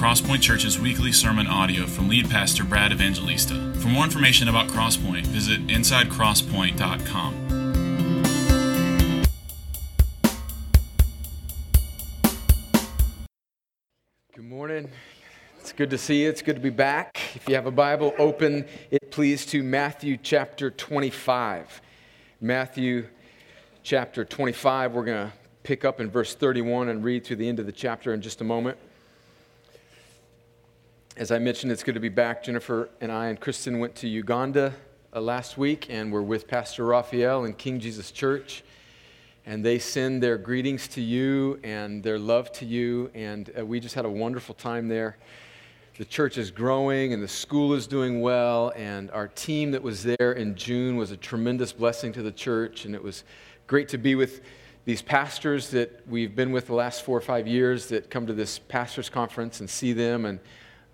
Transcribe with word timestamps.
Crosspoint 0.00 0.40
Church's 0.40 0.80
weekly 0.80 1.12
sermon 1.12 1.46
audio 1.46 1.84
from 1.84 2.08
lead 2.08 2.30
pastor 2.30 2.64
Brad 2.64 2.90
Evangelista. 2.90 3.74
For 3.80 3.88
more 3.88 4.02
information 4.04 4.48
about 4.48 4.68
Crosspoint, 4.68 5.26
visit 5.26 5.66
insidecrosspoint.com. 5.66 7.34
Good 14.34 14.44
morning. 14.46 14.88
It's 15.58 15.72
good 15.72 15.90
to 15.90 15.98
see 15.98 16.22
you. 16.22 16.30
It's 16.30 16.40
good 16.40 16.56
to 16.56 16.62
be 16.62 16.70
back. 16.70 17.20
If 17.34 17.46
you 17.46 17.54
have 17.54 17.66
a 17.66 17.70
Bible, 17.70 18.14
open 18.16 18.64
it 18.90 19.10
please 19.10 19.44
to 19.46 19.62
Matthew 19.62 20.16
chapter 20.16 20.70
25. 20.70 21.82
Matthew 22.40 23.06
chapter 23.82 24.24
25. 24.24 24.92
We're 24.92 25.04
going 25.04 25.28
to 25.28 25.32
pick 25.62 25.84
up 25.84 26.00
in 26.00 26.08
verse 26.08 26.34
31 26.34 26.88
and 26.88 27.04
read 27.04 27.26
through 27.26 27.36
the 27.36 27.50
end 27.50 27.58
of 27.58 27.66
the 27.66 27.72
chapter 27.72 28.14
in 28.14 28.22
just 28.22 28.40
a 28.40 28.44
moment. 28.44 28.78
As 31.20 31.30
I 31.30 31.38
mentioned, 31.38 31.70
it's 31.70 31.82
good 31.82 31.96
to 31.96 32.00
be 32.00 32.08
back. 32.08 32.42
Jennifer 32.42 32.88
and 33.02 33.12
I 33.12 33.26
and 33.26 33.38
Kristen 33.38 33.78
went 33.78 33.94
to 33.96 34.08
Uganda 34.08 34.72
uh, 35.14 35.20
last 35.20 35.58
week, 35.58 35.88
and 35.90 36.10
we're 36.10 36.22
with 36.22 36.48
Pastor 36.48 36.86
Raphael 36.86 37.44
in 37.44 37.52
King 37.52 37.78
Jesus 37.78 38.10
Church. 38.10 38.64
And 39.44 39.62
they 39.62 39.78
send 39.78 40.22
their 40.22 40.38
greetings 40.38 40.88
to 40.88 41.02
you 41.02 41.60
and 41.62 42.02
their 42.02 42.18
love 42.18 42.50
to 42.52 42.64
you. 42.64 43.10
And 43.12 43.52
uh, 43.58 43.66
we 43.66 43.80
just 43.80 43.94
had 43.94 44.06
a 44.06 44.10
wonderful 44.10 44.54
time 44.54 44.88
there. 44.88 45.18
The 45.98 46.06
church 46.06 46.38
is 46.38 46.50
growing, 46.50 47.12
and 47.12 47.22
the 47.22 47.28
school 47.28 47.74
is 47.74 47.86
doing 47.86 48.22
well. 48.22 48.72
And 48.74 49.10
our 49.10 49.28
team 49.28 49.72
that 49.72 49.82
was 49.82 50.02
there 50.02 50.32
in 50.32 50.54
June 50.54 50.96
was 50.96 51.10
a 51.10 51.18
tremendous 51.18 51.70
blessing 51.70 52.14
to 52.14 52.22
the 52.22 52.32
church. 52.32 52.86
And 52.86 52.94
it 52.94 53.02
was 53.02 53.24
great 53.66 53.90
to 53.90 53.98
be 53.98 54.14
with 54.14 54.40
these 54.86 55.02
pastors 55.02 55.68
that 55.72 56.00
we've 56.08 56.34
been 56.34 56.50
with 56.50 56.68
the 56.68 56.74
last 56.74 57.02
four 57.04 57.18
or 57.18 57.20
five 57.20 57.46
years 57.46 57.88
that 57.88 58.08
come 58.08 58.26
to 58.26 58.32
this 58.32 58.58
pastors' 58.58 59.10
conference 59.10 59.60
and 59.60 59.68
see 59.68 59.92
them. 59.92 60.24
And 60.24 60.40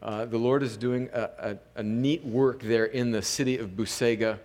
uh, 0.02 0.26
the 0.26 0.38
Lord 0.38 0.62
is 0.62 0.76
doing 0.76 1.08
a, 1.12 1.30
a, 1.38 1.58
a, 1.76 1.82
neat 1.82 2.24
work 2.24 2.60
there 2.62 2.84
in 2.84 3.10
the 3.10 3.22
city 3.22 3.58
of 3.58 3.70
Busega, 3.70 4.38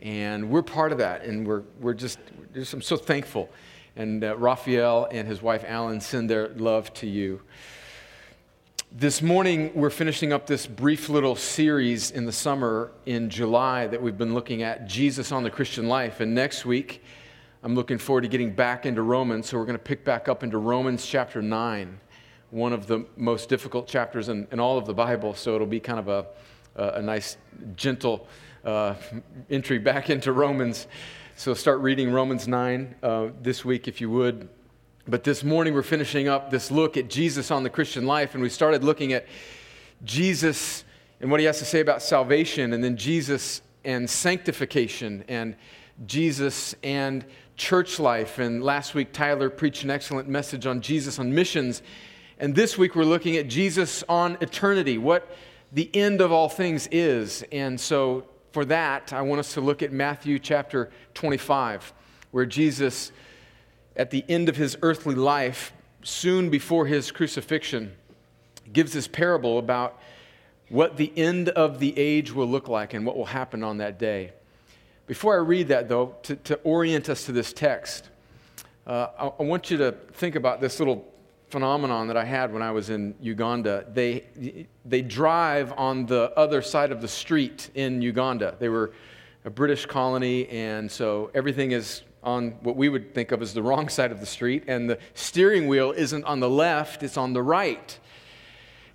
and 0.00 0.48
we're 0.48 0.62
part 0.62 0.92
of 0.92 0.98
that, 0.98 1.24
and 1.24 1.46
we're, 1.46 1.62
we're 1.80 1.94
just, 1.94 2.18
just 2.54 2.72
I'm 2.72 2.82
so 2.82 2.96
thankful. 2.96 3.50
And 3.96 4.22
uh, 4.22 4.36
Raphael 4.36 5.08
and 5.10 5.26
his 5.26 5.42
wife 5.42 5.64
Alan 5.66 6.00
send 6.00 6.30
their 6.30 6.48
love 6.50 6.92
to 6.94 7.06
you. 7.06 7.42
This 8.92 9.22
morning, 9.22 9.72
we're 9.74 9.90
finishing 9.90 10.32
up 10.32 10.46
this 10.46 10.66
brief 10.66 11.08
little 11.08 11.34
series 11.34 12.10
in 12.10 12.24
the 12.24 12.32
summer 12.32 12.92
in 13.04 13.28
July 13.28 13.86
that 13.88 14.00
we've 14.00 14.18
been 14.18 14.34
looking 14.34 14.62
at 14.62 14.86
Jesus 14.86 15.32
on 15.32 15.42
the 15.42 15.50
Christian 15.50 15.88
life. 15.88 16.20
And 16.20 16.34
next 16.34 16.64
week, 16.64 17.02
I'm 17.62 17.74
looking 17.74 17.98
forward 17.98 18.20
to 18.22 18.28
getting 18.28 18.52
back 18.52 18.86
into 18.86 19.02
Romans. 19.02 19.48
So 19.48 19.58
we're 19.58 19.64
going 19.64 19.78
to 19.78 19.82
pick 19.82 20.04
back 20.04 20.28
up 20.28 20.42
into 20.42 20.58
Romans 20.58 21.04
chapter 21.06 21.42
9 21.42 21.98
one 22.52 22.74
of 22.74 22.86
the 22.86 23.04
most 23.16 23.48
difficult 23.48 23.88
chapters 23.88 24.28
in, 24.28 24.46
in 24.52 24.60
all 24.60 24.76
of 24.76 24.84
the 24.84 24.92
Bible, 24.92 25.34
so 25.34 25.54
it'll 25.54 25.66
be 25.66 25.80
kind 25.80 25.98
of 25.98 26.08
a, 26.08 26.26
a, 26.76 26.98
a 26.98 27.02
nice, 27.02 27.38
gentle 27.76 28.28
uh, 28.62 28.94
entry 29.48 29.78
back 29.78 30.10
into 30.10 30.32
Romans. 30.32 30.86
So 31.34 31.54
start 31.54 31.80
reading 31.80 32.12
Romans 32.12 32.46
9 32.46 32.94
uh, 33.02 33.28
this 33.40 33.64
week 33.64 33.88
if 33.88 34.02
you 34.02 34.10
would. 34.10 34.50
But 35.08 35.24
this 35.24 35.42
morning 35.42 35.72
we're 35.72 35.82
finishing 35.82 36.28
up 36.28 36.50
this 36.50 36.70
look 36.70 36.98
at 36.98 37.08
Jesus 37.08 37.50
on 37.50 37.62
the 37.62 37.70
Christian 37.70 38.04
life, 38.04 38.34
and 38.34 38.42
we 38.42 38.50
started 38.50 38.84
looking 38.84 39.14
at 39.14 39.26
Jesus 40.04 40.84
and 41.22 41.30
what 41.30 41.40
he 41.40 41.46
has 41.46 41.58
to 41.60 41.64
say 41.64 41.80
about 41.80 42.02
salvation, 42.02 42.74
and 42.74 42.84
then 42.84 42.98
Jesus 42.98 43.62
and 43.82 44.08
sanctification, 44.08 45.24
and 45.26 45.56
Jesus 46.04 46.74
and 46.82 47.24
church 47.56 47.98
life. 47.98 48.38
And 48.38 48.62
last 48.62 48.94
week, 48.94 49.14
Tyler 49.14 49.48
preached 49.48 49.84
an 49.84 49.90
excellent 49.90 50.28
message 50.28 50.66
on 50.66 50.82
Jesus 50.82 51.18
on 51.18 51.34
missions. 51.34 51.82
And 52.42 52.56
this 52.56 52.76
week 52.76 52.96
we're 52.96 53.04
looking 53.04 53.36
at 53.36 53.46
Jesus 53.46 54.02
on 54.08 54.36
eternity, 54.40 54.98
what 54.98 55.30
the 55.70 55.88
end 55.94 56.20
of 56.20 56.32
all 56.32 56.48
things 56.48 56.88
is. 56.90 57.44
And 57.52 57.80
so 57.80 58.26
for 58.50 58.64
that, 58.64 59.12
I 59.12 59.22
want 59.22 59.38
us 59.38 59.54
to 59.54 59.60
look 59.60 59.80
at 59.80 59.92
Matthew 59.92 60.40
chapter 60.40 60.90
25, 61.14 61.92
where 62.32 62.44
Jesus, 62.44 63.12
at 63.94 64.10
the 64.10 64.24
end 64.28 64.48
of 64.48 64.56
his 64.56 64.76
earthly 64.82 65.14
life, 65.14 65.72
soon 66.02 66.50
before 66.50 66.86
his 66.86 67.12
crucifixion, 67.12 67.92
gives 68.72 68.92
this 68.92 69.06
parable 69.06 69.60
about 69.60 70.00
what 70.68 70.96
the 70.96 71.12
end 71.16 71.48
of 71.50 71.78
the 71.78 71.96
age 71.96 72.32
will 72.32 72.48
look 72.48 72.66
like 72.66 72.92
and 72.92 73.06
what 73.06 73.16
will 73.16 73.26
happen 73.26 73.62
on 73.62 73.76
that 73.76 74.00
day. 74.00 74.32
Before 75.06 75.34
I 75.34 75.38
read 75.38 75.68
that, 75.68 75.88
though, 75.88 76.16
to, 76.24 76.34
to 76.34 76.56
orient 76.64 77.08
us 77.08 77.24
to 77.26 77.30
this 77.30 77.52
text, 77.52 78.08
uh, 78.84 79.06
I, 79.16 79.26
I 79.28 79.42
want 79.44 79.70
you 79.70 79.76
to 79.76 79.92
think 80.14 80.34
about 80.34 80.60
this 80.60 80.80
little 80.80 81.11
phenomenon 81.52 82.06
that 82.08 82.16
I 82.16 82.24
had 82.24 82.50
when 82.50 82.62
I 82.62 82.70
was 82.70 82.88
in 82.88 83.14
Uganda. 83.20 83.84
They, 83.92 84.66
they 84.86 85.02
drive 85.02 85.74
on 85.76 86.06
the 86.06 86.32
other 86.34 86.62
side 86.62 86.90
of 86.90 87.02
the 87.02 87.08
street 87.08 87.70
in 87.74 88.00
Uganda. 88.00 88.56
They 88.58 88.70
were 88.70 88.92
a 89.44 89.50
British 89.50 89.84
colony, 89.84 90.48
and 90.48 90.90
so 90.90 91.30
everything 91.34 91.72
is 91.72 92.02
on 92.22 92.52
what 92.62 92.74
we 92.76 92.88
would 92.88 93.14
think 93.14 93.32
of 93.32 93.42
as 93.42 93.52
the 93.52 93.62
wrong 93.62 93.90
side 93.90 94.10
of 94.12 94.20
the 94.20 94.26
street, 94.26 94.64
and 94.66 94.88
the 94.88 94.98
steering 95.12 95.68
wheel 95.68 95.92
isn't 95.92 96.24
on 96.24 96.40
the 96.40 96.48
left, 96.48 97.02
it's 97.02 97.18
on 97.18 97.34
the 97.34 97.42
right. 97.42 97.98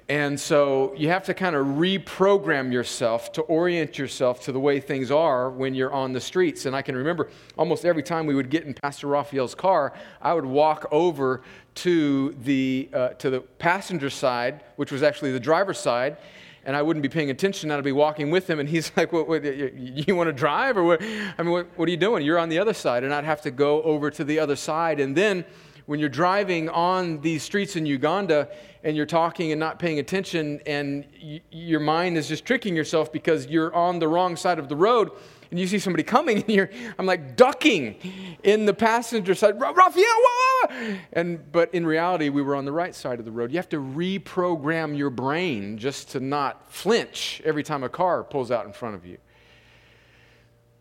And 0.09 0.39
so 0.39 0.93
you 0.95 1.09
have 1.09 1.25
to 1.25 1.33
kind 1.33 1.53
of 1.53 1.65
reprogram 1.65 2.71
yourself 2.71 3.33
to 3.33 3.41
orient 3.41 3.97
yourself 3.97 4.39
to 4.45 4.53
the 4.53 4.59
way 4.59 4.79
things 4.79 5.11
are 5.11 5.49
when 5.49 5.73
you're 5.73 5.91
on 5.91 6.13
the 6.13 6.21
streets. 6.21 6.65
And 6.65 6.73
I 6.73 6.81
can 6.81 6.95
remember 6.95 7.29
almost 7.57 7.83
every 7.83 8.03
time 8.03 8.25
we 8.25 8.33
would 8.33 8.49
get 8.49 8.63
in 8.63 8.73
Pastor 8.73 9.07
Raphael's 9.07 9.53
car, 9.53 9.93
I 10.21 10.33
would 10.33 10.45
walk 10.45 10.87
over 10.91 11.41
to 11.75 12.33
the, 12.43 12.89
uh, 12.93 13.09
to 13.09 13.29
the 13.29 13.41
passenger 13.41 14.09
side, 14.09 14.63
which 14.77 14.93
was 14.93 15.03
actually 15.03 15.33
the 15.33 15.41
driver's 15.41 15.77
side, 15.77 16.17
and 16.63 16.75
I 16.75 16.81
wouldn't 16.81 17.03
be 17.03 17.09
paying 17.09 17.29
attention. 17.29 17.69
I'd 17.69 17.83
be 17.83 17.91
walking 17.91 18.31
with 18.31 18.49
him, 18.49 18.59
and 18.59 18.67
he's 18.67 18.91
like, 18.97 19.11
what, 19.11 19.27
what, 19.27 19.43
you, 19.43 20.15
want 20.15 20.27
to 20.27 20.33
drive? 20.33 20.77
Or 20.77 20.83
what? 20.83 21.01
I 21.01 21.43
mean, 21.43 21.51
what, 21.51 21.67
what 21.77 21.87
are 21.87 21.91
you 21.91 21.97
doing? 21.97 22.23
You're 22.23 22.39
on 22.39 22.49
the 22.49 22.59
other 22.59 22.73
side. 22.73 23.03
And 23.03 23.13
I'd 23.13 23.23
have 23.23 23.41
to 23.41 23.51
go 23.51 23.81
over 23.83 24.09
to 24.11 24.23
the 24.23 24.39
other 24.39 24.55
side. 24.55 24.99
And 24.99 25.15
then 25.15 25.45
when 25.87 26.01
you're 26.01 26.09
driving 26.09 26.67
on 26.69 27.19
these 27.21 27.41
streets 27.41 27.77
in 27.77 27.85
Uganda 27.85 28.49
and 28.83 28.95
you're 28.95 29.05
talking 29.05 29.53
and 29.53 29.59
not 29.59 29.79
paying 29.79 29.99
attention, 29.99 30.59
and 30.65 31.05
y- 31.23 31.41
your 31.49 31.79
mind 31.79 32.17
is 32.17 32.27
just 32.27 32.45
tricking 32.45 32.75
yourself 32.75 33.11
because 33.11 33.47
you're 33.47 33.73
on 33.73 33.97
the 33.99 34.07
wrong 34.07 34.35
side 34.35 34.59
of 34.59 34.67
the 34.67 34.75
road, 34.75 35.11
and 35.49 35.57
you 35.57 35.65
see 35.65 35.79
somebody 35.79 36.03
coming, 36.03 36.37
and 36.43 36.49
you're, 36.49 36.69
I'm 36.99 37.05
like 37.05 37.37
ducking 37.37 37.95
in 38.43 38.65
the 38.65 38.73
passenger 38.73 39.33
side, 39.33 39.59
Raphael, 39.59 40.03
whoa, 40.05 40.97
and 41.13 41.51
but 41.53 41.73
in 41.73 41.85
reality, 41.85 42.27
we 42.27 42.41
were 42.41 42.55
on 42.55 42.65
the 42.65 42.73
right 42.73 42.93
side 42.93 43.19
of 43.19 43.25
the 43.25 43.31
road. 43.31 43.51
You 43.51 43.57
have 43.57 43.69
to 43.69 43.79
reprogram 43.79 44.95
your 44.97 45.09
brain 45.09 45.77
just 45.77 46.11
to 46.11 46.19
not 46.19 46.69
flinch 46.69 47.41
every 47.45 47.63
time 47.63 47.83
a 47.83 47.89
car 47.89 48.25
pulls 48.25 48.51
out 48.51 48.65
in 48.65 48.73
front 48.73 48.95
of 48.95 49.05
you. 49.05 49.19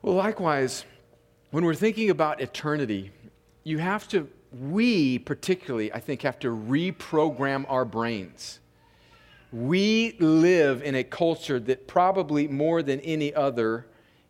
Well, 0.02 0.16
likewise, 0.16 0.84
when 1.52 1.64
we're 1.64 1.74
thinking 1.74 2.10
about 2.10 2.40
eternity, 2.40 3.12
you 3.62 3.78
have 3.78 4.08
to 4.08 4.28
we 4.52 5.18
particularly, 5.18 5.92
I 5.92 6.00
think, 6.00 6.22
have 6.22 6.38
to 6.40 6.48
reprogram 6.48 7.64
our 7.68 7.84
brains. 7.84 8.60
We 9.52 10.16
live 10.18 10.82
in 10.82 10.94
a 10.94 11.04
culture 11.04 11.60
that 11.60 11.86
probably 11.86 12.48
more 12.48 12.82
than 12.82 13.00
any 13.00 13.34
other 13.34 13.86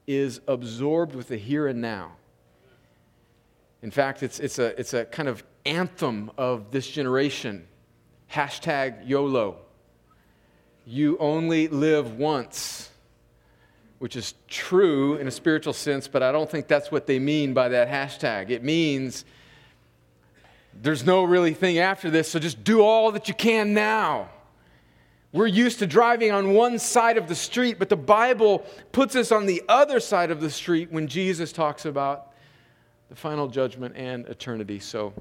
is 0.06 0.41
absorbed 0.47 1.15
with 1.15 1.28
the 1.28 1.37
here 1.37 1.66
and 1.66 1.81
now. 1.81 2.12
In 3.82 3.91
fact, 3.91 4.22
it's, 4.22 4.41
it's, 4.41 4.59
a, 4.59 4.78
it's 4.78 4.94
a 4.94 5.05
kind 5.05 5.28
of 5.28 5.44
anthem 5.65 6.31
of 6.38 6.71
this 6.71 6.88
generation. 6.88 7.66
Hashtag 8.32 9.09
YOLO. 9.09 9.59
You 10.87 11.16
only 11.19 11.69
live 11.69 12.16
once, 12.16 12.91
which 13.99 14.16
is 14.16 14.34
true 14.49 15.16
in 15.16 15.26
a 15.26 15.31
spiritual 15.31 15.73
sense, 15.73 16.06
but 16.06 16.23
I 16.23 16.31
don't 16.31 16.50
think 16.50 16.69
that's 16.69 16.93
what 16.93 17.06
they 17.06 17.19
mean 17.19 17.55
by 17.55 17.69
that 17.70 17.88
hashtag. 17.88 18.50
It 18.50 18.62
means 18.62 19.25
there's 20.82 21.05
no 21.05 21.25
really 21.25 21.55
thing 21.55 21.78
after 21.78 22.11
this, 22.11 22.31
so 22.31 22.38
just 22.38 22.64
do 22.64 22.82
all 22.82 23.12
that 23.12 23.28
you 23.28 23.34
can 23.34 23.75
now. 23.75 24.28
We're 25.32 25.46
used 25.46 25.81
to 25.81 25.87
driving 25.87 26.32
on 26.32 26.55
one 26.55 26.78
side 26.78 27.19
of 27.19 27.28
the 27.28 27.34
street, 27.34 27.78
but 27.78 27.88
the 27.88 27.96
Bible 27.96 28.64
puts 28.93 29.17
us 29.17 29.32
on 29.32 29.46
the 29.46 29.62
other 29.69 30.00
side 30.00 30.31
of 30.31 30.40
the 30.40 30.50
street 30.50 30.90
when 30.90 31.08
Jesus 31.08 31.52
talks 31.52 31.84
about 31.84 32.32
the 33.08 33.17
final 33.17 33.46
judgment 33.46 33.96
and 33.96 34.26
eternity. 34.26 34.78
So 34.78 35.12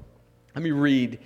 let 0.54 0.62
me 0.62 0.70
read 0.70 1.18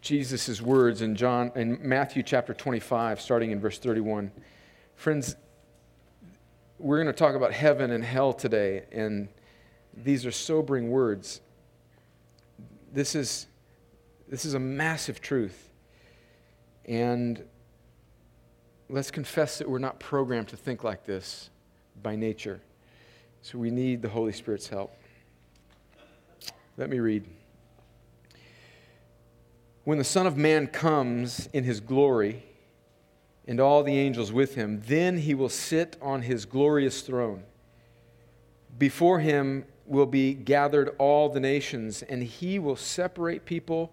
Jesus' 0.00 0.60
words 0.60 1.02
in 1.02 1.14
John 1.14 1.52
in 1.54 1.78
Matthew 1.80 2.22
chapter 2.24 2.52
25, 2.52 3.20
starting 3.20 3.52
in 3.52 3.60
verse 3.60 3.78
31. 3.78 4.32
Friends, 4.96 5.36
we're 6.78 6.96
going 6.96 7.06
to 7.06 7.12
talk 7.12 7.36
about 7.36 7.52
heaven 7.52 7.92
and 7.92 8.02
hell 8.02 8.32
today, 8.32 8.82
and 8.90 9.28
these 9.94 10.26
are 10.26 10.32
sobering 10.32 10.90
words. 10.90 11.40
This 12.92 13.14
is 13.14 13.46
this 14.32 14.46
is 14.46 14.54
a 14.54 14.58
massive 14.58 15.20
truth. 15.20 15.68
And 16.86 17.44
let's 18.88 19.10
confess 19.10 19.58
that 19.58 19.68
we're 19.68 19.78
not 19.78 20.00
programmed 20.00 20.48
to 20.48 20.56
think 20.56 20.82
like 20.82 21.04
this 21.04 21.50
by 22.02 22.16
nature. 22.16 22.62
So 23.42 23.58
we 23.58 23.70
need 23.70 24.00
the 24.00 24.08
Holy 24.08 24.32
Spirit's 24.32 24.68
help. 24.68 24.96
Let 26.78 26.88
me 26.88 26.98
read. 26.98 27.26
When 29.84 29.98
the 29.98 30.04
Son 30.04 30.26
of 30.26 30.38
Man 30.38 30.66
comes 30.66 31.50
in 31.52 31.64
his 31.64 31.80
glory, 31.80 32.42
and 33.46 33.60
all 33.60 33.82
the 33.82 33.98
angels 33.98 34.32
with 34.32 34.54
him. 34.54 34.80
Then 34.86 35.18
he 35.18 35.34
will 35.34 35.48
sit 35.48 35.96
on 36.00 36.22
his 36.22 36.44
glorious 36.44 37.02
throne. 37.02 37.42
Before 38.78 39.18
him 39.18 39.64
will 39.84 40.06
be 40.06 40.32
gathered 40.32 40.94
all 40.98 41.28
the 41.28 41.40
nations, 41.40 42.02
and 42.02 42.22
he 42.22 42.60
will 42.60 42.76
separate 42.76 43.44
people 43.44 43.92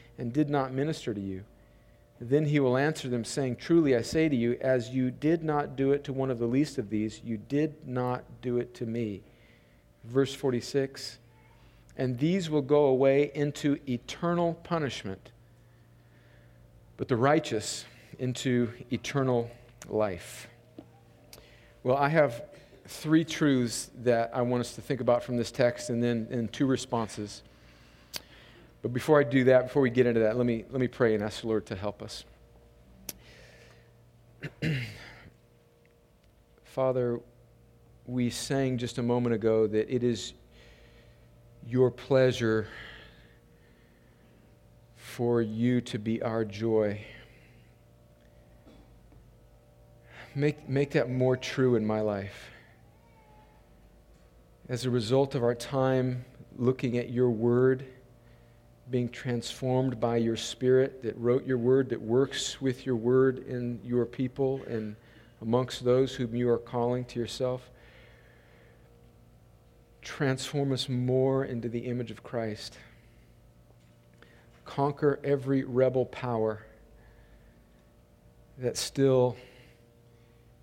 and 0.21 0.31
did 0.31 0.49
not 0.49 0.73
minister 0.73 1.13
to 1.13 1.19
you? 1.19 1.43
Then 2.19 2.45
he 2.45 2.59
will 2.59 2.77
answer 2.77 3.09
them, 3.09 3.25
saying, 3.25 3.55
Truly 3.55 3.95
I 3.95 4.03
say 4.03 4.29
to 4.29 4.35
you, 4.35 4.57
as 4.61 4.89
you 4.89 5.09
did 5.09 5.43
not 5.43 5.75
do 5.75 5.91
it 5.91 6.03
to 6.05 6.13
one 6.13 6.29
of 6.29 6.37
the 6.37 6.45
least 6.45 6.77
of 6.77 6.89
these, 6.89 7.19
you 7.23 7.37
did 7.37 7.87
not 7.87 8.23
do 8.41 8.57
it 8.57 8.73
to 8.75 8.85
me. 8.85 9.23
Verse 10.05 10.33
46 10.33 11.17
and 11.97 12.17
these 12.17 12.49
will 12.49 12.61
go 12.61 12.85
away 12.85 13.31
into 13.35 13.77
eternal 13.87 14.53
punishment, 14.63 15.31
but 16.97 17.07
the 17.07 17.15
righteous 17.17 17.85
into 18.17 18.71
eternal 18.91 19.51
life. 19.87 20.47
Well, 21.83 21.97
I 21.97 22.09
have 22.09 22.43
three 22.87 23.23
truths 23.23 23.91
that 24.03 24.31
I 24.33 24.41
want 24.41 24.61
us 24.61 24.75
to 24.75 24.81
think 24.81 25.01
about 25.01 25.23
from 25.23 25.37
this 25.37 25.51
text 25.51 25.89
and 25.89 26.01
then 26.01 26.27
in 26.29 26.47
two 26.47 26.65
responses. 26.65 27.43
But 28.81 28.93
before 28.93 29.19
I 29.19 29.23
do 29.23 29.43
that, 29.45 29.67
before 29.67 29.81
we 29.81 29.89
get 29.89 30.07
into 30.07 30.21
that, 30.21 30.37
let 30.37 30.45
me, 30.45 30.65
let 30.69 30.79
me 30.79 30.87
pray 30.87 31.13
and 31.13 31.23
ask 31.23 31.41
the 31.41 31.47
Lord 31.47 31.65
to 31.67 31.75
help 31.75 32.01
us. 32.01 32.23
Father, 36.63 37.19
we 38.07 38.29
sang 38.29 38.77
just 38.77 38.97
a 38.97 39.03
moment 39.03 39.35
ago 39.35 39.67
that 39.67 39.93
it 39.93 40.03
is 40.03 40.33
your 41.67 41.91
pleasure 41.91 42.67
for 44.95 45.41
you 45.41 45.81
to 45.81 45.99
be 45.99 46.21
our 46.23 46.43
joy. 46.43 47.05
Make, 50.33 50.67
make 50.67 50.91
that 50.91 51.09
more 51.09 51.37
true 51.37 51.75
in 51.75 51.85
my 51.85 52.01
life. 52.01 52.49
As 54.69 54.85
a 54.85 54.89
result 54.89 55.35
of 55.35 55.43
our 55.43 55.53
time 55.53 56.25
looking 56.55 56.97
at 56.97 57.09
your 57.09 57.29
word, 57.29 57.85
being 58.89 59.09
transformed 59.09 59.99
by 59.99 60.17
your 60.17 60.35
spirit 60.35 61.01
that 61.03 61.17
wrote 61.17 61.45
your 61.45 61.57
word, 61.57 61.89
that 61.89 62.01
works 62.01 62.59
with 62.59 62.85
your 62.85 62.95
word 62.95 63.39
in 63.47 63.79
your 63.83 64.05
people 64.05 64.61
and 64.67 64.95
amongst 65.41 65.85
those 65.85 66.15
whom 66.15 66.35
you 66.35 66.49
are 66.49 66.57
calling 66.57 67.05
to 67.05 67.19
yourself 67.19 67.69
transform 70.01 70.71
us 70.71 70.89
more 70.89 71.45
into 71.45 71.69
the 71.69 71.79
image 71.79 72.11
of 72.11 72.23
Christ. 72.23 72.77
Conquer 74.65 75.19
every 75.23 75.63
rebel 75.63 76.05
power 76.05 76.65
that 78.57 78.77
still 78.77 79.37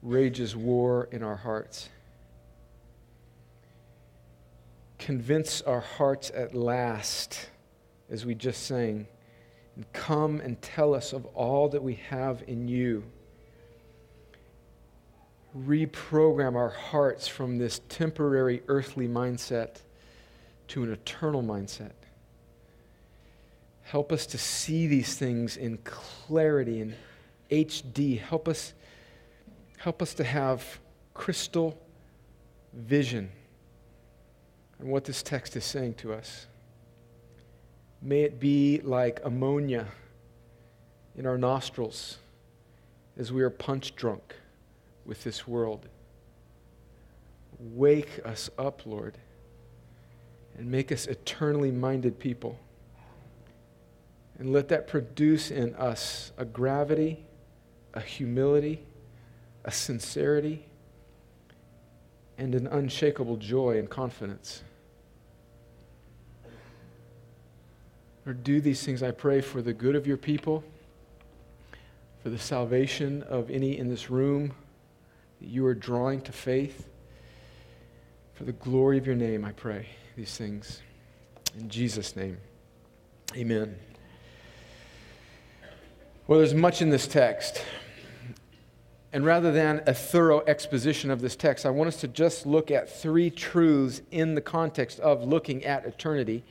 rages 0.03 0.55
war 0.57 1.09
in 1.13 1.23
our 1.23 1.37
hearts. 1.37 1.89
Convince 4.99 5.63
our 5.63 5.81
hearts 5.81 6.31
at 6.35 6.55
last, 6.55 7.49
as 8.11 8.25
we 8.25 8.35
just 8.35 8.65
sang, 8.65 9.07
and 9.77 9.93
come 9.93 10.41
and 10.41 10.61
tell 10.63 10.95
us 10.95 11.13
of 11.13 11.27
all 11.27 11.69
that 11.69 11.83
we 11.83 11.95
have 11.95 12.43
in 12.47 12.69
you 12.69 13.05
reprogram 15.57 16.57
our 16.57 16.69
hearts 16.69 17.27
from 17.27 17.59
this 17.59 17.81
temporary 17.89 18.63
earthly 18.69 19.09
mindset 19.09 19.77
to 20.69 20.83
an 20.83 20.93
eternal 20.93 21.43
mindset. 21.43 21.93
Help 23.83 24.13
us 24.13 24.27
to 24.27 24.39
see 24.39 24.87
these 24.87 25.17
things 25.17 25.57
in 25.57 25.79
clarity 25.79 26.81
and 26.81 26.95
HD. 27.51 28.21
Help 28.21 28.47
us, 28.47 28.75
help 29.79 30.03
us 30.03 30.13
to 30.15 30.25
have 30.25 30.79
crystal 31.15 31.79
vision 32.75 33.31
on 34.81 34.89
what 34.89 35.05
this 35.05 35.23
text 35.23 35.57
is 35.57 35.65
saying 35.65 35.95
to 35.95 36.13
us. 36.13 36.48
May 38.01 38.23
it 38.23 38.39
be 38.39 38.81
like 38.83 39.21
ammonia 39.25 39.87
in 41.17 41.27
our 41.27 41.37
nostrils 41.37 42.19
as 43.17 43.33
we 43.33 43.43
are 43.43 43.51
punch 43.51 43.97
drunk 43.97 44.37
with 45.05 45.25
this 45.25 45.49
world. 45.49 45.89
Wake 47.59 48.21
us 48.25 48.51
up, 48.57 48.87
Lord, 48.87 49.19
and 50.57 50.71
make 50.71 50.93
us 50.93 51.07
eternally 51.07 51.73
minded 51.73 52.21
people. 52.21 52.59
And 54.39 54.53
let 54.53 54.69
that 54.69 54.87
produce 54.87 55.51
in 55.51 55.75
us 55.75 56.31
a 56.37 56.45
gravity, 56.45 57.27
a 57.95 58.01
humility, 58.01 58.81
a 59.65 59.73
sincerity, 59.73 60.65
and 62.37 62.55
an 62.55 62.69
unshakable 62.69 63.39
joy 63.39 63.79
and 63.79 63.91
confidence. 63.91 64.63
Lord, 68.29 68.45
do 68.45 68.61
these 68.61 68.85
things, 68.85 69.03
I 69.03 69.11
pray, 69.11 69.41
for 69.41 69.63
the 69.63 69.73
good 69.73 69.97
of 69.97 70.07
your 70.07 70.19
people, 70.19 70.63
for 72.23 72.29
the 72.29 72.39
salvation 72.39 73.23
of 73.23 73.51
any 73.51 73.79
in 73.79 73.89
this 73.89 74.11
room 74.11 74.53
that 75.41 75.49
you 75.49 75.65
are 75.65 75.75
drawing 75.75 76.21
to 76.21 76.33
faith. 76.33 76.91
For 78.35 78.45
the 78.45 78.53
glory 78.53 78.99
of 78.99 79.07
your 79.07 79.17
name, 79.17 79.47
I 79.47 79.53
pray 79.53 79.87
these 80.15 80.37
things. 80.37 80.83
In 81.59 81.71
Jesus' 81.71 82.17
name, 82.17 82.37
amen. 83.35 83.75
Well, 86.27 86.41
there's 86.41 86.53
much 86.53 86.83
in 86.83 86.91
this 86.91 87.07
text. 87.07 87.65
And 89.11 89.25
rather 89.25 89.53
than 89.53 89.83
a 89.87 89.95
thorough 89.95 90.43
exposition 90.47 91.11
of 91.11 91.23
this 91.23 91.35
text, 91.35 91.65
I 91.65 91.71
want 91.71 91.89
us 91.89 92.01
to 92.03 92.09
just 92.09 92.45
look 92.45 92.71
at 92.71 92.95
three 92.95 93.31
truths 93.31 94.03
in 94.11 94.35
the 94.35 94.43
context 94.43 95.01
of 95.01 95.25
looking 95.25 95.65
at 95.65 95.87
eternity. 95.87 96.45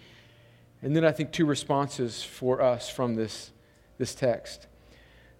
And 0.87 0.95
then 0.95 1.03
I 1.03 1.11
think 1.11 1.33
two 1.33 1.45
responses 1.45 2.23
for 2.23 2.61
us 2.61 2.89
from 2.89 3.15
this, 3.15 3.51
this 3.97 4.15
text. 4.15 4.67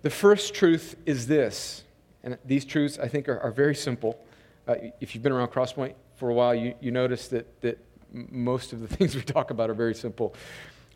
The 0.01 0.10
first 0.10 0.54
truth 0.54 0.98
is 1.06 1.27
this 1.27 1.86
and 2.22 2.38
these 2.44 2.66
truths, 2.66 3.00
I 3.00 3.08
think, 3.08 3.30
are, 3.30 3.39
are 3.39 3.51
very 3.51 3.74
simple. 3.74 4.20
Uh, 4.68 4.75
if 5.00 5.16
you've 5.16 5.24
been 5.24 5.32
around 5.32 5.48
Crosspoint 5.48 5.94
for 6.18 6.30
a 6.30 6.34
while, 6.34 6.54
you, 6.54 6.74
you 6.82 6.92
notice 6.92 7.30
that, 7.30 7.62
that 7.62 7.77
most 8.12 8.74
of 8.74 8.82
the 8.82 8.88
things 8.94 9.16
we 9.16 9.22
talk 9.22 9.50
about 9.50 9.70
are 9.70 9.74
very 9.74 9.96
simple. 9.96 10.36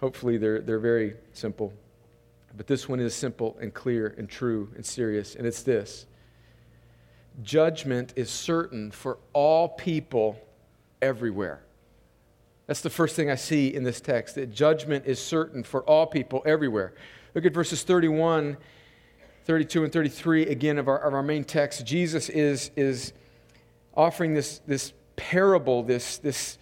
Hopefully, 0.02 0.36
they're, 0.36 0.60
they're 0.60 0.80
very 0.80 1.16
simple. 1.32 1.72
But 2.58 2.68
this 2.68 2.90
one 2.90 3.00
is 3.00 3.16
simple 3.16 3.58
and 3.62 3.74
clear 3.74 4.16
and 4.18 4.28
true 4.28 4.70
and 4.76 4.86
serious, 4.86 5.36
and 5.36 5.48
it's 5.48 5.64
this 5.64 6.08
judgment 7.42 8.12
is 8.18 8.30
certain 8.30 8.92
for 8.92 9.18
all 9.32 9.70
people 9.70 10.38
everywhere. 11.02 11.64
That's 12.68 12.82
the 12.82 12.90
first 12.90 13.16
thing 13.16 13.30
I 13.30 13.36
see 13.36 13.74
in 13.74 13.84
this 13.84 14.00
text 14.00 14.36
that 14.36 14.54
judgment 14.54 15.06
is 15.06 15.20
certain 15.20 15.64
for 15.64 15.82
all 15.84 16.06
people 16.06 16.42
everywhere. 16.46 16.94
Look 17.34 17.46
at 17.46 17.54
verses 17.54 17.84
31, 17.84 18.58
32, 19.46 19.84
and 19.84 19.92
33 19.94 20.44
again 20.48 20.78
of 20.78 20.88
our, 20.88 21.00
of 21.00 21.14
our 21.14 21.24
main 21.24 21.44
text. 21.44 21.86
Jesus 21.86 22.30
is, 22.30 22.72
is 22.76 23.14
offering 23.96 24.34
this, 24.34 24.60
this 24.68 24.94
parable, 25.16 25.84
this, 25.84 26.18
this, 26.18 26.58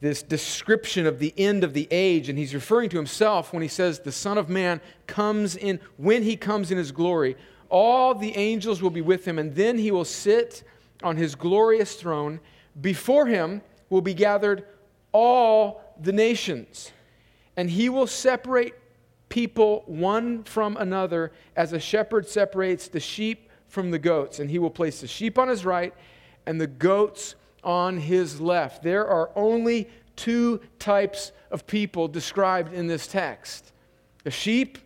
this 0.00 0.22
description 0.22 1.06
of 1.06 1.18
the 1.18 1.34
end 1.36 1.64
of 1.64 1.74
the 1.74 1.86
age, 1.90 2.28
and 2.28 2.38
he's 2.38 2.54
referring 2.54 2.88
to 2.90 2.96
himself 2.96 3.52
when 3.52 3.62
he 3.62 3.68
says, 3.68 4.00
The 4.00 4.12
Son 4.12 4.38
of 4.38 4.48
Man 4.48 4.80
comes 5.06 5.56
in, 5.56 5.80
when 5.96 6.22
he 6.22 6.36
comes 6.36 6.70
in 6.70 6.78
his 6.78 6.92
glory, 6.92 7.36
all 7.68 8.14
the 8.14 8.36
angels 8.36 8.82
will 8.82 8.90
be 8.90 9.00
with 9.02 9.26
him, 9.26 9.38
and 9.38 9.54
then 9.54 9.78
he 9.78 9.90
will 9.90 10.04
sit 10.04 10.64
on 11.02 11.16
his 11.16 11.34
glorious 11.34 11.94
throne. 11.94 12.40
Before 12.80 13.26
him 13.26 13.62
will 13.90 14.00
be 14.00 14.14
gathered 14.14 14.64
all 15.12 15.82
the 16.00 16.12
nations, 16.12 16.92
and 17.56 17.70
he 17.70 17.88
will 17.88 18.06
separate 18.06 18.74
people 19.28 19.84
one 19.86 20.42
from 20.44 20.76
another 20.76 21.32
as 21.56 21.72
a 21.72 21.80
shepherd 21.80 22.28
separates 22.28 22.88
the 22.88 23.00
sheep 23.00 23.48
from 23.68 23.90
the 23.90 23.98
goats. 23.98 24.40
And 24.40 24.50
he 24.50 24.58
will 24.58 24.70
place 24.70 25.00
the 25.00 25.06
sheep 25.06 25.38
on 25.38 25.48
his 25.48 25.64
right 25.64 25.94
and 26.44 26.60
the 26.60 26.66
goats 26.66 27.36
on 27.64 27.96
his 27.96 28.40
left. 28.40 28.82
There 28.82 29.06
are 29.06 29.30
only 29.36 29.88
two 30.16 30.60
types 30.78 31.32
of 31.50 31.66
people 31.66 32.08
described 32.08 32.74
in 32.74 32.86
this 32.86 33.06
text 33.06 33.72
the 34.22 34.30
sheep 34.30 34.76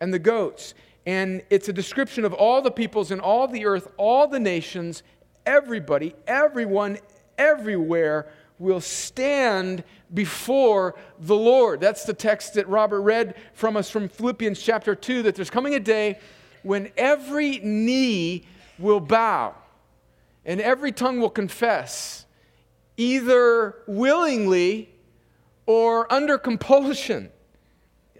and 0.00 0.14
the 0.14 0.18
goats. 0.20 0.74
And 1.06 1.42
it's 1.50 1.68
a 1.68 1.72
description 1.72 2.24
of 2.24 2.32
all 2.32 2.62
the 2.62 2.70
peoples 2.70 3.10
in 3.10 3.18
all 3.18 3.48
the 3.48 3.66
earth, 3.66 3.88
all 3.96 4.28
the 4.28 4.38
nations, 4.38 5.02
everybody, 5.44 6.14
everyone, 6.26 6.98
everywhere 7.36 8.30
will 8.58 8.80
stand 8.80 9.84
before 10.12 10.94
the 11.18 11.34
Lord. 11.34 11.80
That's 11.80 12.04
the 12.04 12.14
text 12.14 12.54
that 12.54 12.68
Robert 12.68 13.00
read 13.00 13.34
from 13.52 13.76
us 13.76 13.90
from 13.90 14.08
Philippians 14.08 14.60
chapter 14.62 14.94
2 14.94 15.24
that 15.24 15.34
there's 15.34 15.50
coming 15.50 15.74
a 15.74 15.80
day 15.80 16.18
when 16.62 16.90
every 16.96 17.58
knee 17.58 18.46
will 18.78 19.00
bow 19.00 19.54
and 20.44 20.60
every 20.60 20.92
tongue 20.92 21.20
will 21.20 21.30
confess, 21.30 22.26
either 22.96 23.76
willingly 23.86 24.90
or 25.66 26.12
under 26.12 26.38
compulsion. 26.38 27.30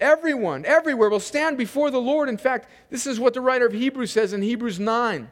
Everyone, 0.00 0.64
everywhere 0.64 1.10
will 1.10 1.20
stand 1.20 1.56
before 1.56 1.90
the 1.90 2.00
Lord. 2.00 2.28
In 2.28 2.36
fact, 2.36 2.68
this 2.90 3.06
is 3.06 3.20
what 3.20 3.34
the 3.34 3.40
writer 3.40 3.66
of 3.66 3.72
Hebrews 3.72 4.10
says 4.10 4.32
in 4.32 4.42
Hebrews 4.42 4.80
9. 4.80 5.30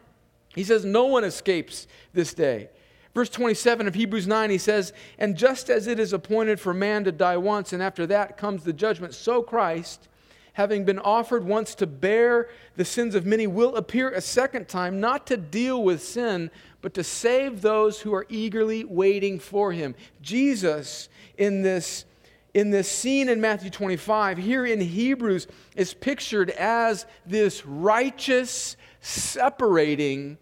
He 0.55 0.65
says, 0.65 0.85
No 0.85 1.07
one 1.07 1.25
escapes 1.25 1.87
this 2.13 2.35
day. 2.35 2.69
Verse 3.15 3.29
27 3.29 3.87
of 3.87 3.95
Hebrews 3.95 4.27
9, 4.27 4.51
he 4.51 4.59
says, 4.59 4.93
And 5.19 5.37
just 5.37 5.69
as 5.69 5.87
it 5.87 5.99
is 5.99 6.13
appointed 6.13 6.59
for 6.59 6.73
man 6.73 7.05
to 7.05 7.13
die 7.13 7.37
once, 7.37 7.73
and 7.73 7.83
after 7.83 8.07
that 8.07 8.39
comes 8.39 8.65
the 8.65 8.73
judgment, 8.73 9.15
so 9.15 9.43
Christ, 9.43 10.09
having 10.55 10.85
been 10.85 10.99
offered 10.99 11.45
once 11.45 11.75
to 11.77 11.87
bear 11.87 12.49
the 12.77 12.87
sins 12.87 13.15
of 13.15 13.27
many, 13.27 13.47
will 13.47 13.77
appear 13.77 14.11
a 14.11 14.23
second 14.23 14.67
time, 14.67 14.99
not 14.99 15.27
to 15.27 15.37
deal 15.37 15.83
with 15.83 16.03
sin, 16.03 16.51
but 16.81 16.95
to 16.95 17.05
save 17.05 17.61
those 17.61 18.01
who 18.01 18.15
are 18.15 18.27
eagerly 18.31 18.83
waiting 18.83 19.39
for 19.39 19.73
him. 19.73 19.95
Jesus, 20.23 21.11
in 21.37 21.61
this, 21.61 22.07
in 22.55 22.71
this 22.71 22.91
scene 22.91 23.29
in 23.29 23.43
Matthew 23.43 23.69
25, 23.69 24.39
here 24.39 24.65
in 24.65 24.81
Hebrews, 24.81 25.49
is 25.77 25.93
pictured 25.93 26.49
as 26.49 27.05
this 27.27 27.67
righteous, 27.67 28.79
separating 29.03 30.39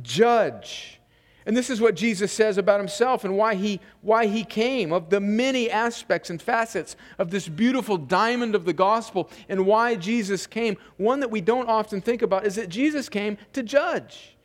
judge 0.00 0.99
and 1.46 1.56
this 1.56 1.70
is 1.70 1.80
what 1.80 1.94
Jesus 1.94 2.32
says 2.32 2.58
about 2.58 2.80
himself 2.80 3.24
and 3.24 3.36
why 3.36 3.54
he, 3.54 3.80
why 4.02 4.26
he 4.26 4.44
came, 4.44 4.92
of 4.92 5.10
the 5.10 5.20
many 5.20 5.70
aspects 5.70 6.28
and 6.30 6.40
facets 6.40 6.96
of 7.18 7.30
this 7.30 7.48
beautiful 7.48 7.96
diamond 7.96 8.54
of 8.54 8.64
the 8.64 8.72
gospel, 8.72 9.30
and 9.48 9.66
why 9.66 9.94
Jesus 9.94 10.46
came. 10.46 10.76
One 10.96 11.20
that 11.20 11.30
we 11.30 11.40
don't 11.40 11.68
often 11.68 12.00
think 12.00 12.22
about 12.22 12.46
is 12.46 12.56
that 12.56 12.68
Jesus 12.68 13.08
came 13.08 13.38
to 13.54 13.62
judge. 13.62 14.36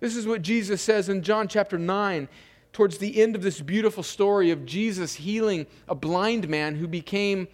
This 0.00 0.16
is 0.16 0.26
what 0.26 0.42
Jesus 0.42 0.80
says 0.80 1.08
in 1.08 1.22
John 1.22 1.48
chapter 1.48 1.78
9, 1.78 2.28
towards 2.72 2.98
the 2.98 3.20
end 3.20 3.34
of 3.34 3.42
this 3.42 3.60
beautiful 3.60 4.02
story 4.02 4.50
of 4.50 4.66
Jesus 4.66 5.14
healing 5.14 5.66
a 5.88 5.94
blind 5.94 6.48
man 6.48 6.76
who 6.76 6.86
became 6.86 7.48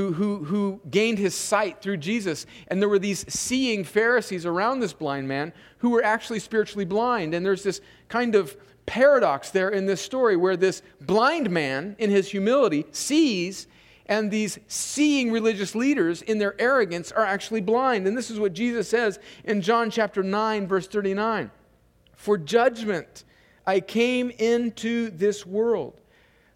who, 0.00 0.12
who, 0.12 0.44
who 0.44 0.80
gained 0.90 1.18
his 1.18 1.34
sight 1.34 1.82
through 1.82 1.98
Jesus. 1.98 2.46
And 2.68 2.80
there 2.80 2.88
were 2.88 2.98
these 2.98 3.24
seeing 3.32 3.84
Pharisees 3.84 4.46
around 4.46 4.80
this 4.80 4.92
blind 4.92 5.28
man 5.28 5.52
who 5.78 5.90
were 5.90 6.02
actually 6.02 6.38
spiritually 6.38 6.84
blind. 6.84 7.34
And 7.34 7.44
there's 7.44 7.62
this 7.62 7.80
kind 8.08 8.34
of 8.34 8.56
paradox 8.86 9.50
there 9.50 9.68
in 9.68 9.86
this 9.86 10.00
story 10.00 10.36
where 10.36 10.56
this 10.56 10.82
blind 11.00 11.50
man, 11.50 11.96
in 11.98 12.10
his 12.10 12.30
humility, 12.30 12.86
sees, 12.90 13.66
and 14.06 14.30
these 14.30 14.58
seeing 14.66 15.30
religious 15.30 15.74
leaders, 15.74 16.22
in 16.22 16.38
their 16.38 16.60
arrogance, 16.60 17.12
are 17.12 17.24
actually 17.24 17.60
blind. 17.60 18.06
And 18.06 18.16
this 18.16 18.30
is 18.30 18.40
what 18.40 18.52
Jesus 18.54 18.88
says 18.88 19.18
in 19.44 19.60
John 19.60 19.90
chapter 19.90 20.22
9, 20.22 20.66
verse 20.66 20.88
39 20.88 21.50
For 22.16 22.38
judgment 22.38 23.24
I 23.66 23.80
came 23.80 24.30
into 24.30 25.10
this 25.10 25.46
world 25.46 25.99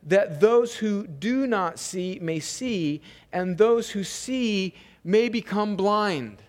that 0.04 0.40
those 0.40 0.76
who 0.76 1.06
do 1.06 1.46
not 1.46 1.78
see 1.78 2.18
may 2.20 2.40
see, 2.40 3.00
and 3.32 3.56
those 3.56 3.90
who 3.90 4.04
see 4.04 4.74
may 5.02 5.28
become 5.28 5.76
blind. 5.76 6.42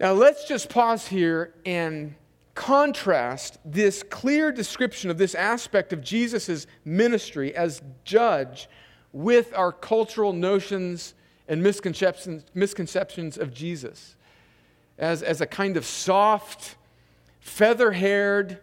Now, 0.00 0.12
let's 0.12 0.46
just 0.46 0.68
pause 0.68 1.06
here 1.08 1.54
and 1.64 2.14
contrast 2.54 3.58
this 3.64 4.02
clear 4.02 4.52
description 4.52 5.10
of 5.10 5.18
this 5.18 5.34
aspect 5.34 5.92
of 5.92 6.02
Jesus' 6.02 6.66
ministry 6.84 7.54
as 7.54 7.82
judge 8.04 8.68
with 9.12 9.52
our 9.56 9.72
cultural 9.72 10.32
notions 10.32 11.14
and 11.48 11.62
misconceptions, 11.62 12.44
misconceptions 12.54 13.38
of 13.38 13.52
Jesus 13.52 14.16
as, 14.98 15.22
as 15.22 15.40
a 15.40 15.46
kind 15.46 15.76
of 15.76 15.84
soft, 15.84 16.76
feather 17.40 17.92
haired, 17.92 18.58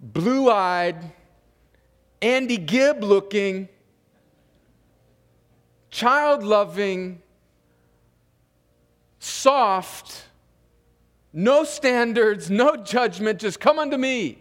blue 0.00 0.50
eyed, 0.50 1.12
Andy 2.24 2.56
Gibb 2.56 3.04
looking, 3.04 3.68
child 5.90 6.42
loving, 6.42 7.20
soft, 9.18 10.24
no 11.34 11.64
standards, 11.64 12.50
no 12.50 12.76
judgment, 12.76 13.40
just 13.40 13.60
come 13.60 13.78
unto 13.78 13.98
me. 13.98 14.38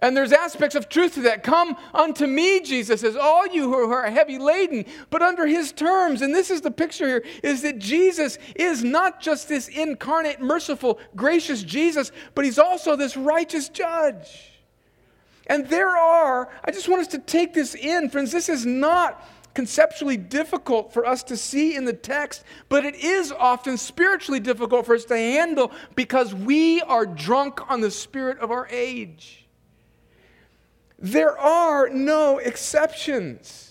And 0.00 0.14
there's 0.14 0.30
aspects 0.30 0.74
of 0.74 0.90
truth 0.90 1.14
to 1.14 1.22
that. 1.22 1.42
Come 1.42 1.74
unto 1.94 2.26
me, 2.26 2.60
Jesus 2.60 3.00
says, 3.00 3.16
all 3.16 3.46
you 3.46 3.62
who 3.62 3.90
are 3.90 4.10
heavy 4.10 4.36
laden, 4.38 4.84
but 5.08 5.22
under 5.22 5.46
his 5.46 5.72
terms. 5.72 6.20
And 6.20 6.34
this 6.34 6.50
is 6.50 6.60
the 6.60 6.70
picture 6.70 7.06
here 7.06 7.24
is 7.42 7.62
that 7.62 7.78
Jesus 7.78 8.38
is 8.54 8.84
not 8.84 9.22
just 9.22 9.48
this 9.48 9.68
incarnate, 9.68 10.42
merciful, 10.42 11.00
gracious 11.16 11.62
Jesus, 11.62 12.12
but 12.34 12.44
he's 12.44 12.58
also 12.58 12.94
this 12.94 13.16
righteous 13.16 13.70
judge. 13.70 14.57
And 15.48 15.66
there 15.68 15.96
are, 15.96 16.50
I 16.64 16.70
just 16.70 16.88
want 16.88 17.00
us 17.00 17.08
to 17.08 17.18
take 17.18 17.54
this 17.54 17.74
in, 17.74 18.10
friends. 18.10 18.32
This 18.32 18.48
is 18.48 18.66
not 18.66 19.26
conceptually 19.54 20.16
difficult 20.16 20.92
for 20.92 21.04
us 21.04 21.22
to 21.24 21.36
see 21.36 21.74
in 21.74 21.84
the 21.84 21.92
text, 21.92 22.44
but 22.68 22.84
it 22.84 22.94
is 22.94 23.32
often 23.32 23.76
spiritually 23.76 24.38
difficult 24.38 24.86
for 24.86 24.94
us 24.94 25.04
to 25.06 25.16
handle 25.16 25.72
because 25.96 26.34
we 26.34 26.80
are 26.82 27.06
drunk 27.06 27.68
on 27.70 27.80
the 27.80 27.90
spirit 27.90 28.38
of 28.38 28.50
our 28.50 28.68
age. 28.70 29.46
There 30.98 31.36
are 31.38 31.88
no 31.88 32.38
exceptions. 32.38 33.67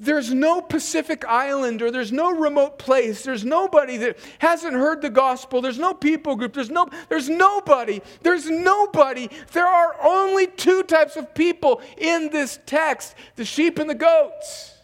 There's 0.00 0.32
no 0.32 0.60
Pacific 0.60 1.24
island 1.26 1.82
or 1.82 1.90
there's 1.90 2.12
no 2.12 2.30
remote 2.30 2.78
place. 2.78 3.24
There's 3.24 3.44
nobody 3.44 3.96
that 3.96 4.18
hasn't 4.38 4.74
heard 4.74 5.02
the 5.02 5.10
gospel. 5.10 5.60
There's 5.60 5.78
no 5.78 5.92
people 5.92 6.36
group. 6.36 6.54
There's 6.54 6.70
no 6.70 6.88
there's 7.08 7.28
nobody. 7.28 8.00
There's 8.22 8.48
nobody. 8.48 9.28
There 9.52 9.66
are 9.66 9.96
only 10.02 10.46
two 10.46 10.84
types 10.84 11.16
of 11.16 11.34
people 11.34 11.82
in 11.96 12.30
this 12.30 12.60
text, 12.64 13.16
the 13.34 13.44
sheep 13.44 13.78
and 13.78 13.90
the 13.90 13.94
goats. 13.94 14.74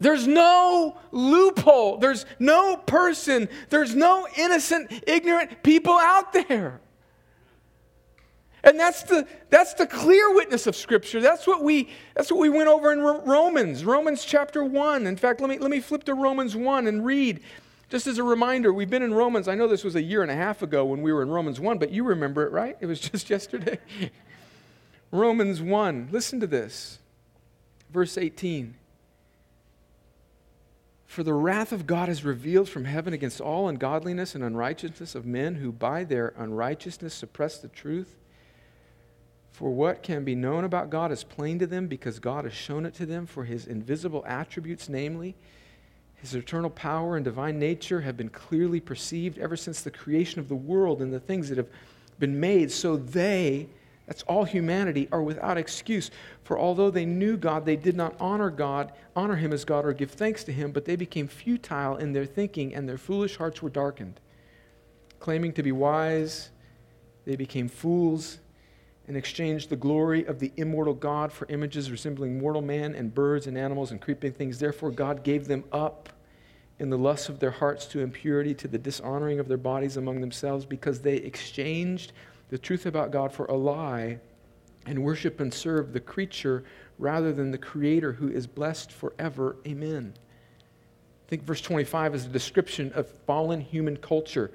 There's 0.00 0.26
no 0.26 0.98
loophole. 1.10 1.98
There's 1.98 2.26
no 2.38 2.76
person. 2.76 3.48
There's 3.68 3.94
no 3.94 4.26
innocent, 4.36 4.90
ignorant 5.06 5.62
people 5.62 5.94
out 5.94 6.32
there. 6.32 6.80
And 8.62 8.78
that's 8.78 9.04
the, 9.04 9.26
that's 9.48 9.74
the 9.74 9.86
clear 9.86 10.34
witness 10.34 10.66
of 10.66 10.76
Scripture. 10.76 11.20
That's 11.20 11.46
what, 11.46 11.62
we, 11.62 11.88
that's 12.14 12.30
what 12.30 12.40
we 12.40 12.48
went 12.48 12.68
over 12.68 12.92
in 12.92 13.00
Romans, 13.00 13.84
Romans 13.84 14.24
chapter 14.24 14.62
1. 14.62 15.06
In 15.06 15.16
fact, 15.16 15.40
let 15.40 15.48
me, 15.48 15.58
let 15.58 15.70
me 15.70 15.80
flip 15.80 16.04
to 16.04 16.14
Romans 16.14 16.54
1 16.54 16.86
and 16.86 17.04
read. 17.04 17.40
Just 17.88 18.06
as 18.06 18.18
a 18.18 18.22
reminder, 18.22 18.72
we've 18.72 18.90
been 18.90 19.02
in 19.02 19.14
Romans. 19.14 19.48
I 19.48 19.54
know 19.54 19.66
this 19.66 19.82
was 19.82 19.96
a 19.96 20.02
year 20.02 20.22
and 20.22 20.30
a 20.30 20.36
half 20.36 20.62
ago 20.62 20.84
when 20.84 21.02
we 21.02 21.12
were 21.12 21.22
in 21.22 21.30
Romans 21.30 21.58
1, 21.58 21.78
but 21.78 21.90
you 21.90 22.04
remember 22.04 22.46
it, 22.46 22.52
right? 22.52 22.76
It 22.80 22.86
was 22.86 23.00
just 23.10 23.30
yesterday. 23.30 23.78
Romans 25.10 25.60
1. 25.60 26.08
Listen 26.12 26.38
to 26.40 26.46
this. 26.46 26.98
Verse 27.90 28.16
18. 28.16 28.74
For 31.06 31.24
the 31.24 31.34
wrath 31.34 31.72
of 31.72 31.88
God 31.88 32.08
is 32.08 32.24
revealed 32.24 32.68
from 32.68 32.84
heaven 32.84 33.12
against 33.12 33.40
all 33.40 33.68
ungodliness 33.68 34.36
and 34.36 34.44
unrighteousness 34.44 35.16
of 35.16 35.26
men 35.26 35.56
who 35.56 35.72
by 35.72 36.04
their 36.04 36.32
unrighteousness 36.36 37.12
suppress 37.12 37.58
the 37.58 37.66
truth. 37.66 38.14
For 39.52 39.70
what 39.70 40.02
can 40.02 40.24
be 40.24 40.34
known 40.34 40.64
about 40.64 40.90
God 40.90 41.12
is 41.12 41.24
plain 41.24 41.58
to 41.58 41.66
them 41.66 41.86
because 41.86 42.18
God 42.18 42.44
has 42.44 42.54
shown 42.54 42.86
it 42.86 42.94
to 42.94 43.06
them, 43.06 43.26
for 43.26 43.44
his 43.44 43.66
invisible 43.66 44.24
attributes, 44.26 44.88
namely, 44.88 45.34
his 46.16 46.34
eternal 46.34 46.70
power 46.70 47.16
and 47.16 47.24
divine 47.24 47.58
nature, 47.58 48.00
have 48.02 48.16
been 48.16 48.28
clearly 48.28 48.80
perceived 48.80 49.38
ever 49.38 49.56
since 49.56 49.82
the 49.82 49.90
creation 49.90 50.40
of 50.40 50.48
the 50.48 50.54
world 50.54 51.02
and 51.02 51.12
the 51.12 51.20
things 51.20 51.48
that 51.48 51.58
have 51.58 51.68
been 52.18 52.38
made. 52.38 52.70
So 52.70 52.96
they, 52.96 53.68
that's 54.06 54.22
all 54.22 54.44
humanity, 54.44 55.08
are 55.12 55.22
without 55.22 55.58
excuse. 55.58 56.10
For 56.44 56.58
although 56.58 56.90
they 56.90 57.06
knew 57.06 57.36
God, 57.36 57.64
they 57.64 57.76
did 57.76 57.96
not 57.96 58.14
honor 58.20 58.50
God, 58.50 58.92
honor 59.16 59.36
him 59.36 59.52
as 59.52 59.64
God, 59.64 59.84
or 59.84 59.92
give 59.92 60.10
thanks 60.10 60.44
to 60.44 60.52
him, 60.52 60.72
but 60.72 60.84
they 60.84 60.96
became 60.96 61.26
futile 61.26 61.96
in 61.96 62.12
their 62.12 62.26
thinking, 62.26 62.74
and 62.74 62.88
their 62.88 62.98
foolish 62.98 63.36
hearts 63.36 63.62
were 63.62 63.70
darkened. 63.70 64.20
Claiming 65.18 65.52
to 65.54 65.62
be 65.62 65.72
wise, 65.72 66.50
they 67.24 67.36
became 67.36 67.68
fools 67.68 68.38
and 69.10 69.16
exchanged 69.16 69.70
the 69.70 69.74
glory 69.74 70.24
of 70.26 70.38
the 70.38 70.52
immortal 70.56 70.94
God 70.94 71.32
for 71.32 71.44
images 71.48 71.90
resembling 71.90 72.38
mortal 72.38 72.62
man 72.62 72.94
and 72.94 73.12
birds 73.12 73.48
and 73.48 73.58
animals 73.58 73.90
and 73.90 74.00
creeping 74.00 74.30
things. 74.30 74.60
Therefore, 74.60 74.92
God 74.92 75.24
gave 75.24 75.48
them 75.48 75.64
up 75.72 76.10
in 76.78 76.90
the 76.90 76.96
lusts 76.96 77.28
of 77.28 77.40
their 77.40 77.50
hearts 77.50 77.86
to 77.86 77.98
impurity, 77.98 78.54
to 78.54 78.68
the 78.68 78.78
dishonoring 78.78 79.40
of 79.40 79.48
their 79.48 79.56
bodies 79.56 79.96
among 79.96 80.20
themselves, 80.20 80.64
because 80.64 81.00
they 81.00 81.16
exchanged 81.16 82.12
the 82.50 82.58
truth 82.58 82.86
about 82.86 83.10
God 83.10 83.32
for 83.32 83.46
a 83.46 83.56
lie 83.56 84.20
and 84.86 85.02
worship 85.02 85.40
and 85.40 85.52
serve 85.52 85.92
the 85.92 85.98
creature 85.98 86.62
rather 86.96 87.32
than 87.32 87.50
the 87.50 87.58
Creator 87.58 88.12
who 88.12 88.28
is 88.28 88.46
blessed 88.46 88.92
forever. 88.92 89.56
Amen. 89.66 90.14
I 91.26 91.28
think 91.28 91.42
verse 91.42 91.62
25 91.62 92.14
is 92.14 92.26
a 92.26 92.28
description 92.28 92.92
of 92.92 93.08
fallen 93.26 93.60
human 93.60 93.96
culture 93.96 94.52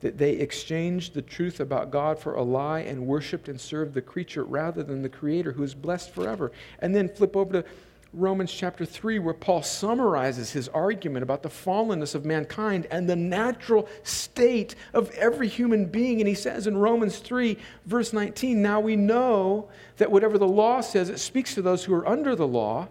that 0.00 0.18
they 0.18 0.32
exchanged 0.32 1.14
the 1.14 1.22
truth 1.22 1.60
about 1.60 1.90
God 1.90 2.18
for 2.18 2.34
a 2.34 2.42
lie 2.42 2.80
and 2.80 3.06
worshiped 3.06 3.48
and 3.48 3.60
served 3.60 3.94
the 3.94 4.02
creature 4.02 4.44
rather 4.44 4.82
than 4.82 5.02
the 5.02 5.08
Creator 5.08 5.52
who 5.52 5.62
is 5.62 5.74
blessed 5.74 6.10
forever. 6.10 6.52
And 6.80 6.94
then 6.94 7.08
flip 7.08 7.36
over 7.36 7.62
to 7.62 7.68
Romans 8.14 8.52
chapter 8.52 8.84
3, 8.84 9.18
where 9.18 9.34
Paul 9.34 9.62
summarizes 9.62 10.52
his 10.52 10.68
argument 10.68 11.24
about 11.24 11.42
the 11.42 11.48
fallenness 11.48 12.14
of 12.14 12.24
mankind 12.24 12.86
and 12.90 13.08
the 13.08 13.16
natural 13.16 13.88
state 14.04 14.76
of 14.92 15.10
every 15.12 15.48
human 15.48 15.86
being. 15.86 16.20
And 16.20 16.28
he 16.28 16.34
says 16.34 16.66
in 16.66 16.76
Romans 16.76 17.18
3, 17.18 17.58
verse 17.86 18.12
19, 18.12 18.62
Now 18.62 18.78
we 18.78 18.94
know 18.94 19.68
that 19.96 20.12
whatever 20.12 20.38
the 20.38 20.46
law 20.48 20.80
says, 20.80 21.10
it 21.10 21.18
speaks 21.18 21.54
to 21.54 21.62
those 21.62 21.84
who 21.84 21.94
are 21.94 22.06
under 22.06 22.36
the 22.36 22.46
law, 22.46 22.88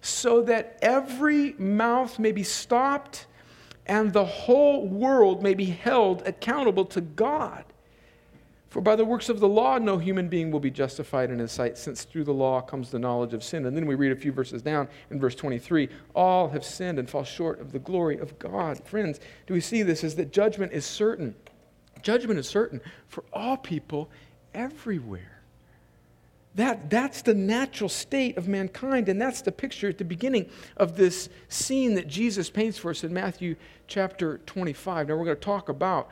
so 0.00 0.42
that 0.42 0.78
every 0.80 1.52
mouth 1.58 2.18
may 2.18 2.32
be 2.32 2.42
stopped 2.42 3.26
and 3.86 4.12
the 4.12 4.24
whole 4.24 4.86
world 4.86 5.42
may 5.42 5.54
be 5.54 5.66
held 5.66 6.26
accountable 6.26 6.84
to 6.86 7.00
God. 7.00 7.64
For 8.72 8.80
by 8.80 8.96
the 8.96 9.04
works 9.04 9.28
of 9.28 9.38
the 9.38 9.48
law, 9.48 9.76
no 9.76 9.98
human 9.98 10.28
being 10.28 10.50
will 10.50 10.58
be 10.58 10.70
justified 10.70 11.30
in 11.30 11.38
his 11.38 11.52
sight, 11.52 11.76
since 11.76 12.04
through 12.04 12.24
the 12.24 12.32
law 12.32 12.62
comes 12.62 12.90
the 12.90 12.98
knowledge 12.98 13.34
of 13.34 13.44
sin. 13.44 13.66
And 13.66 13.76
then 13.76 13.84
we 13.84 13.96
read 13.96 14.12
a 14.12 14.16
few 14.16 14.32
verses 14.32 14.62
down 14.62 14.88
in 15.10 15.20
verse 15.20 15.34
23 15.34 15.90
all 16.14 16.48
have 16.48 16.64
sinned 16.64 16.98
and 16.98 17.10
fall 17.10 17.22
short 17.22 17.60
of 17.60 17.72
the 17.72 17.78
glory 17.78 18.16
of 18.16 18.38
God. 18.38 18.82
Friends, 18.82 19.20
do 19.46 19.52
we 19.52 19.60
see 19.60 19.82
this? 19.82 20.02
Is 20.02 20.14
that 20.14 20.32
judgment 20.32 20.72
is 20.72 20.86
certain? 20.86 21.34
Judgment 22.00 22.38
is 22.38 22.48
certain 22.48 22.80
for 23.08 23.24
all 23.30 23.58
people 23.58 24.10
everywhere. 24.54 25.31
That, 26.54 26.90
that's 26.90 27.22
the 27.22 27.32
natural 27.32 27.88
state 27.88 28.36
of 28.36 28.46
mankind, 28.46 29.08
and 29.08 29.20
that's 29.20 29.40
the 29.40 29.52
picture 29.52 29.88
at 29.88 29.96
the 29.96 30.04
beginning 30.04 30.50
of 30.76 30.96
this 30.96 31.30
scene 31.48 31.94
that 31.94 32.08
Jesus 32.08 32.50
paints 32.50 32.76
for 32.76 32.90
us 32.90 33.04
in 33.04 33.12
Matthew 33.12 33.56
chapter 33.86 34.38
25. 34.44 35.08
Now, 35.08 35.16
we're 35.16 35.24
going 35.24 35.36
to 35.36 35.40
talk 35.40 35.70
about 35.70 36.08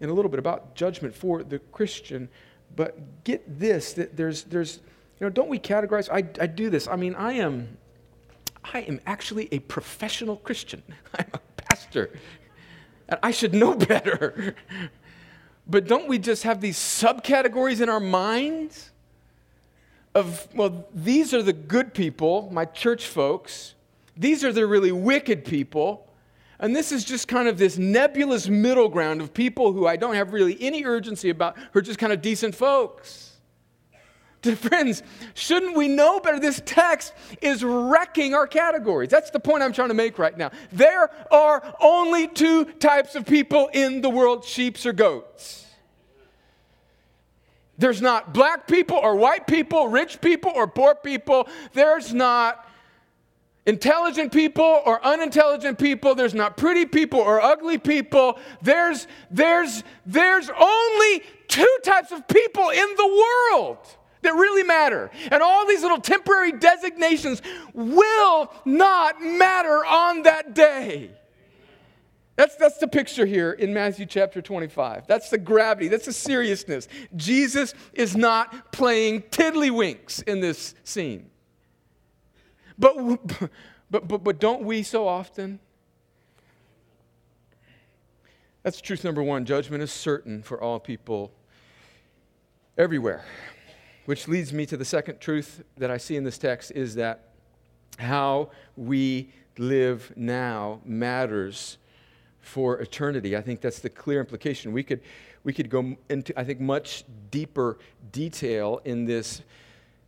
in 0.00 0.08
a 0.08 0.12
little 0.12 0.30
bit 0.30 0.38
about 0.38 0.74
judgment 0.74 1.14
for 1.14 1.42
the 1.42 1.58
Christian. 1.58 2.30
But 2.76 3.24
get 3.24 3.58
this 3.58 3.92
that 3.94 4.16
there's, 4.16 4.44
there's 4.44 4.80
you 5.20 5.26
know, 5.26 5.30
don't 5.30 5.48
we 5.48 5.58
categorize? 5.58 6.08
I, 6.10 6.18
I 6.42 6.46
do 6.46 6.70
this. 6.70 6.88
I 6.88 6.96
mean, 6.96 7.14
I 7.14 7.34
am, 7.34 7.76
I 8.72 8.80
am 8.80 9.00
actually 9.06 9.48
a 9.52 9.58
professional 9.60 10.36
Christian. 10.36 10.82
I'm 11.18 11.26
a 11.34 11.40
pastor. 11.56 12.10
And 13.08 13.18
I 13.22 13.32
should 13.32 13.52
know 13.52 13.74
better. 13.76 14.54
But 15.66 15.86
don't 15.86 16.08
we 16.08 16.18
just 16.18 16.44
have 16.44 16.62
these 16.62 16.78
subcategories 16.78 17.82
in 17.82 17.90
our 17.90 18.00
minds 18.00 18.92
of, 20.18 20.48
well, 20.54 20.86
these 20.92 21.32
are 21.32 21.42
the 21.42 21.52
good 21.52 21.94
people, 21.94 22.48
my 22.52 22.64
church 22.64 23.06
folks. 23.06 23.74
These 24.16 24.44
are 24.44 24.52
the 24.52 24.66
really 24.66 24.92
wicked 24.92 25.44
people. 25.44 26.08
And 26.58 26.74
this 26.74 26.90
is 26.90 27.04
just 27.04 27.28
kind 27.28 27.46
of 27.46 27.56
this 27.56 27.78
nebulous 27.78 28.48
middle 28.48 28.88
ground 28.88 29.20
of 29.20 29.32
people 29.32 29.72
who 29.72 29.86
I 29.86 29.96
don't 29.96 30.16
have 30.16 30.32
really 30.32 30.56
any 30.60 30.84
urgency 30.84 31.30
about, 31.30 31.56
who 31.56 31.78
are 31.78 31.82
just 31.82 32.00
kind 32.00 32.12
of 32.12 32.20
decent 32.20 32.54
folks. 32.54 33.36
Friends, 34.56 35.02
shouldn't 35.34 35.76
we 35.76 35.86
know 35.86 36.18
better? 36.18 36.40
This 36.40 36.60
text 36.64 37.12
is 37.40 37.62
wrecking 37.62 38.34
our 38.34 38.46
categories. 38.46 39.08
That's 39.08 39.30
the 39.30 39.40
point 39.40 39.62
I'm 39.62 39.72
trying 39.72 39.88
to 39.88 39.94
make 39.94 40.18
right 40.18 40.36
now. 40.36 40.50
There 40.72 41.10
are 41.32 41.76
only 41.80 42.26
two 42.26 42.64
types 42.64 43.14
of 43.14 43.24
people 43.24 43.68
in 43.72 44.00
the 44.00 44.10
world 44.10 44.44
sheeps 44.44 44.84
or 44.84 44.92
goats. 44.92 45.67
There's 47.78 48.02
not 48.02 48.34
black 48.34 48.66
people 48.66 48.96
or 48.96 49.14
white 49.14 49.46
people, 49.46 49.88
rich 49.88 50.20
people 50.20 50.52
or 50.54 50.66
poor 50.66 50.96
people. 50.96 51.48
There's 51.72 52.12
not 52.12 52.68
intelligent 53.66 54.32
people 54.32 54.82
or 54.84 55.04
unintelligent 55.04 55.78
people. 55.78 56.16
There's 56.16 56.34
not 56.34 56.56
pretty 56.56 56.86
people 56.86 57.20
or 57.20 57.40
ugly 57.40 57.78
people. 57.78 58.38
There's 58.62 59.06
there's 59.30 59.84
there's 60.04 60.50
only 60.50 61.22
two 61.46 61.78
types 61.84 62.10
of 62.10 62.26
people 62.26 62.70
in 62.70 62.88
the 62.96 63.24
world 63.52 63.78
that 64.22 64.34
really 64.34 64.64
matter. 64.64 65.10
And 65.30 65.40
all 65.40 65.64
these 65.66 65.82
little 65.82 66.00
temporary 66.00 66.52
designations 66.52 67.40
will 67.72 68.52
not 68.64 69.22
matter 69.22 69.84
on 69.86 70.24
that 70.24 70.54
day 70.54 71.10
that's, 72.38 72.54
that's 72.54 72.78
the 72.78 72.86
picture 72.86 73.26
here 73.26 73.50
in 73.50 73.74
Matthew 73.74 74.06
chapter 74.06 74.40
25. 74.40 75.08
That's 75.08 75.28
the 75.28 75.38
gravity, 75.38 75.88
that's 75.88 76.06
the 76.06 76.12
seriousness. 76.12 76.86
Jesus 77.16 77.74
is 77.92 78.16
not 78.16 78.70
playing 78.70 79.22
tiddlywinks 79.22 80.22
in 80.22 80.38
this 80.38 80.76
scene. 80.84 81.30
But, 82.78 82.94
but, 83.90 84.06
but, 84.06 84.22
but 84.22 84.38
don't 84.38 84.62
we 84.62 84.84
so 84.84 85.08
often? 85.08 85.58
That's 88.62 88.80
truth 88.80 89.02
number 89.02 89.24
one. 89.24 89.44
Judgment 89.44 89.82
is 89.82 89.90
certain 89.90 90.44
for 90.44 90.62
all 90.62 90.78
people 90.78 91.32
everywhere. 92.76 93.24
Which 94.04 94.28
leads 94.28 94.52
me 94.52 94.64
to 94.66 94.76
the 94.76 94.84
second 94.84 95.18
truth 95.18 95.64
that 95.76 95.90
I 95.90 95.96
see 95.96 96.14
in 96.14 96.22
this 96.22 96.38
text 96.38 96.70
is 96.70 96.94
that 96.94 97.30
how 97.98 98.50
we 98.76 99.32
live 99.58 100.12
now 100.14 100.80
matters 100.84 101.78
for 102.48 102.80
eternity. 102.80 103.36
I 103.36 103.42
think 103.42 103.60
that's 103.60 103.78
the 103.78 103.90
clear 103.90 104.20
implication. 104.20 104.72
We 104.72 104.82
could, 104.82 105.00
we 105.44 105.52
could 105.52 105.68
go 105.68 105.96
into, 106.08 106.38
I 106.38 106.44
think, 106.44 106.60
much 106.60 107.04
deeper 107.30 107.78
detail 108.10 108.80
in 108.84 109.04
this 109.04 109.42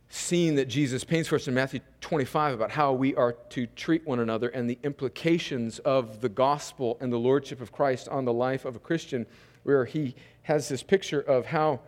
scene 0.09 0.55
that 0.55 0.65
Jesus 0.65 1.03
paints 1.03 1.29
for 1.29 1.35
us 1.35 1.47
in 1.47 1.53
Matthew 1.53 1.79
25 2.01 2.55
about 2.55 2.71
how 2.71 2.93
we 2.93 3.15
are 3.15 3.33
to 3.49 3.67
treat 3.67 4.05
one 4.05 4.19
another 4.19 4.49
and 4.49 4.69
the 4.69 4.79
implications 4.83 5.79
of 5.79 6.19
the 6.19 6.27
gospel 6.27 6.97
and 6.99 7.13
the 7.13 7.17
lordship 7.17 7.61
of 7.61 7.71
Christ 7.71 8.09
on 8.09 8.25
the 8.25 8.33
life 8.33 8.65
of 8.65 8.75
a 8.75 8.79
Christian, 8.79 9.25
where 9.63 9.85
he 9.85 10.15
has 10.41 10.67
this 10.67 10.83
picture 10.83 11.21
of 11.21 11.45
how 11.45 11.79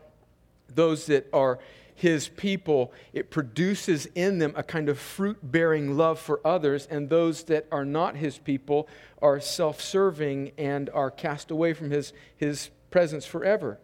those 0.69 1.07
that 1.07 1.27
are 1.33 1.59
his 1.95 2.27
people, 2.29 2.91
it 3.13 3.29
produces 3.29 4.07
in 4.15 4.39
them 4.39 4.53
a 4.55 4.63
kind 4.63 4.89
of 4.89 4.97
fruit 4.99 5.37
bearing 5.43 5.95
love 5.95 6.19
for 6.19 6.39
others, 6.45 6.87
and 6.89 7.09
those 7.09 7.43
that 7.43 7.67
are 7.71 7.85
not 7.85 8.15
his 8.15 8.37
people 8.37 8.87
are 9.21 9.39
self 9.39 9.81
serving 9.81 10.51
and 10.57 10.89
are 10.89 11.11
cast 11.11 11.51
away 11.51 11.73
from 11.73 11.91
his, 11.91 12.13
his 12.35 12.69
presence 12.89 13.25
forever. 13.25 13.79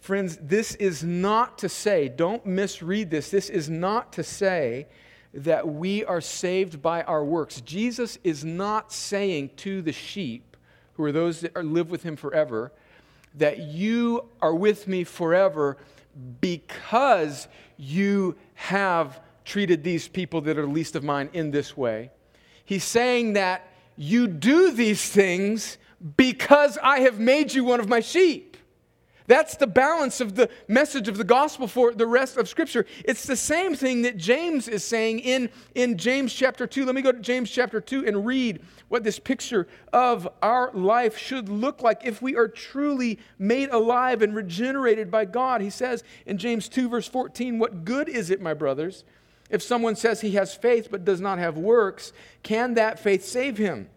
Friends, 0.00 0.38
this 0.40 0.74
is 0.76 1.04
not 1.04 1.58
to 1.58 1.68
say, 1.68 2.08
don't 2.08 2.46
misread 2.46 3.10
this, 3.10 3.30
this 3.30 3.50
is 3.50 3.68
not 3.68 4.12
to 4.14 4.24
say 4.24 4.86
that 5.34 5.68
we 5.68 6.04
are 6.04 6.20
saved 6.20 6.82
by 6.82 7.02
our 7.02 7.24
works. 7.24 7.60
Jesus 7.60 8.18
is 8.24 8.44
not 8.44 8.92
saying 8.92 9.50
to 9.56 9.82
the 9.82 9.92
sheep, 9.92 10.56
who 10.94 11.04
are 11.04 11.12
those 11.12 11.40
that 11.40 11.54
are, 11.54 11.62
live 11.62 11.90
with 11.90 12.02
him 12.02 12.16
forever, 12.16 12.72
that 13.34 13.58
you 13.58 14.24
are 14.40 14.54
with 14.54 14.88
me 14.88 15.04
forever 15.04 15.76
because 16.40 17.48
you 17.76 18.36
have 18.54 19.20
treated 19.44 19.82
these 19.82 20.08
people 20.08 20.40
that 20.42 20.58
are 20.58 20.66
least 20.66 20.96
of 20.96 21.02
mine 21.02 21.30
in 21.32 21.50
this 21.50 21.76
way. 21.76 22.10
He's 22.64 22.84
saying 22.84 23.32
that 23.34 23.68
you 23.96 24.28
do 24.28 24.70
these 24.70 25.08
things 25.08 25.76
because 26.16 26.78
I 26.82 27.00
have 27.00 27.18
made 27.18 27.52
you 27.52 27.64
one 27.64 27.80
of 27.80 27.88
my 27.88 28.00
sheep. 28.00 28.49
That's 29.26 29.56
the 29.56 29.66
balance 29.66 30.20
of 30.20 30.34
the 30.34 30.48
message 30.66 31.08
of 31.08 31.16
the 31.16 31.24
gospel 31.24 31.66
for 31.66 31.92
the 31.92 32.06
rest 32.06 32.36
of 32.36 32.48
Scripture. 32.48 32.86
It's 33.04 33.24
the 33.24 33.36
same 33.36 33.74
thing 33.74 34.02
that 34.02 34.16
James 34.16 34.66
is 34.68 34.84
saying 34.84 35.20
in, 35.20 35.50
in 35.74 35.96
James 35.98 36.32
chapter 36.32 36.66
2. 36.66 36.84
Let 36.84 36.94
me 36.94 37.02
go 37.02 37.12
to 37.12 37.20
James 37.20 37.50
chapter 37.50 37.80
2 37.80 38.06
and 38.06 38.26
read 38.26 38.60
what 38.88 39.04
this 39.04 39.18
picture 39.18 39.68
of 39.92 40.28
our 40.42 40.72
life 40.72 41.16
should 41.16 41.48
look 41.48 41.82
like 41.82 42.04
if 42.04 42.20
we 42.20 42.36
are 42.36 42.48
truly 42.48 43.18
made 43.38 43.70
alive 43.70 44.22
and 44.22 44.34
regenerated 44.34 45.10
by 45.10 45.24
God. 45.24 45.60
He 45.60 45.70
says 45.70 46.02
in 46.26 46.38
James 46.38 46.68
2, 46.68 46.88
verse 46.88 47.08
14, 47.08 47.58
What 47.58 47.84
good 47.84 48.08
is 48.08 48.30
it, 48.30 48.40
my 48.40 48.54
brothers, 48.54 49.04
if 49.50 49.62
someone 49.62 49.96
says 49.96 50.20
he 50.20 50.32
has 50.32 50.54
faith 50.54 50.88
but 50.90 51.04
does 51.04 51.20
not 51.20 51.38
have 51.38 51.56
works? 51.56 52.12
Can 52.42 52.74
that 52.74 52.98
faith 52.98 53.24
save 53.24 53.58
him? 53.58 53.88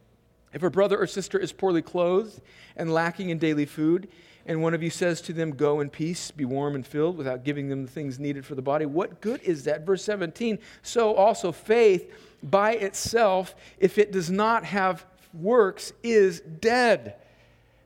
If 0.53 0.61
a 0.61 0.69
brother 0.69 0.97
or 0.99 1.07
sister 1.07 1.39
is 1.39 1.51
poorly 1.51 1.81
clothed 1.81 2.39
and 2.75 2.93
lacking 2.93 3.29
in 3.29 3.39
daily 3.39 3.65
food, 3.65 4.07
and 4.45 4.61
one 4.61 4.73
of 4.73 4.83
you 4.83 4.89
says 4.89 5.21
to 5.21 5.33
them, 5.33 5.51
Go 5.51 5.79
in 5.79 5.89
peace, 5.89 6.31
be 6.31 6.45
warm 6.45 6.75
and 6.75 6.85
filled, 6.85 7.17
without 7.17 7.43
giving 7.43 7.69
them 7.69 7.83
the 7.83 7.91
things 7.91 8.19
needed 8.19 8.45
for 8.45 8.55
the 8.55 8.61
body, 8.61 8.85
what 8.85 9.21
good 9.21 9.41
is 9.43 9.63
that? 9.63 9.85
Verse 9.85 10.03
17. 10.03 10.59
So 10.81 11.15
also 11.15 11.51
faith 11.51 12.11
by 12.43 12.73
itself, 12.73 13.55
if 13.79 13.97
it 13.97 14.11
does 14.11 14.29
not 14.29 14.65
have 14.65 15.05
works, 15.33 15.93
is 16.03 16.41
dead. 16.41 17.15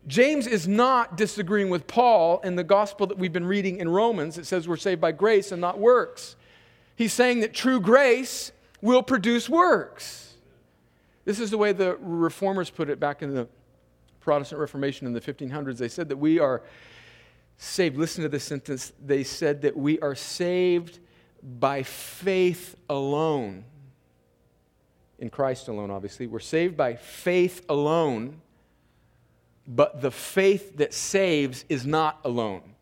James 0.07 0.47
is 0.47 0.67
not 0.67 1.17
disagreeing 1.17 1.69
with 1.69 1.85
Paul 1.85 2.39
in 2.39 2.55
the 2.55 2.63
gospel 2.63 3.07
that 3.07 3.17
we've 3.17 3.33
been 3.33 3.45
reading 3.45 3.77
in 3.77 3.89
Romans. 3.89 4.37
It 4.37 4.45
says 4.45 4.67
we're 4.67 4.77
saved 4.77 5.01
by 5.01 5.11
grace 5.11 5.51
and 5.51 5.61
not 5.61 5.79
works. 5.79 6.35
He's 6.95 7.13
saying 7.13 7.41
that 7.41 7.53
true 7.53 7.79
grace 7.79 8.51
will 8.81 9.03
produce 9.03 9.49
works. 9.49 10.33
This 11.25 11.39
is 11.39 11.51
the 11.51 11.57
way 11.57 11.73
the 11.73 11.97
reformers 11.97 12.69
put 12.69 12.89
it 12.89 12.99
back 12.99 13.21
in 13.21 13.35
the 13.35 13.47
Protestant 14.27 14.59
Reformation 14.59 15.07
in 15.07 15.13
the 15.13 15.21
1500s, 15.21 15.77
they 15.77 15.87
said 15.87 16.09
that 16.09 16.17
we 16.17 16.37
are 16.37 16.61
saved. 17.55 17.95
Listen 17.95 18.23
to 18.23 18.29
this 18.29 18.43
sentence. 18.43 18.91
They 19.01 19.23
said 19.23 19.61
that 19.61 19.77
we 19.77 20.01
are 20.01 20.15
saved 20.15 20.99
by 21.41 21.83
faith 21.83 22.75
alone. 22.89 23.63
In 25.17 25.29
Christ 25.29 25.69
alone, 25.69 25.91
obviously. 25.91 26.27
We're 26.27 26.39
saved 26.39 26.75
by 26.75 26.97
faith 26.97 27.65
alone, 27.69 28.41
but 29.65 30.01
the 30.01 30.11
faith 30.11 30.75
that 30.75 30.93
saves 30.93 31.63
is 31.69 31.85
not 31.85 32.19
alone 32.25 32.75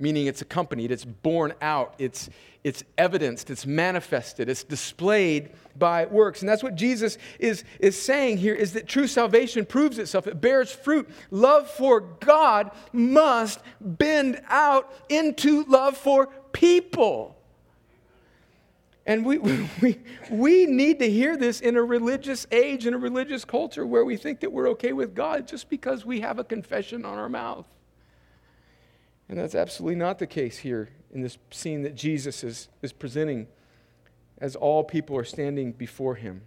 meaning 0.00 0.26
it's 0.26 0.42
accompanied, 0.42 0.90
it's 0.90 1.04
borne 1.04 1.52
out, 1.60 1.94
it's, 1.98 2.30
it's 2.64 2.82
evidenced, 2.98 3.50
it's 3.50 3.66
manifested, 3.66 4.48
it's 4.48 4.64
displayed 4.64 5.50
by 5.78 6.06
works. 6.06 6.40
And 6.40 6.48
that's 6.48 6.62
what 6.62 6.74
Jesus 6.74 7.18
is, 7.38 7.64
is 7.78 8.00
saying 8.00 8.38
here 8.38 8.54
is 8.54 8.72
that 8.72 8.88
true 8.88 9.06
salvation 9.06 9.64
proves 9.64 9.98
itself, 9.98 10.26
it 10.26 10.40
bears 10.40 10.72
fruit. 10.72 11.08
Love 11.30 11.70
for 11.70 12.00
God 12.00 12.70
must 12.92 13.60
bend 13.80 14.40
out 14.48 14.92
into 15.08 15.64
love 15.64 15.96
for 15.96 16.28
people. 16.52 17.36
And 19.06 19.24
we, 19.24 19.38
we, 19.82 19.98
we 20.30 20.66
need 20.66 20.98
to 21.00 21.10
hear 21.10 21.36
this 21.36 21.60
in 21.60 21.76
a 21.76 21.82
religious 21.82 22.46
age, 22.52 22.86
in 22.86 22.94
a 22.94 22.98
religious 22.98 23.44
culture 23.44 23.86
where 23.86 24.04
we 24.04 24.16
think 24.16 24.40
that 24.40 24.52
we're 24.52 24.68
okay 24.70 24.92
with 24.92 25.14
God 25.14 25.48
just 25.48 25.68
because 25.68 26.04
we 26.04 26.20
have 26.20 26.38
a 26.38 26.44
confession 26.44 27.04
on 27.04 27.18
our 27.18 27.28
mouth. 27.28 27.66
And 29.30 29.38
that's 29.38 29.54
absolutely 29.54 29.94
not 29.94 30.18
the 30.18 30.26
case 30.26 30.58
here 30.58 30.88
in 31.14 31.22
this 31.22 31.38
scene 31.52 31.82
that 31.82 31.94
Jesus 31.94 32.42
is, 32.42 32.68
is 32.82 32.92
presenting 32.92 33.46
as 34.38 34.56
all 34.56 34.82
people 34.82 35.16
are 35.16 35.24
standing 35.24 35.70
before 35.70 36.16
him. 36.16 36.42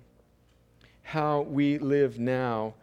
How 1.02 1.42
we 1.42 1.78
live 1.78 2.20
now 2.20 2.74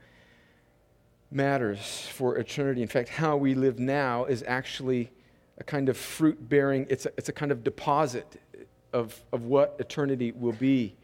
matters 1.31 2.09
for 2.13 2.39
eternity. 2.39 2.81
In 2.81 2.89
fact, 2.89 3.11
how 3.11 3.37
we 3.37 3.53
live 3.55 3.79
now 3.79 4.25
is 4.25 4.43
actually 4.49 5.11
a 5.59 5.65
kind 5.65 5.91
of 5.91 5.99
fruit 5.99 6.49
bearing, 6.49 6.87
it's 6.89 7.05
a, 7.05 7.13
it's 7.19 7.29
a 7.29 7.33
kind 7.33 7.53
of 7.53 7.63
deposit 7.63 8.41
of, 8.95 9.23
of 9.35 9.45
what 9.45 9.77
eternity 9.79 10.33
will 10.33 10.53
be 10.53 10.97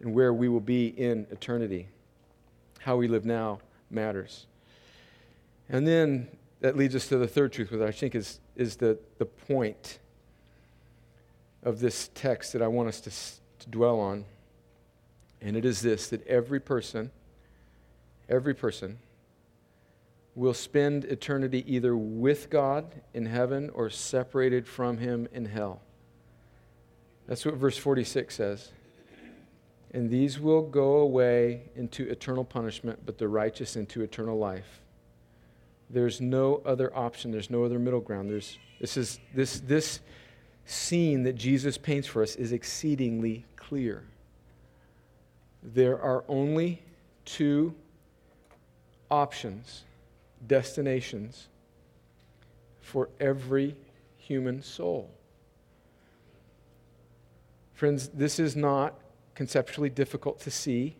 and 0.00 0.12
where 0.12 0.34
we 0.34 0.48
will 0.48 0.58
be 0.58 0.88
in 0.88 1.24
eternity. 1.30 1.86
How 2.80 2.96
we 2.96 3.06
live 3.06 3.24
now 3.24 3.60
matters. 3.92 4.46
And 5.68 5.86
then 5.86 6.26
that 6.60 6.76
leads 6.76 6.94
us 6.94 7.08
to 7.08 7.16
the 7.16 7.26
third 7.26 7.52
truth, 7.52 7.70
which 7.70 7.80
I 7.80 7.90
think 7.90 8.14
is, 8.14 8.40
is 8.54 8.76
the, 8.76 8.98
the 9.18 9.26
point 9.26 9.98
of 11.62 11.80
this 11.80 12.10
text 12.14 12.52
that 12.52 12.62
I 12.62 12.68
want 12.68 12.88
us 12.88 13.00
to, 13.00 13.10
to 13.64 13.70
dwell 13.70 13.98
on. 13.98 14.24
And 15.40 15.56
it 15.56 15.64
is 15.64 15.80
this 15.80 16.08
that 16.08 16.26
every 16.26 16.60
person, 16.60 17.10
every 18.28 18.54
person, 18.54 18.98
will 20.34 20.54
spend 20.54 21.04
eternity 21.06 21.64
either 21.66 21.96
with 21.96 22.50
God 22.50 22.94
in 23.14 23.26
heaven 23.26 23.70
or 23.74 23.90
separated 23.90 24.66
from 24.66 24.98
Him 24.98 25.28
in 25.32 25.46
hell. 25.46 25.80
That's 27.26 27.44
what 27.44 27.54
verse 27.54 27.76
46 27.76 28.34
says. 28.34 28.72
And 29.92 30.08
these 30.08 30.38
will 30.38 30.62
go 30.62 30.98
away 30.98 31.70
into 31.74 32.08
eternal 32.08 32.44
punishment, 32.44 33.00
but 33.04 33.18
the 33.18 33.28
righteous 33.28 33.76
into 33.76 34.02
eternal 34.02 34.38
life. 34.38 34.80
There's 35.92 36.20
no 36.20 36.62
other 36.64 36.96
option. 36.96 37.30
There's 37.30 37.50
no 37.50 37.64
other 37.64 37.78
middle 37.78 38.00
ground. 38.00 38.30
There's, 38.30 38.58
this, 38.80 38.96
is, 38.96 39.18
this, 39.34 39.60
this 39.60 40.00
scene 40.64 41.24
that 41.24 41.34
Jesus 41.34 41.76
paints 41.76 42.06
for 42.06 42.22
us 42.22 42.36
is 42.36 42.52
exceedingly 42.52 43.44
clear. 43.56 44.04
There 45.62 46.00
are 46.00 46.24
only 46.28 46.82
two 47.24 47.74
options, 49.10 49.82
destinations 50.46 51.48
for 52.80 53.08
every 53.18 53.76
human 54.16 54.62
soul. 54.62 55.10
Friends, 57.74 58.08
this 58.14 58.38
is 58.38 58.54
not 58.56 58.94
conceptually 59.34 59.90
difficult 59.90 60.38
to 60.40 60.50
see. 60.50 60.96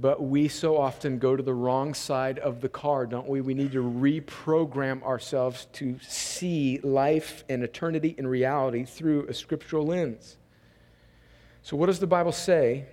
But 0.00 0.22
we 0.22 0.48
so 0.48 0.76
often 0.76 1.18
go 1.18 1.36
to 1.36 1.42
the 1.42 1.54
wrong 1.54 1.94
side 1.94 2.40
of 2.40 2.60
the 2.60 2.68
car, 2.68 3.06
don't 3.06 3.28
we? 3.28 3.40
We 3.40 3.54
need 3.54 3.72
to 3.72 3.82
reprogram 3.82 5.02
ourselves 5.04 5.68
to 5.74 5.98
see 6.00 6.80
life 6.82 7.44
and 7.48 7.62
eternity 7.62 8.16
and 8.18 8.28
reality 8.28 8.84
through 8.84 9.26
a 9.28 9.34
scriptural 9.34 9.86
lens. 9.86 10.36
So, 11.62 11.76
what 11.76 11.86
does 11.86 12.00
the 12.00 12.08
Bible 12.08 12.32
say 12.32 12.86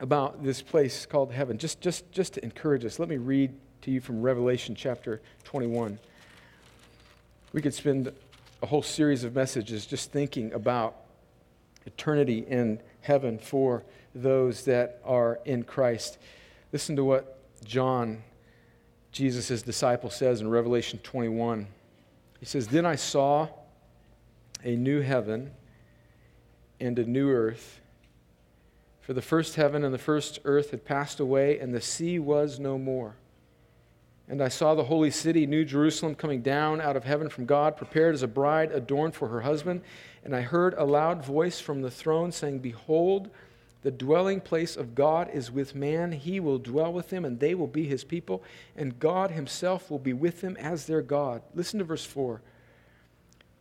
about 0.00 0.42
this 0.42 0.60
place 0.60 1.06
called 1.06 1.30
heaven? 1.30 1.56
Just, 1.56 1.80
just, 1.80 2.10
just 2.10 2.34
to 2.34 2.44
encourage 2.44 2.84
us, 2.84 2.98
let 2.98 3.08
me 3.08 3.16
read 3.16 3.52
to 3.82 3.92
you 3.92 4.00
from 4.00 4.20
Revelation 4.20 4.74
chapter 4.74 5.22
21. 5.44 6.00
We 7.52 7.62
could 7.62 7.74
spend 7.74 8.12
a 8.60 8.66
whole 8.66 8.82
series 8.82 9.22
of 9.22 9.36
messages 9.36 9.86
just 9.86 10.10
thinking 10.10 10.52
about 10.52 10.96
eternity 11.86 12.38
in 12.48 12.80
heaven 13.02 13.38
for 13.38 13.84
those 14.14 14.64
that 14.64 15.00
are 15.04 15.40
in 15.44 15.64
Christ. 15.64 16.18
Listen 16.72 16.96
to 16.96 17.04
what 17.04 17.38
John, 17.64 18.22
Jesus' 19.12 19.62
disciple, 19.62 20.10
says 20.10 20.40
in 20.40 20.48
Revelation 20.48 20.98
21. 21.02 21.66
He 22.40 22.46
says, 22.46 22.68
Then 22.68 22.86
I 22.86 22.96
saw 22.96 23.48
a 24.62 24.76
new 24.76 25.00
heaven 25.00 25.50
and 26.80 26.98
a 26.98 27.04
new 27.04 27.30
earth. 27.30 27.80
For 29.00 29.12
the 29.12 29.22
first 29.22 29.56
heaven 29.56 29.84
and 29.84 29.92
the 29.92 29.98
first 29.98 30.38
earth 30.44 30.70
had 30.70 30.84
passed 30.84 31.20
away, 31.20 31.58
and 31.58 31.74
the 31.74 31.80
sea 31.80 32.18
was 32.18 32.58
no 32.58 32.78
more. 32.78 33.16
And 34.26 34.42
I 34.42 34.48
saw 34.48 34.74
the 34.74 34.84
holy 34.84 35.10
city, 35.10 35.46
New 35.46 35.66
Jerusalem, 35.66 36.14
coming 36.14 36.40
down 36.40 36.80
out 36.80 36.96
of 36.96 37.04
heaven 37.04 37.28
from 37.28 37.44
God, 37.44 37.76
prepared 37.76 38.14
as 38.14 38.22
a 38.22 38.28
bride 38.28 38.72
adorned 38.72 39.14
for 39.14 39.28
her 39.28 39.42
husband. 39.42 39.82
And 40.24 40.34
I 40.34 40.40
heard 40.40 40.72
a 40.74 40.84
loud 40.84 41.22
voice 41.22 41.60
from 41.60 41.82
the 41.82 41.90
throne 41.90 42.32
saying, 42.32 42.60
Behold, 42.60 43.28
the 43.84 43.90
dwelling 43.90 44.40
place 44.40 44.76
of 44.78 44.94
God 44.94 45.28
is 45.30 45.52
with 45.52 45.74
man. 45.74 46.12
He 46.12 46.40
will 46.40 46.58
dwell 46.58 46.90
with 46.90 47.10
them, 47.10 47.26
and 47.26 47.38
they 47.38 47.54
will 47.54 47.66
be 47.66 47.84
his 47.84 48.02
people, 48.02 48.42
and 48.74 48.98
God 48.98 49.30
himself 49.30 49.90
will 49.90 49.98
be 49.98 50.14
with 50.14 50.40
them 50.40 50.56
as 50.56 50.86
their 50.86 51.02
God. 51.02 51.42
Listen 51.54 51.78
to 51.78 51.84
verse 51.84 52.04
4. 52.04 52.40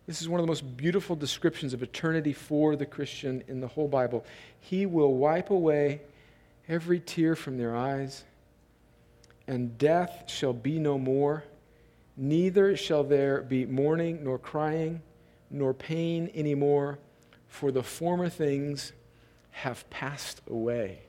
This 0.08 0.22
is 0.22 0.30
one 0.30 0.40
of 0.40 0.46
the 0.46 0.52
most 0.52 0.78
beautiful 0.78 1.18
descriptions 1.18 1.74
of 1.74 1.84
eternity 1.84 2.32
for 2.32 2.78
the 2.78 2.86
Christian 2.86 3.44
in 3.50 3.60
the 3.60 3.68
whole 3.68 3.90
Bible. 3.90 4.26
He 4.62 4.86
will 4.86 5.14
wipe 5.14 5.50
away 5.50 6.00
every 6.70 7.02
tear 7.02 7.36
from 7.36 7.58
their 7.58 7.76
eyes, 7.76 8.24
and 9.46 9.78
death 9.78 10.24
shall 10.28 10.54
be 10.54 10.80
no 10.80 10.98
more. 10.98 11.44
Neither 12.16 12.78
shall 12.78 13.04
there 13.04 13.42
be 13.42 13.66
mourning, 13.66 14.24
nor 14.24 14.40
crying, 14.40 15.02
nor 15.50 15.74
pain 15.74 16.32
anymore, 16.34 16.98
for 17.50 17.74
the 17.74 17.84
former 17.84 18.30
things 18.30 18.94
have 19.54 19.90
passed 19.90 20.42
away. 20.50 21.00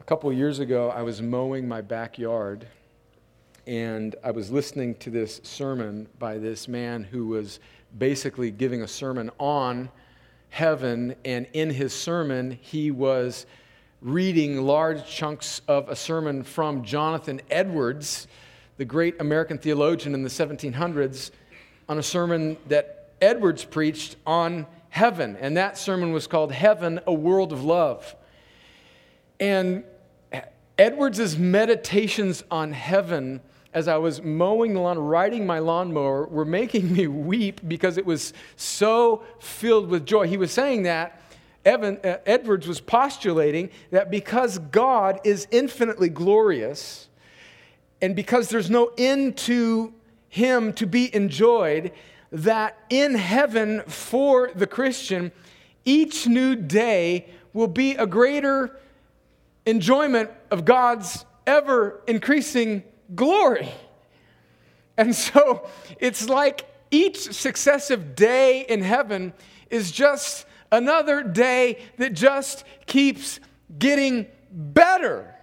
A 0.00 0.04
couple 0.04 0.32
years 0.32 0.58
ago, 0.58 0.90
I 0.90 1.02
was 1.02 1.20
mowing 1.20 1.68
my 1.68 1.80
backyard 1.80 2.66
and 3.66 4.14
I 4.22 4.30
was 4.30 4.50
listening 4.50 4.94
to 4.96 5.10
this 5.10 5.40
sermon 5.42 6.06
by 6.18 6.38
this 6.38 6.68
man 6.68 7.04
who 7.04 7.26
was 7.28 7.60
basically 7.96 8.50
giving 8.50 8.82
a 8.82 8.88
sermon 8.88 9.30
on 9.38 9.90
heaven. 10.50 11.14
And 11.24 11.46
in 11.52 11.70
his 11.70 11.94
sermon, 11.94 12.58
he 12.60 12.90
was 12.90 13.46
reading 14.02 14.62
large 14.62 15.06
chunks 15.06 15.62
of 15.66 15.88
a 15.88 15.96
sermon 15.96 16.42
from 16.42 16.84
Jonathan 16.84 17.40
Edwards, 17.50 18.28
the 18.76 18.84
great 18.84 19.18
American 19.20 19.56
theologian 19.56 20.14
in 20.14 20.22
the 20.22 20.28
1700s, 20.28 21.30
on 21.88 21.98
a 21.98 22.02
sermon 22.02 22.58
that 22.68 23.12
Edwards 23.22 23.64
preached 23.64 24.16
on 24.26 24.66
heaven. 24.94 25.36
And 25.40 25.56
that 25.56 25.76
sermon 25.76 26.12
was 26.12 26.28
called 26.28 26.52
Heaven, 26.52 27.00
a 27.04 27.12
World 27.12 27.52
of 27.52 27.64
Love. 27.64 28.14
And 29.40 29.82
Edwards's 30.78 31.36
meditations 31.36 32.44
on 32.48 32.70
heaven 32.70 33.40
as 33.72 33.88
I 33.88 33.96
was 33.96 34.22
mowing 34.22 34.72
the 34.72 34.78
lawn, 34.78 34.96
riding 34.96 35.44
my 35.44 35.58
lawnmower, 35.58 36.26
were 36.28 36.44
making 36.44 36.92
me 36.92 37.08
weep 37.08 37.60
because 37.66 37.98
it 37.98 38.06
was 38.06 38.32
so 38.54 39.24
filled 39.40 39.88
with 39.88 40.06
joy. 40.06 40.28
He 40.28 40.36
was 40.36 40.52
saying 40.52 40.84
that 40.84 41.20
Evan, 41.64 41.98
uh, 42.04 42.18
Edwards 42.24 42.68
was 42.68 42.80
postulating 42.80 43.70
that 43.90 44.12
because 44.12 44.58
God 44.58 45.18
is 45.24 45.48
infinitely 45.50 46.08
glorious 46.08 47.08
and 48.00 48.14
because 48.14 48.48
there's 48.48 48.70
no 48.70 48.92
end 48.96 49.38
to 49.38 49.92
him 50.28 50.72
to 50.74 50.86
be 50.86 51.12
enjoyed, 51.12 51.90
that 52.34 52.76
in 52.90 53.14
heaven 53.14 53.82
for 53.86 54.50
the 54.54 54.66
Christian, 54.66 55.30
each 55.84 56.26
new 56.26 56.56
day 56.56 57.28
will 57.52 57.68
be 57.68 57.92
a 57.92 58.06
greater 58.06 58.76
enjoyment 59.64 60.30
of 60.50 60.64
God's 60.64 61.24
ever 61.46 62.02
increasing 62.08 62.82
glory. 63.14 63.68
And 64.96 65.14
so 65.14 65.68
it's 66.00 66.28
like 66.28 66.66
each 66.90 67.32
successive 67.32 68.16
day 68.16 68.62
in 68.68 68.82
heaven 68.82 69.32
is 69.70 69.92
just 69.92 70.46
another 70.72 71.22
day 71.22 71.78
that 71.98 72.14
just 72.14 72.64
keeps 72.86 73.38
getting 73.78 74.26
better. 74.50 75.34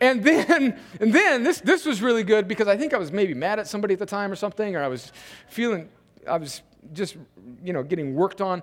And 0.00 0.22
then, 0.22 0.78
and 1.00 1.12
then 1.12 1.44
this, 1.44 1.60
this 1.60 1.86
was 1.86 2.02
really 2.02 2.24
good 2.24 2.46
because 2.48 2.68
I 2.68 2.76
think 2.76 2.92
I 2.92 2.98
was 2.98 3.12
maybe 3.12 3.32
mad 3.32 3.58
at 3.58 3.66
somebody 3.66 3.94
at 3.94 4.00
the 4.00 4.06
time 4.06 4.30
or 4.30 4.36
something, 4.36 4.76
or 4.76 4.82
I 4.82 4.88
was 4.88 5.12
feeling, 5.48 5.88
I 6.28 6.36
was 6.36 6.62
just, 6.92 7.16
you 7.62 7.72
know, 7.72 7.82
getting 7.82 8.14
worked 8.14 8.40
on 8.40 8.62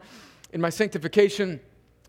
in 0.54 0.62
my 0.62 0.69
sanctification. 0.69 1.60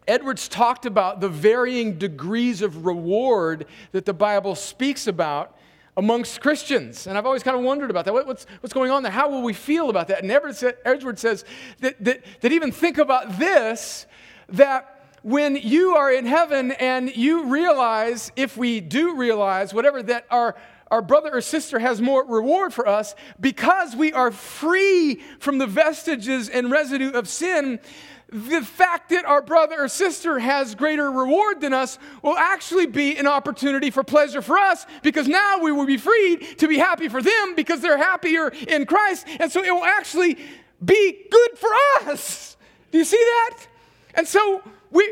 Edwards 0.06 0.48
talked 0.48 0.84
about 0.84 1.20
the 1.20 1.28
varying 1.28 1.98
degrees 1.98 2.60
of 2.62 2.84
reward 2.84 3.66
that 3.92 4.04
the 4.04 4.12
Bible 4.12 4.54
speaks 4.54 5.06
about 5.06 5.56
amongst 5.96 6.40
Christians. 6.40 7.06
And 7.06 7.16
I've 7.16 7.26
always 7.26 7.42
kind 7.42 7.56
of 7.56 7.62
wondered 7.62 7.90
about 7.90 8.04
that. 8.06 8.14
what's, 8.14 8.46
what's 8.60 8.72
going 8.72 8.90
on 8.90 9.02
there? 9.02 9.12
How 9.12 9.28
will 9.30 9.42
we 9.42 9.52
feel 9.52 9.90
about 9.90 10.08
that? 10.08 10.22
And 10.22 10.30
Edwards 10.30 11.20
says 11.20 11.44
that, 11.80 12.02
that, 12.02 12.24
that 12.40 12.52
even 12.52 12.72
think 12.72 12.98
about 12.98 13.38
this 13.38 14.06
that 14.48 15.16
when 15.22 15.54
you 15.56 15.96
are 15.96 16.12
in 16.12 16.26
heaven 16.26 16.72
and 16.72 17.14
you 17.14 17.44
realize, 17.44 18.32
if 18.34 18.56
we 18.56 18.80
do 18.80 19.16
realize, 19.16 19.72
whatever, 19.72 20.02
that 20.02 20.26
our, 20.30 20.56
our 20.92 21.02
brother 21.02 21.30
or 21.32 21.40
sister 21.40 21.78
has 21.78 22.02
more 22.02 22.24
reward 22.24 22.72
for 22.74 22.86
us 22.86 23.14
because 23.40 23.96
we 23.96 24.12
are 24.12 24.30
free 24.30 25.16
from 25.40 25.56
the 25.56 25.66
vestiges 25.66 26.50
and 26.50 26.70
residue 26.70 27.10
of 27.12 27.26
sin, 27.26 27.80
the 28.28 28.60
fact 28.60 29.08
that 29.08 29.24
our 29.24 29.40
brother 29.40 29.84
or 29.84 29.88
sister 29.88 30.38
has 30.38 30.74
greater 30.74 31.10
reward 31.10 31.62
than 31.62 31.72
us 31.72 31.98
will 32.22 32.36
actually 32.36 32.86
be 32.86 33.16
an 33.16 33.26
opportunity 33.26 33.90
for 33.90 34.04
pleasure 34.04 34.42
for 34.42 34.58
us 34.58 34.86
because 35.02 35.28
now 35.28 35.58
we 35.60 35.72
will 35.72 35.86
be 35.86 35.96
freed 35.96 36.58
to 36.58 36.68
be 36.68 36.76
happy 36.76 37.08
for 37.08 37.22
them 37.22 37.54
because 37.56 37.80
they're 37.80 37.98
happier 37.98 38.48
in 38.68 38.84
Christ. 38.84 39.26
And 39.40 39.50
so 39.50 39.64
it 39.64 39.70
will 39.70 39.84
actually 39.84 40.38
be 40.84 41.26
good 41.30 41.58
for 41.58 41.70
us. 42.10 42.56
Do 42.90 42.98
you 42.98 43.04
see 43.04 43.16
that? 43.16 43.66
And 44.14 44.28
so 44.28 44.62
we 44.92 45.02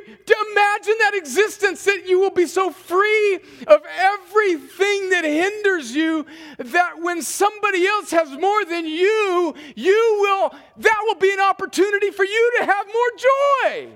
imagine 0.53 0.95
that 0.99 1.13
existence 1.15 1.85
that 1.85 2.07
you 2.07 2.21
will 2.21 2.31
be 2.31 2.47
so 2.47 2.71
free 2.71 3.37
of 3.67 3.81
everything 3.99 5.11
that 5.11 5.25
hinders 5.25 5.95
you 5.95 6.27
that 6.59 7.01
when 7.01 7.23
somebody 7.23 7.87
else 7.87 8.11
has 8.11 8.31
more 8.31 8.65
than 8.65 8.87
you, 8.87 9.55
you 9.75 10.17
will 10.21 10.55
that 10.77 11.01
will 11.07 11.17
be 11.17 11.33
an 11.33 11.41
opportunity 11.41 12.11
for 12.11 12.25
you 12.25 12.53
to 12.59 12.67
have 12.67 12.87
more 12.87 13.11
joy. 13.17 13.93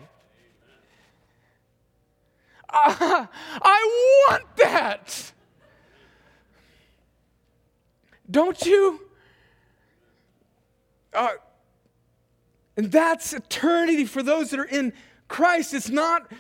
Uh, 2.71 3.27
I 3.63 4.25
want 4.29 4.57
that. 4.57 5.33
Don't 8.31 8.61
you? 8.65 9.01
Uh, 11.13 11.29
and 12.77 12.91
that's 12.91 13.33
eternity 13.33 14.05
for 14.05 14.23
those 14.23 14.51
that 14.51 14.59
are 14.59 14.65
in 14.65 14.93
Christ 15.35 15.75
is 15.75 15.91
not 15.91 16.31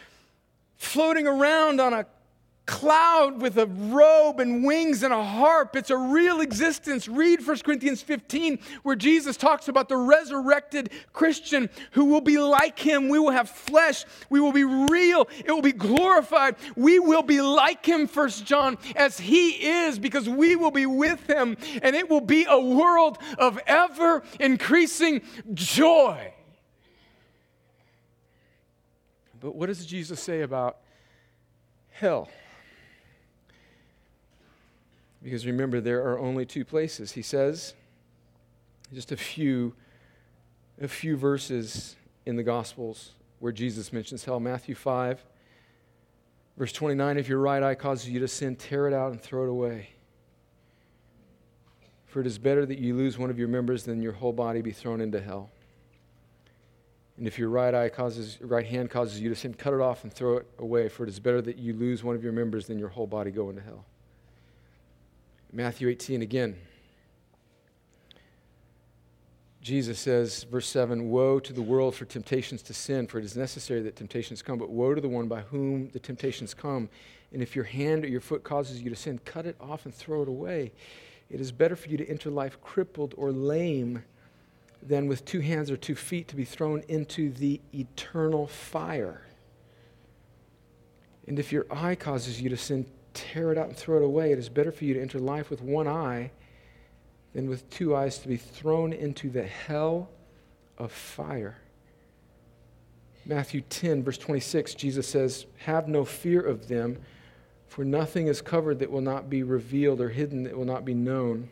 floating 0.76 1.26
around 1.26 1.80
on 1.80 1.92
a 1.92 2.07
cloud 2.64 3.42
with 3.42 3.59
a 3.59 3.66
robe 3.66 4.38
and 4.38 4.62
wings 4.64 5.02
and 5.02 5.12
a 5.12 5.20
harp. 5.20 5.74
It's 5.74 5.90
a 5.90 5.96
real 5.96 6.40
existence. 6.40 7.09
Read 7.09 7.44
1 7.44 7.59
Corinthians 7.64 8.02
15, 8.02 8.57
where 8.85 8.94
Jesus 8.94 9.37
talks 9.37 9.66
about 9.66 9.88
the 9.88 9.96
resurrected 9.96 10.90
Christian 11.12 11.70
who 11.90 12.04
will 12.04 12.20
be 12.20 12.38
like 12.38 12.78
him. 12.78 13.09
We 13.09 13.18
will 13.18 13.33
have 13.33 13.50
flesh. 13.50 14.04
We 14.30 14.38
will 14.38 14.52
be 14.52 14.62
real. 14.62 15.26
It 15.44 15.50
will 15.50 15.61
be 15.61 15.72
glorified. 15.72 16.54
We 16.76 17.00
will 17.00 17.24
be 17.24 17.40
like 17.40 17.85
him, 17.85 18.07
1 18.07 18.28
John, 18.44 18.78
as 18.94 19.18
he 19.18 19.48
is, 19.88 19.98
because 19.98 20.28
we 20.28 20.54
will 20.54 20.70
be 20.70 20.87
with 20.87 21.26
him. 21.26 21.57
And 21.83 21.96
it 21.96 22.09
will 22.09 22.20
be 22.20 22.46
a 22.48 22.61
world 22.61 23.18
of 23.38 23.59
ever 23.66 24.22
increasing 24.38 25.22
joy. 25.52 26.33
But 29.44 29.57
what 29.57 29.66
does 29.66 29.85
Jesus 29.85 30.20
say 30.20 30.40
about 30.40 30.78
hell? 31.90 32.30
Because 35.22 35.44
remember, 35.44 35.83
there 35.83 36.02
are 36.02 36.18
only 36.18 36.46
two 36.46 36.64
places. 36.64 37.12
He 37.12 37.20
says, 37.20 37.74
just 38.94 39.12
a 39.12 39.18
few, 39.18 39.74
a 40.80 40.88
few 40.88 41.18
verses 41.18 41.96
in 42.24 42.37
the 42.37 42.42
Gospels 42.42 43.11
where 43.38 43.52
Jesus 43.52 43.92
mentions 43.92 44.24
hell. 44.24 44.40
Matthew 44.40 44.74
5, 44.74 45.22
verse 46.57 46.72
29 46.72 47.18
If 47.18 47.28
your 47.28 47.40
right 47.40 47.62
eye 47.62 47.74
causes 47.74 48.09
you 48.09 48.20
to 48.20 48.28
sin, 48.28 48.57
tear 48.57 48.88
it 48.88 48.94
out 48.94 49.12
and 49.12 49.20
throw 49.20 49.44
it 49.44 49.50
away. 49.50 49.90
For 52.07 52.22
it 52.22 52.26
is 52.26 52.38
better 52.38 52.64
that 52.64 52.78
you 52.78 52.96
lose 52.96 53.18
one 53.18 53.28
of 53.28 53.38
your 53.38 53.48
members 53.48 53.85
than 53.85 54.00
your 54.00 54.12
whole 54.12 54.33
body 54.33 54.62
be 54.62 54.72
thrown 54.72 55.02
into 55.02 55.20
hell. 55.20 55.50
And 57.16 57.27
if 57.27 57.38
your 57.38 57.48
right 57.48 57.74
eye 57.74 57.88
causes, 57.88 58.38
right 58.40 58.66
hand 58.66 58.90
causes 58.90 59.20
you 59.20 59.29
to 59.29 59.37
sin, 59.37 59.55
cut 59.55 59.72
it 59.72 59.81
off 59.81 60.03
and 60.03 60.12
throw 60.12 60.38
it 60.38 60.46
away, 60.59 60.88
for 60.88 61.05
it 61.05 61.09
is 61.09 61.20
better 61.20 61.40
that 61.42 61.59
you 61.59 61.72
lose 61.72 62.03
one 62.03 62.16
of 62.16 62.24
your 62.24 62.33
members 62.33 62.66
than 62.66 62.79
your 62.79 62.88
whole 62.88 63.07
body 63.07 63.31
go 63.31 63.50
into 63.50 63.62
hell. 63.62 63.85
Matthew 65.53 65.88
18 65.88 66.22
again. 66.22 66.57
Jesus 69.61 69.98
says, 69.98 70.42
verse 70.44 70.66
7 70.66 71.09
Woe 71.09 71.38
to 71.38 71.53
the 71.53 71.62
world 71.62 71.94
for 71.94 72.05
temptations 72.05 72.61
to 72.62 72.74
sin, 72.74 73.07
for 73.07 73.18
it 73.18 73.24
is 73.24 73.37
necessary 73.37 73.81
that 73.83 73.96
temptations 73.96 74.42
come, 74.42 74.59
but 74.59 74.68
woe 74.68 74.94
to 74.94 75.00
the 75.00 75.09
one 75.09 75.29
by 75.29 75.40
whom 75.40 75.88
the 75.90 76.00
temptations 76.00 76.53
come. 76.53 76.88
And 77.33 77.40
if 77.40 77.55
your 77.55 77.64
hand 77.64 78.05
or 78.05 78.09
your 78.09 78.20
foot 78.20 78.44
causes 78.44 78.83
you 78.83 78.90
to 78.90 78.96
sin, 78.96 79.20
cut 79.24 79.46
it 79.46 79.57
off 79.61 79.87
and 79.87 79.94
throw 79.94 80.22
it 80.22 80.29
away. 80.29 80.72
It 81.31 81.40
is 81.40 81.50
better 81.50 81.77
for 81.77 81.88
you 81.88 81.96
to 81.96 82.09
enter 82.09 82.31
life 82.31 82.61
crippled 82.61 83.14
or 83.16 83.33
lame 83.33 84.05
than 84.86 85.06
with 85.06 85.24
two 85.24 85.40
hands 85.40 85.70
or 85.70 85.76
two 85.76 85.94
feet 85.94 86.28
to 86.28 86.36
be 86.36 86.44
thrown 86.44 86.82
into 86.88 87.30
the 87.30 87.60
eternal 87.72 88.46
fire. 88.46 89.22
And 91.26 91.38
if 91.38 91.52
your 91.52 91.66
eye 91.70 91.94
causes 91.94 92.40
you 92.40 92.50
to 92.50 92.56
sin, 92.56 92.86
tear 93.14 93.50
it 93.50 93.58
out 93.58 93.68
and 93.68 93.76
throw 93.76 93.96
it 93.96 94.02
away. 94.02 94.32
It 94.32 94.38
is 94.38 94.48
better 94.48 94.72
for 94.72 94.84
you 94.84 94.94
to 94.94 95.00
enter 95.00 95.18
life 95.18 95.48
with 95.48 95.62
one 95.62 95.88
eye 95.88 96.30
than 97.32 97.48
with 97.48 97.68
two 97.70 97.96
eyes 97.96 98.18
to 98.18 98.28
be 98.28 98.36
thrown 98.36 98.92
into 98.92 99.30
the 99.30 99.44
hell 99.44 100.10
of 100.76 100.92
fire. 100.92 101.56
Matthew 103.26 103.62
10, 103.62 104.04
verse 104.04 104.18
26, 104.18 104.74
Jesus 104.74 105.08
says, 105.08 105.46
Have 105.58 105.88
no 105.88 106.04
fear 106.04 106.40
of 106.40 106.68
them, 106.68 106.98
for 107.66 107.84
nothing 107.84 108.26
is 108.26 108.42
covered 108.42 108.80
that 108.80 108.90
will 108.90 109.00
not 109.00 109.30
be 109.30 109.42
revealed 109.42 110.00
or 110.00 110.10
hidden 110.10 110.44
that 110.44 110.56
will 110.56 110.66
not 110.66 110.84
be 110.84 110.94
known. 110.94 111.48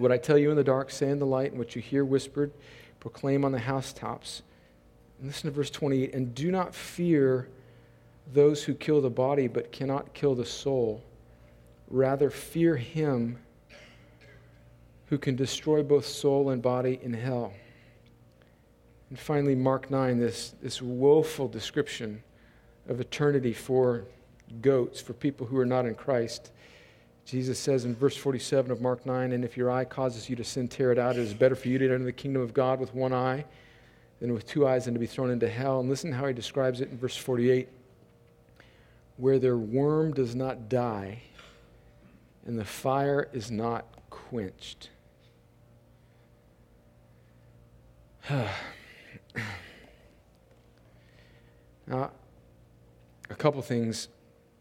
What 0.00 0.10
I 0.10 0.16
tell 0.16 0.38
you 0.38 0.50
in 0.50 0.56
the 0.56 0.64
dark, 0.64 0.90
say 0.90 1.10
in 1.10 1.18
the 1.18 1.26
light, 1.26 1.50
and 1.50 1.58
what 1.58 1.76
you 1.76 1.82
hear 1.82 2.04
whispered, 2.04 2.52
proclaim 3.00 3.44
on 3.44 3.52
the 3.52 3.58
housetops. 3.58 4.42
And 5.18 5.28
listen 5.28 5.50
to 5.50 5.54
verse 5.54 5.70
28 5.70 6.14
And 6.14 6.34
do 6.34 6.50
not 6.50 6.74
fear 6.74 7.48
those 8.32 8.64
who 8.64 8.74
kill 8.74 9.00
the 9.00 9.10
body, 9.10 9.46
but 9.46 9.72
cannot 9.72 10.14
kill 10.14 10.34
the 10.34 10.46
soul. 10.46 11.02
Rather, 11.88 12.30
fear 12.30 12.76
him 12.76 13.38
who 15.06 15.18
can 15.18 15.36
destroy 15.36 15.82
both 15.82 16.06
soul 16.06 16.50
and 16.50 16.62
body 16.62 16.98
in 17.02 17.12
hell. 17.12 17.52
And 19.10 19.18
finally, 19.18 19.56
Mark 19.56 19.90
9, 19.90 20.18
this, 20.18 20.54
this 20.62 20.80
woeful 20.80 21.48
description 21.48 22.22
of 22.88 23.00
eternity 23.00 23.52
for 23.52 24.04
goats, 24.62 25.00
for 25.00 25.12
people 25.12 25.46
who 25.46 25.58
are 25.58 25.66
not 25.66 25.84
in 25.84 25.94
Christ. 25.94 26.52
Jesus 27.30 27.58
says 27.60 27.84
in 27.84 27.94
verse 27.94 28.16
47 28.16 28.72
of 28.72 28.80
Mark 28.80 29.06
9, 29.06 29.30
and 29.30 29.44
if 29.44 29.56
your 29.56 29.70
eye 29.70 29.84
causes 29.84 30.28
you 30.28 30.34
to 30.34 30.42
sin, 30.42 30.66
tear 30.66 30.90
it 30.90 30.98
out. 30.98 31.14
It 31.14 31.22
is 31.22 31.32
better 31.32 31.54
for 31.54 31.68
you 31.68 31.78
to 31.78 31.84
enter 31.84 32.04
the 32.04 32.10
kingdom 32.10 32.42
of 32.42 32.52
God 32.52 32.80
with 32.80 32.92
one 32.92 33.12
eye 33.12 33.44
than 34.18 34.32
with 34.32 34.48
two 34.48 34.66
eyes 34.66 34.88
and 34.88 34.96
to 34.96 34.98
be 34.98 35.06
thrown 35.06 35.30
into 35.30 35.48
hell. 35.48 35.78
And 35.78 35.88
listen 35.88 36.10
how 36.10 36.26
he 36.26 36.32
describes 36.32 36.80
it 36.80 36.90
in 36.90 36.98
verse 36.98 37.16
48 37.16 37.68
where 39.16 39.38
their 39.38 39.56
worm 39.56 40.12
does 40.12 40.34
not 40.34 40.68
die 40.68 41.22
and 42.46 42.58
the 42.58 42.64
fire 42.64 43.28
is 43.32 43.48
not 43.48 43.86
quenched. 44.10 44.90
now, 48.28 48.50
a 51.86 52.10
couple 53.36 53.62
things. 53.62 54.08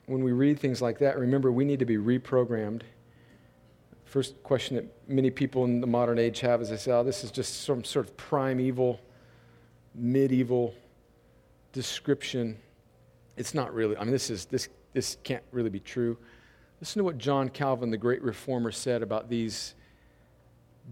When 0.10 0.24
we 0.24 0.32
read 0.32 0.60
things 0.60 0.82
like 0.82 0.98
that, 1.00 1.20
remember 1.20 1.52
we 1.52 1.64
need 1.64 1.78
to 1.78 1.86
be 1.86 1.98
reprogrammed. 1.98 2.82
First 4.06 4.42
question 4.42 4.76
that 4.76 4.86
many 5.08 5.30
people 5.30 5.66
in 5.66 5.82
the 5.82 5.86
modern 5.86 6.18
age 6.18 6.40
have 6.40 6.64
is 6.64 6.70
they 6.72 6.78
say, 6.78 6.92
oh, 6.92 7.04
this 7.04 7.24
is 7.24 7.30
just 7.30 7.62
some 7.62 7.84
sort 7.84 8.08
of 8.08 8.18
primeval, 8.18 9.00
medieval 9.94 10.74
description. 11.74 12.58
It's 13.38 13.54
not 13.54 13.72
really. 13.72 13.96
I 13.98 14.04
mean, 14.04 14.12
this, 14.12 14.32
is, 14.32 14.46
this, 14.46 14.70
this 14.94 15.18
can't 15.24 15.44
really 15.52 15.70
be 15.70 15.80
true. 15.80 16.18
Listen 16.82 17.02
to 17.02 17.04
what 17.04 17.20
John 17.20 17.48
Calvin, 17.48 17.92
the 17.92 17.98
great 17.98 18.24
reformer, 18.24 18.72
said 18.72 19.04
about 19.04 19.30
these 19.30 19.76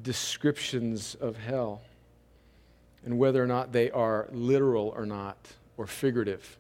descriptions 0.03 1.15
of 1.15 1.37
hell 1.37 1.81
and 3.03 3.17
whether 3.17 3.43
or 3.43 3.47
not 3.47 3.71
they 3.71 3.89
are 3.89 4.27
literal 4.31 4.93
or 4.95 5.07
not, 5.07 5.39
or 5.75 5.87
figurative. 5.87 6.59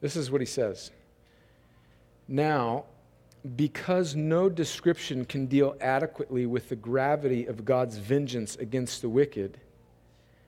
This 0.00 0.16
is 0.16 0.32
what 0.32 0.40
he 0.40 0.46
says. 0.46 0.90
Now, 2.28 2.84
because 3.56 4.14
no 4.14 4.48
description 4.48 5.24
can 5.24 5.46
deal 5.46 5.76
adequately 5.80 6.46
with 6.46 6.70
the 6.70 6.76
gravity 6.76 7.46
of 7.46 7.64
God's 7.64 7.98
vengeance 7.98 8.56
against 8.56 9.02
the 9.02 9.08
wicked, 9.08 9.58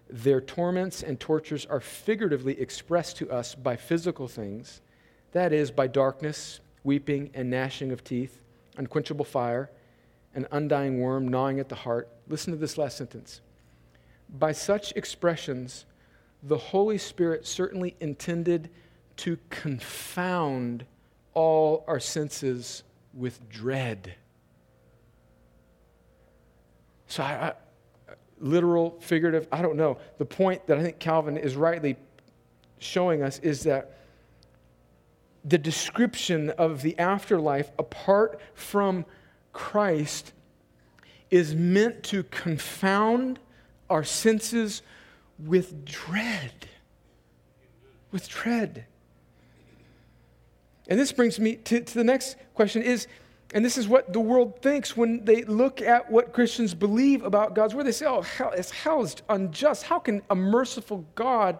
their 0.09 0.41
torments 0.41 1.03
and 1.03 1.19
tortures 1.21 1.67
are 1.67 1.81
figuratively 1.81 2.59
expressed 2.61 3.17
to 3.19 3.31
us 3.31 3.55
by 3.55 3.77
physical 3.77 4.29
things, 4.29 4.81
that 5.33 5.53
is, 5.53 5.71
by 5.71 5.87
darkness, 5.87 6.61
weeping, 6.85 7.31
and 7.35 7.51
gnashing 7.51 7.93
of 7.93 8.03
teeth, 8.03 8.41
unquenchable 8.79 9.25
fire, 9.25 9.71
an 10.35 10.47
undying 10.53 11.01
worm 11.01 11.29
gnawing 11.29 11.61
at 11.61 11.69
the 11.69 11.75
heart. 11.75 12.09
Listen 12.29 12.53
to 12.53 12.59
this 12.59 12.79
last 12.79 12.97
sentence. 12.97 13.41
By 14.39 14.53
such 14.53 14.93
expressions, 14.93 15.85
the 16.43 16.59
Holy 16.59 16.99
Spirit 16.99 17.47
certainly 17.47 17.97
intended 18.01 18.71
to 19.19 19.39
confound 19.51 20.85
all 21.37 21.85
our 21.87 22.01
senses 22.01 22.83
with 23.13 23.47
dread. 23.51 24.15
So, 27.09 27.23
I, 27.23 27.49
I, 27.49 27.53
literal, 28.41 28.97
figurative, 29.01 29.47
I 29.53 29.61
don't 29.61 29.77
know. 29.77 29.99
The 30.17 30.25
point 30.25 30.67
that 30.67 30.79
I 30.79 30.83
think 30.83 30.99
Calvin 30.99 31.37
is 31.37 31.55
rightly 31.55 31.97
showing 32.79 33.23
us 33.23 33.39
is 33.41 33.65
that 33.65 33.99
the 35.45 35.59
description 35.59 36.51
of 36.51 36.81
the 36.81 36.99
afterlife 36.99 37.71
apart 37.79 38.41
from 38.55 39.05
Christ 39.53 40.33
is 41.31 41.55
meant 41.55 42.03
to 42.05 42.23
confound 42.25 43.39
our 43.91 44.05
senses 44.05 44.81
with 45.39 45.85
dread. 45.85 46.69
With 48.11 48.27
dread. 48.27 48.87
And 50.89 50.99
this 50.99 51.13
brings 51.13 51.41
me 51.41 51.57
to, 51.57 51.81
to 51.81 51.95
the 51.95 52.05
next 52.05 52.37
question 52.55 52.83
is, 52.83 53.07
and 53.55 53.65
this 53.65 53.79
is 53.79 53.89
what 53.89 54.13
the 54.13 54.21
world 54.21 54.61
thinks 54.61 54.97
when 54.97 55.25
they 55.25 55.43
look 55.45 55.81
at 55.81 56.11
what 56.11 56.33
Christians 56.33 56.75
believe 56.75 57.23
about 57.25 57.55
God's 57.55 57.75
word. 57.75 57.87
They 57.87 57.93
say, 57.93 58.07
oh, 58.07 58.23
hell, 58.23 58.53
hell 58.73 59.03
is 59.03 59.17
unjust. 59.29 59.85
How 59.85 59.99
can 59.99 60.23
a 60.31 60.35
merciful 60.35 61.05
God, 61.15 61.59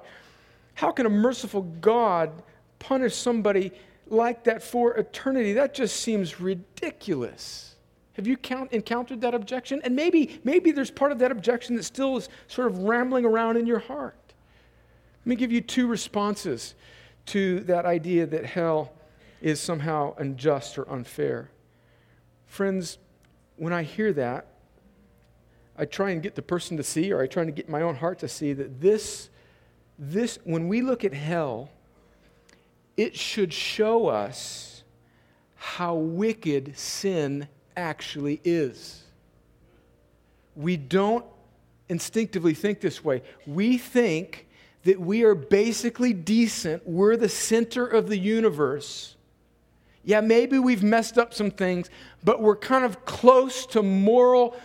how 0.75 0.91
can 0.91 1.07
a 1.07 1.11
merciful 1.11 1.63
God 1.81 2.43
punish 2.79 3.15
somebody 3.15 3.73
like 4.09 4.45
that 4.45 4.63
for 4.63 4.97
eternity? 4.97 5.53
That 5.53 5.75
just 5.75 6.01
seems 6.01 6.41
ridiculous. 6.41 7.77
Have 8.15 8.27
you 8.27 8.37
count, 8.37 8.73
encountered 8.73 9.21
that 9.21 9.35
objection? 9.35 9.81
And 9.85 9.95
maybe, 9.95 10.41
maybe 10.43 10.73
there's 10.73 10.91
part 10.91 11.13
of 11.13 11.19
that 11.21 11.31
objection 11.31 11.77
that 11.77 11.85
still 11.85 12.17
is 12.17 12.29
sort 12.49 12.67
of 12.69 12.79
rambling 12.79 13.25
around 13.25 13.59
in 13.59 13.67
your 13.67 13.79
heart. 13.79 14.17
Let 15.21 15.27
me 15.27 15.37
give 15.37 15.53
you 15.53 15.61
two 15.61 15.87
responses 15.87 16.75
to 17.27 17.61
that 17.61 17.85
idea 17.85 18.27
that 18.27 18.47
hell 18.47 18.93
is 19.41 19.61
somehow 19.61 20.15
unjust 20.19 20.79
or 20.79 20.91
unfair. 20.91 21.51
Friends, 22.47 22.99
when 23.57 23.73
I 23.73 23.83
hear 23.83 24.13
that, 24.15 24.47
I 25.79 25.85
try 25.85 26.11
and 26.11 26.23
get 26.23 26.35
the 26.35 26.43
person 26.43 26.77
to 26.79 26.83
see, 26.83 27.13
or 27.13 27.21
I 27.23 27.27
try 27.27 27.45
to 27.45 27.53
get 27.53 27.69
my 27.69 27.83
own 27.83 27.97
heart 27.97 28.19
to 28.21 28.29
see 28.29 28.53
that 28.55 28.81
this, 28.81 29.29
this, 29.99 30.39
when 30.45 30.69
we 30.69 30.81
look 30.81 31.05
at 31.05 31.13
hell, 31.13 31.71
it 32.97 33.15
should 33.15 33.53
show 33.53 34.09
us 34.09 34.85
how 35.55 35.95
wicked 35.95 36.79
sin 36.79 37.49
actually 37.77 38.41
is. 38.43 39.03
We 40.55 40.79
don't 40.79 41.25
instinctively 41.91 42.55
think 42.55 42.81
this 42.81 43.05
way. 43.05 43.23
We 43.47 43.77
think 43.77 44.47
that 44.85 44.99
we 44.99 45.25
are 45.25 45.35
basically 45.35 46.13
decent, 46.13 46.87
we're 46.87 47.17
the 47.17 47.29
center 47.29 47.87
of 47.87 48.09
the 48.09 48.17
universe 48.17 49.16
yeah, 50.07 50.21
maybe 50.21 50.59
we've 50.61 50.85
messed 50.85 51.19
up 51.19 51.35
some 51.35 51.51
things, 51.51 51.91
but 52.23 52.41
we're 52.41 52.57
kind 52.57 52.85
of 52.85 53.05
close 53.05 53.67
to 53.67 53.83
moral 53.83 54.57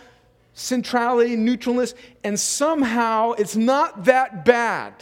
centrality, 0.54 1.36
neutralness, 1.36 1.94
and 2.22 2.38
somehow 2.38 3.32
it's 3.32 3.56
not 3.56 4.04
that 4.04 4.44
bad 4.44 4.94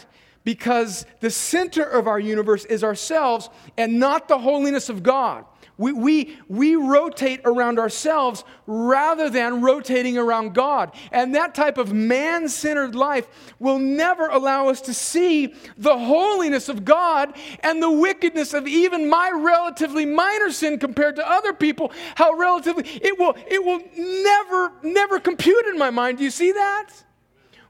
because 0.45 1.07
the 1.21 1.31
center 1.31 1.83
of 1.83 2.07
our 2.07 2.19
universe 2.19 2.65
is 2.65 2.83
ourselves 2.83 3.51
and 3.77 3.99
not 3.99 4.29
the 4.29 4.39
holiness 4.39 4.89
of 4.89 5.03
God. 5.03 5.45
We, 5.81 5.93
we, 5.93 6.37
we 6.47 6.77
rotate 6.77 7.41
around 7.47 7.79
ourselves 7.79 8.45
rather 8.67 9.31
than 9.31 9.63
rotating 9.63 10.19
around 10.19 10.53
God. 10.53 10.95
And 11.11 11.35
that 11.35 11.55
type 11.55 11.79
of 11.79 11.91
man 11.91 12.51
centered 12.51 12.95
life 12.95 13.27
will 13.59 13.79
never 13.79 14.29
allow 14.29 14.69
us 14.69 14.83
to 14.83 14.93
see 14.93 15.55
the 15.79 15.97
holiness 15.97 16.69
of 16.69 16.85
God 16.85 17.35
and 17.61 17.83
the 17.83 17.91
wickedness 17.91 18.53
of 18.53 18.69
even 18.69 19.09
my 19.09 19.31
relatively 19.35 20.05
minor 20.05 20.51
sin 20.51 20.79
compared 20.79 21.17
to 21.17 21.27
other 21.27 21.55
people. 21.55 21.93
How 22.15 22.35
relatively, 22.35 22.85
it 22.87 23.19
will, 23.19 23.35
it 23.49 23.65
will 23.65 23.81
never, 23.97 24.73
never 24.83 25.19
compute 25.19 25.65
in 25.69 25.79
my 25.79 25.89
mind. 25.89 26.19
Do 26.19 26.25
you 26.25 26.31
see 26.31 26.53
that? 26.53 26.89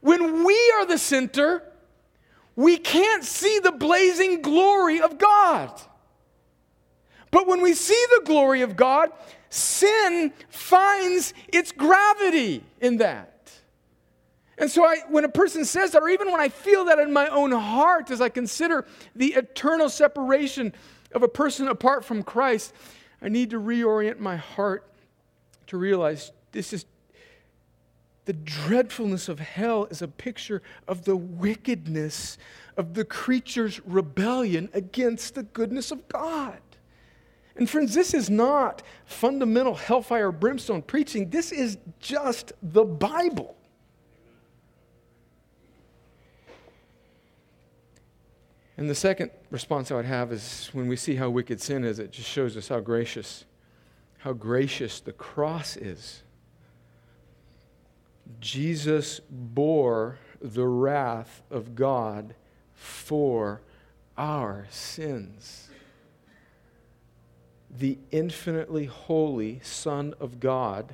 When 0.00 0.44
we 0.44 0.72
are 0.78 0.86
the 0.86 0.98
center, 0.98 1.62
we 2.60 2.76
can't 2.76 3.24
see 3.24 3.58
the 3.58 3.72
blazing 3.72 4.42
glory 4.42 5.00
of 5.00 5.16
God. 5.16 5.80
But 7.30 7.46
when 7.46 7.62
we 7.62 7.72
see 7.72 8.04
the 8.18 8.26
glory 8.26 8.60
of 8.60 8.76
God, 8.76 9.10
sin 9.48 10.30
finds 10.50 11.32
its 11.48 11.72
gravity 11.72 12.62
in 12.82 12.98
that. 12.98 13.50
And 14.58 14.70
so, 14.70 14.84
I, 14.84 14.98
when 15.08 15.24
a 15.24 15.30
person 15.30 15.64
says 15.64 15.92
that, 15.92 16.02
or 16.02 16.10
even 16.10 16.30
when 16.30 16.38
I 16.38 16.50
feel 16.50 16.84
that 16.84 16.98
in 16.98 17.14
my 17.14 17.28
own 17.28 17.50
heart 17.50 18.10
as 18.10 18.20
I 18.20 18.28
consider 18.28 18.86
the 19.16 19.28
eternal 19.28 19.88
separation 19.88 20.74
of 21.14 21.22
a 21.22 21.28
person 21.28 21.66
apart 21.66 22.04
from 22.04 22.22
Christ, 22.22 22.74
I 23.22 23.30
need 23.30 23.48
to 23.50 23.58
reorient 23.58 24.18
my 24.18 24.36
heart 24.36 24.86
to 25.68 25.78
realize 25.78 26.30
this 26.52 26.74
is 26.74 26.84
the 28.30 28.34
dreadfulness 28.34 29.28
of 29.28 29.40
hell 29.40 29.88
is 29.90 30.02
a 30.02 30.06
picture 30.06 30.62
of 30.86 31.04
the 31.04 31.16
wickedness 31.16 32.38
of 32.76 32.94
the 32.94 33.04
creature's 33.04 33.84
rebellion 33.84 34.68
against 34.72 35.34
the 35.34 35.42
goodness 35.42 35.90
of 35.90 36.06
God. 36.06 36.60
And 37.56 37.68
friends, 37.68 37.92
this 37.92 38.14
is 38.14 38.30
not 38.30 38.84
fundamental 39.04 39.74
hellfire 39.74 40.30
brimstone 40.30 40.80
preaching. 40.80 41.30
This 41.30 41.50
is 41.50 41.76
just 41.98 42.52
the 42.62 42.84
Bible. 42.84 43.56
And 48.76 48.88
the 48.88 48.94
second 48.94 49.32
response 49.50 49.90
I 49.90 49.96
would 49.96 50.04
have 50.04 50.30
is 50.30 50.70
when 50.72 50.86
we 50.86 50.94
see 50.94 51.16
how 51.16 51.30
wicked 51.30 51.60
sin 51.60 51.82
is, 51.82 51.98
it 51.98 52.12
just 52.12 52.28
shows 52.28 52.56
us 52.56 52.68
how 52.68 52.78
gracious, 52.78 53.44
how 54.18 54.34
gracious 54.34 55.00
the 55.00 55.12
cross 55.12 55.76
is. 55.76 56.22
Jesus 58.40 59.20
bore 59.30 60.18
the 60.40 60.66
wrath 60.66 61.42
of 61.50 61.74
God 61.74 62.34
for 62.74 63.60
our 64.16 64.66
sins 64.70 65.70
the 67.76 67.98
infinitely 68.10 68.86
holy 68.86 69.60
Son 69.62 70.14
of 70.18 70.40
God 70.40 70.92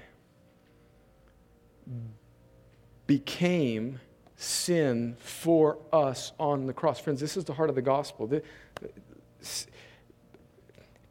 became 3.06 4.00
sin 4.36 5.16
for 5.18 5.78
us 5.92 6.32
on 6.38 6.66
the 6.66 6.72
cross. 6.72 7.00
Friends, 7.00 7.20
this 7.20 7.36
is 7.36 7.44
the 7.44 7.54
heart 7.54 7.70
of 7.70 7.76
the 7.76 7.82
gospel. 7.82 8.30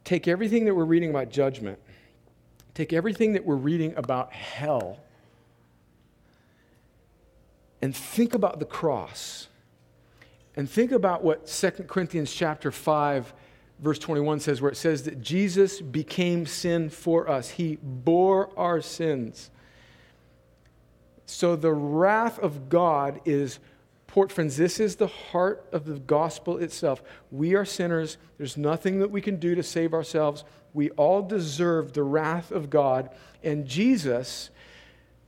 Take 0.04 0.28
everything 0.28 0.66
that 0.66 0.74
we're 0.74 0.84
reading 0.84 1.10
about 1.10 1.30
judgment, 1.30 1.78
take 2.74 2.92
everything 2.92 3.32
that 3.32 3.44
we're 3.44 3.56
reading 3.56 3.94
about 3.96 4.32
hell, 4.32 5.00
and 7.82 7.94
think 7.94 8.34
about 8.34 8.58
the 8.58 8.64
cross. 8.64 9.48
And 10.56 10.70
think 10.70 10.92
about 10.92 11.22
what 11.22 11.46
2 11.46 11.70
Corinthians 11.86 12.32
chapter 12.32 12.70
5 12.70 13.34
verse 13.78 13.98
21 13.98 14.40
says, 14.40 14.60
where 14.60 14.70
it 14.70 14.76
says 14.76 15.02
that 15.04 15.20
Jesus 15.20 15.80
became 15.80 16.46
sin 16.46 16.88
for 16.88 17.28
us, 17.28 17.50
he 17.50 17.78
bore 17.82 18.50
our 18.58 18.80
sins. 18.80 19.50
So 21.26 21.56
the 21.56 21.72
wrath 21.72 22.38
of 22.38 22.68
God 22.68 23.20
is 23.24 23.58
poured. 24.06 24.32
Friends, 24.32 24.56
this 24.56 24.78
is 24.78 24.96
the 24.96 25.08
heart 25.08 25.66
of 25.72 25.84
the 25.84 25.98
gospel 25.98 26.58
itself. 26.58 27.02
We 27.30 27.54
are 27.54 27.64
sinners. 27.64 28.16
There's 28.38 28.56
nothing 28.56 29.00
that 29.00 29.10
we 29.10 29.20
can 29.20 29.36
do 29.36 29.54
to 29.54 29.62
save 29.62 29.92
ourselves. 29.92 30.44
We 30.72 30.90
all 30.90 31.22
deserve 31.22 31.92
the 31.92 32.04
wrath 32.04 32.52
of 32.52 32.70
God. 32.70 33.10
And 33.42 33.66
Jesus 33.66 34.50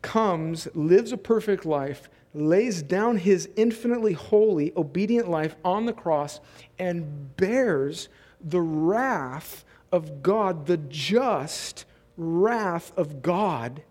comes, 0.02 0.68
lives 0.74 1.10
a 1.10 1.16
perfect 1.16 1.66
life, 1.66 2.08
lays 2.40 2.82
down 2.82 3.16
his 3.16 3.48
infinitely 3.56 4.12
holy, 4.12 4.72
obedient 4.76 5.28
life 5.28 5.56
on 5.64 5.86
the 5.86 5.92
cross, 5.92 6.40
and 6.78 7.36
bears 7.36 8.08
the 8.40 8.60
wrath 8.60 9.64
of 9.90 10.22
God, 10.22 10.66
the 10.66 10.76
just 10.76 11.84
wrath 12.16 12.92
of 12.96 13.22
God, 13.22 13.82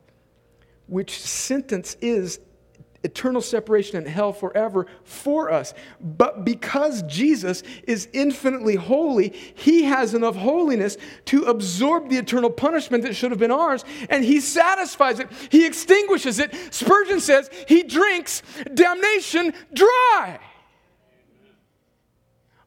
which 0.88 1.20
sentence 1.20 1.98
is 2.02 2.40
eternal 3.08 3.42
separation 3.42 3.98
in 3.98 4.06
hell 4.06 4.34
forever 4.34 4.86
for 5.04 5.50
us. 5.52 5.74
But 6.00 6.44
because 6.46 7.02
Jesus 7.04 7.64
is 7.84 8.10
infinitely 8.14 8.76
holy, 8.76 9.30
he 9.30 9.84
has 9.84 10.14
enough 10.14 10.36
holiness 10.36 10.98
to 11.26 11.44
absorb 11.44 12.10
the 12.10 12.18
eternal 12.18 12.50
punishment 12.50 13.04
that 13.04 13.16
should 13.16 13.32
have 13.32 13.40
been 13.40 13.52
ours, 13.52 13.86
and 14.10 14.24
he 14.24 14.42
satisfies 14.42 15.20
it. 15.20 15.30
He 15.50 15.66
extinguishes 15.66 16.40
it. 16.40 16.54
Spurgeon 16.72 17.22
says 17.22 17.50
he 17.68 17.84
drinks 17.84 18.44
damnation 18.74 19.54
dry 19.74 20.40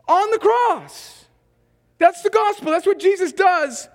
on 0.09 0.31
the 0.31 0.39
cross. 0.39 1.27
That's 1.99 2.23
the 2.23 2.31
gospel. 2.31 2.73
That's 2.73 2.87
what 2.87 2.99
Jesus 2.99 3.33
does. 3.33 3.89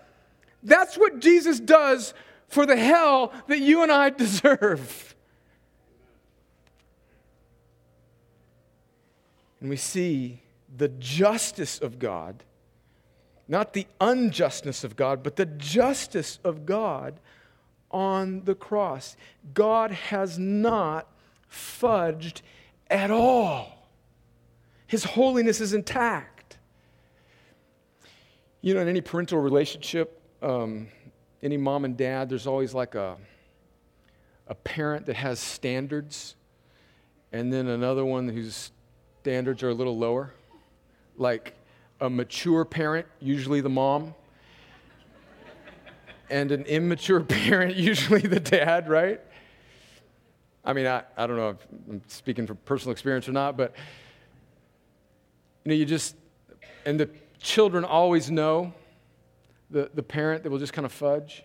That's 0.61 0.95
what 0.95 1.19
Jesus 1.19 1.59
does 1.59 2.13
for 2.47 2.65
the 2.65 2.77
hell 2.77 3.33
that 3.47 3.59
you 3.59 3.81
and 3.81 3.91
I 3.91 4.09
deserve. 4.25 5.14
And 9.65 9.69
we 9.71 9.77
see 9.77 10.43
the 10.77 10.89
justice 10.89 11.79
of 11.79 11.97
God, 11.97 12.43
not 13.47 13.73
the 13.73 13.87
unjustness 13.99 14.83
of 14.83 14.95
God, 14.95 15.23
but 15.23 15.37
the 15.37 15.47
justice 15.47 16.37
of 16.43 16.67
God 16.67 17.19
on 17.89 18.43
the 18.43 18.53
cross. 18.53 19.17
God 19.55 19.89
has 19.89 20.37
not 20.37 21.11
fudged 21.51 22.43
at 22.91 23.09
all, 23.09 23.89
His 24.85 25.03
holiness 25.03 25.59
is 25.59 25.73
intact. 25.73 26.59
You 28.61 28.75
know, 28.75 28.81
in 28.81 28.87
any 28.87 29.01
parental 29.01 29.39
relationship, 29.39 30.21
um, 30.43 30.89
any 31.41 31.57
mom 31.57 31.85
and 31.85 31.97
dad, 31.97 32.29
there's 32.29 32.45
always 32.45 32.75
like 32.75 32.93
a, 32.93 33.17
a 34.45 34.53
parent 34.53 35.07
that 35.07 35.15
has 35.15 35.39
standards, 35.39 36.35
and 37.31 37.51
then 37.51 37.67
another 37.67 38.05
one 38.05 38.29
who's 38.29 38.69
standards 39.25 39.63
are 39.63 39.69
a 39.69 39.73
little 39.73 39.97
lower. 39.97 40.31
Like 41.17 41.55
a 41.99 42.07
mature 42.07 42.63
parent, 42.63 43.07
usually 43.19 43.59
the 43.59 43.69
mom, 43.69 44.13
and 46.29 46.51
an 46.51 46.61
immature 46.65 47.21
parent, 47.23 47.75
usually 47.75 48.21
the 48.21 48.39
dad, 48.39 48.87
right? 48.87 49.19
I 50.63 50.73
mean, 50.73 50.85
I, 50.85 51.01
I 51.17 51.25
don't 51.25 51.37
know 51.37 51.49
if 51.49 51.57
I'm 51.89 52.03
speaking 52.05 52.45
from 52.45 52.57
personal 52.65 52.91
experience 52.91 53.27
or 53.27 53.31
not, 53.31 53.57
but 53.57 53.73
you 55.63 55.69
know, 55.69 55.73
you 55.75 55.85
just, 55.85 56.15
and 56.85 56.99
the 56.99 57.09
children 57.39 57.83
always 57.83 58.29
know 58.29 58.75
the, 59.71 59.89
the 59.95 60.03
parent 60.03 60.43
that 60.43 60.51
will 60.51 60.59
just 60.59 60.73
kind 60.73 60.85
of 60.85 60.91
fudge. 60.91 61.43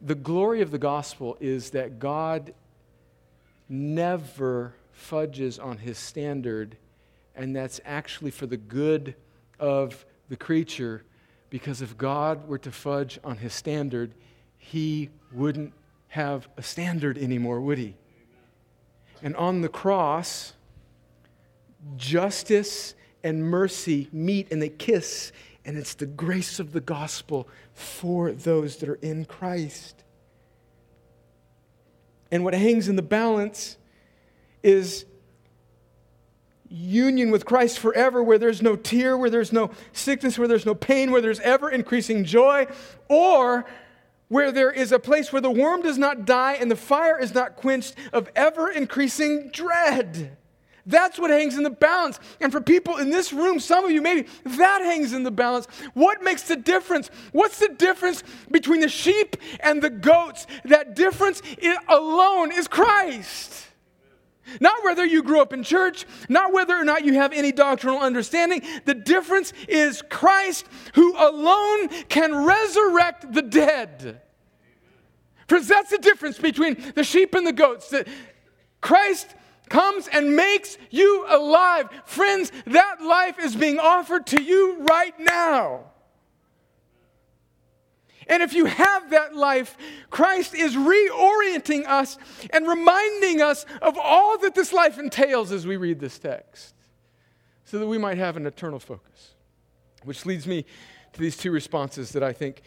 The 0.00 0.14
glory 0.14 0.62
of 0.62 0.70
the 0.70 0.78
gospel 0.78 1.36
is 1.40 1.72
that 1.72 1.98
God 1.98 2.54
never 3.72 4.74
fudges 4.92 5.58
on 5.58 5.78
his 5.78 5.96
standard, 5.98 6.76
and 7.34 7.56
that's 7.56 7.80
actually 7.84 8.30
for 8.30 8.46
the 8.46 8.56
good 8.56 9.14
of 9.58 10.04
the 10.28 10.36
creature, 10.36 11.02
because 11.48 11.80
if 11.80 11.96
God 11.96 12.46
were 12.46 12.58
to 12.58 12.70
fudge 12.70 13.18
on 13.24 13.38
his 13.38 13.54
standard, 13.54 14.12
he 14.58 15.08
wouldn't 15.32 15.72
have 16.08 16.48
a 16.58 16.62
standard 16.62 17.16
anymore, 17.16 17.60
would 17.60 17.78
he? 17.78 17.96
And 19.22 19.34
on 19.36 19.62
the 19.62 19.68
cross, 19.68 20.52
justice 21.96 22.94
and 23.24 23.42
mercy 23.42 24.08
meet 24.12 24.52
and 24.52 24.60
they 24.60 24.68
kiss, 24.68 25.32
and 25.64 25.78
it's 25.78 25.94
the 25.94 26.06
grace 26.06 26.60
of 26.60 26.72
the 26.72 26.80
gospel 26.80 27.48
for 27.72 28.32
those 28.32 28.76
that 28.76 28.88
are 28.88 28.96
in 28.96 29.24
Christ. 29.24 30.04
And 32.32 32.44
what 32.44 32.54
hangs 32.54 32.88
in 32.88 32.96
the 32.96 33.02
balance 33.02 33.76
is 34.62 35.04
union 36.68 37.30
with 37.30 37.44
Christ 37.44 37.78
forever, 37.78 38.22
where 38.22 38.38
there's 38.38 38.62
no 38.62 38.74
tear, 38.74 39.18
where 39.18 39.28
there's 39.28 39.52
no 39.52 39.70
sickness, 39.92 40.38
where 40.38 40.48
there's 40.48 40.64
no 40.64 40.74
pain, 40.74 41.10
where 41.10 41.20
there's 41.20 41.40
ever 41.40 41.70
increasing 41.70 42.24
joy, 42.24 42.66
or 43.08 43.66
where 44.28 44.50
there 44.50 44.70
is 44.70 44.92
a 44.92 44.98
place 44.98 45.30
where 45.30 45.42
the 45.42 45.50
worm 45.50 45.82
does 45.82 45.98
not 45.98 46.24
die 46.24 46.54
and 46.54 46.70
the 46.70 46.76
fire 46.76 47.20
is 47.20 47.34
not 47.34 47.54
quenched 47.54 47.94
of 48.14 48.30
ever 48.34 48.70
increasing 48.70 49.50
dread. 49.50 50.38
That's 50.84 51.18
what 51.18 51.30
hangs 51.30 51.56
in 51.56 51.62
the 51.62 51.70
balance. 51.70 52.18
And 52.40 52.50
for 52.50 52.60
people 52.60 52.96
in 52.96 53.10
this 53.10 53.32
room, 53.32 53.60
some 53.60 53.84
of 53.84 53.90
you 53.90 54.02
maybe, 54.02 54.28
that 54.44 54.82
hangs 54.82 55.12
in 55.12 55.22
the 55.22 55.30
balance. 55.30 55.66
What 55.94 56.22
makes 56.22 56.42
the 56.42 56.56
difference? 56.56 57.08
What's 57.30 57.58
the 57.58 57.68
difference 57.68 58.22
between 58.50 58.80
the 58.80 58.88
sheep 58.88 59.36
and 59.60 59.80
the 59.80 59.90
goats? 59.90 60.46
That 60.64 60.96
difference 60.96 61.40
alone 61.88 62.52
is 62.52 62.66
Christ. 62.66 63.68
Not 64.60 64.82
whether 64.82 65.04
you 65.04 65.22
grew 65.22 65.40
up 65.40 65.52
in 65.52 65.62
church, 65.62 66.04
not 66.28 66.52
whether 66.52 66.76
or 66.76 66.84
not 66.84 67.04
you 67.04 67.14
have 67.14 67.32
any 67.32 67.52
doctrinal 67.52 68.00
understanding. 68.00 68.62
The 68.84 68.94
difference 68.94 69.52
is 69.68 70.02
Christ 70.10 70.66
who 70.94 71.16
alone 71.16 71.88
can 72.08 72.44
resurrect 72.44 73.32
the 73.32 73.42
dead. 73.42 74.20
Because 75.46 75.68
that's 75.68 75.90
the 75.90 75.98
difference 75.98 76.38
between 76.38 76.92
the 76.94 77.04
sheep 77.04 77.34
and 77.34 77.46
the 77.46 77.52
goats. 77.52 77.90
That 77.90 78.08
Christ 78.80 79.28
comes 79.72 80.06
and 80.06 80.36
makes 80.36 80.76
you 80.90 81.24
alive. 81.28 81.88
Friends, 82.04 82.52
that 82.66 83.02
life 83.02 83.38
is 83.40 83.56
being 83.56 83.78
offered 83.78 84.26
to 84.26 84.42
you 84.42 84.82
right 84.82 85.18
now. 85.18 85.86
And 88.28 88.42
if 88.42 88.52
you 88.52 88.66
have 88.66 89.10
that 89.10 89.34
life, 89.34 89.76
Christ 90.10 90.54
is 90.54 90.76
reorienting 90.76 91.86
us 91.86 92.18
and 92.50 92.68
reminding 92.68 93.40
us 93.40 93.64
of 93.80 93.98
all 93.98 94.38
that 94.38 94.54
this 94.54 94.72
life 94.72 94.98
entails 94.98 95.50
as 95.50 95.66
we 95.66 95.76
read 95.76 95.98
this 95.98 96.18
text, 96.18 96.74
so 97.64 97.78
that 97.78 97.86
we 97.86 97.98
might 97.98 98.18
have 98.18 98.36
an 98.36 98.46
eternal 98.46 98.78
focus. 98.78 99.30
Which 100.04 100.26
leads 100.26 100.46
me 100.46 100.66
to 101.14 101.20
these 101.20 101.36
two 101.36 101.50
responses 101.50 102.12
that 102.12 102.22
I 102.22 102.32
think 102.32 102.62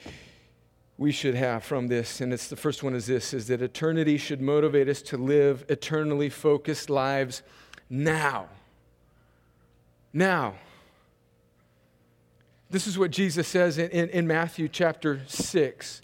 we 0.97 1.11
should 1.11 1.35
have 1.35 1.63
from 1.63 1.87
this 1.87 2.21
and 2.21 2.33
it's 2.33 2.47
the 2.47 2.55
first 2.55 2.81
one 2.83 2.95
is 2.95 3.07
this 3.07 3.33
is 3.33 3.47
that 3.47 3.61
eternity 3.61 4.17
should 4.17 4.41
motivate 4.41 4.87
us 4.87 5.01
to 5.01 5.17
live 5.17 5.65
eternally 5.69 6.29
focused 6.29 6.89
lives 6.89 7.41
now. 7.89 8.47
Now. 10.13 10.55
This 12.69 12.87
is 12.87 12.97
what 12.97 13.11
jesus 13.11 13.47
says 13.47 13.77
in, 13.77 13.89
in, 13.91 14.09
in 14.09 14.27
matthew 14.27 14.67
chapter 14.67 15.21
6 15.27 16.01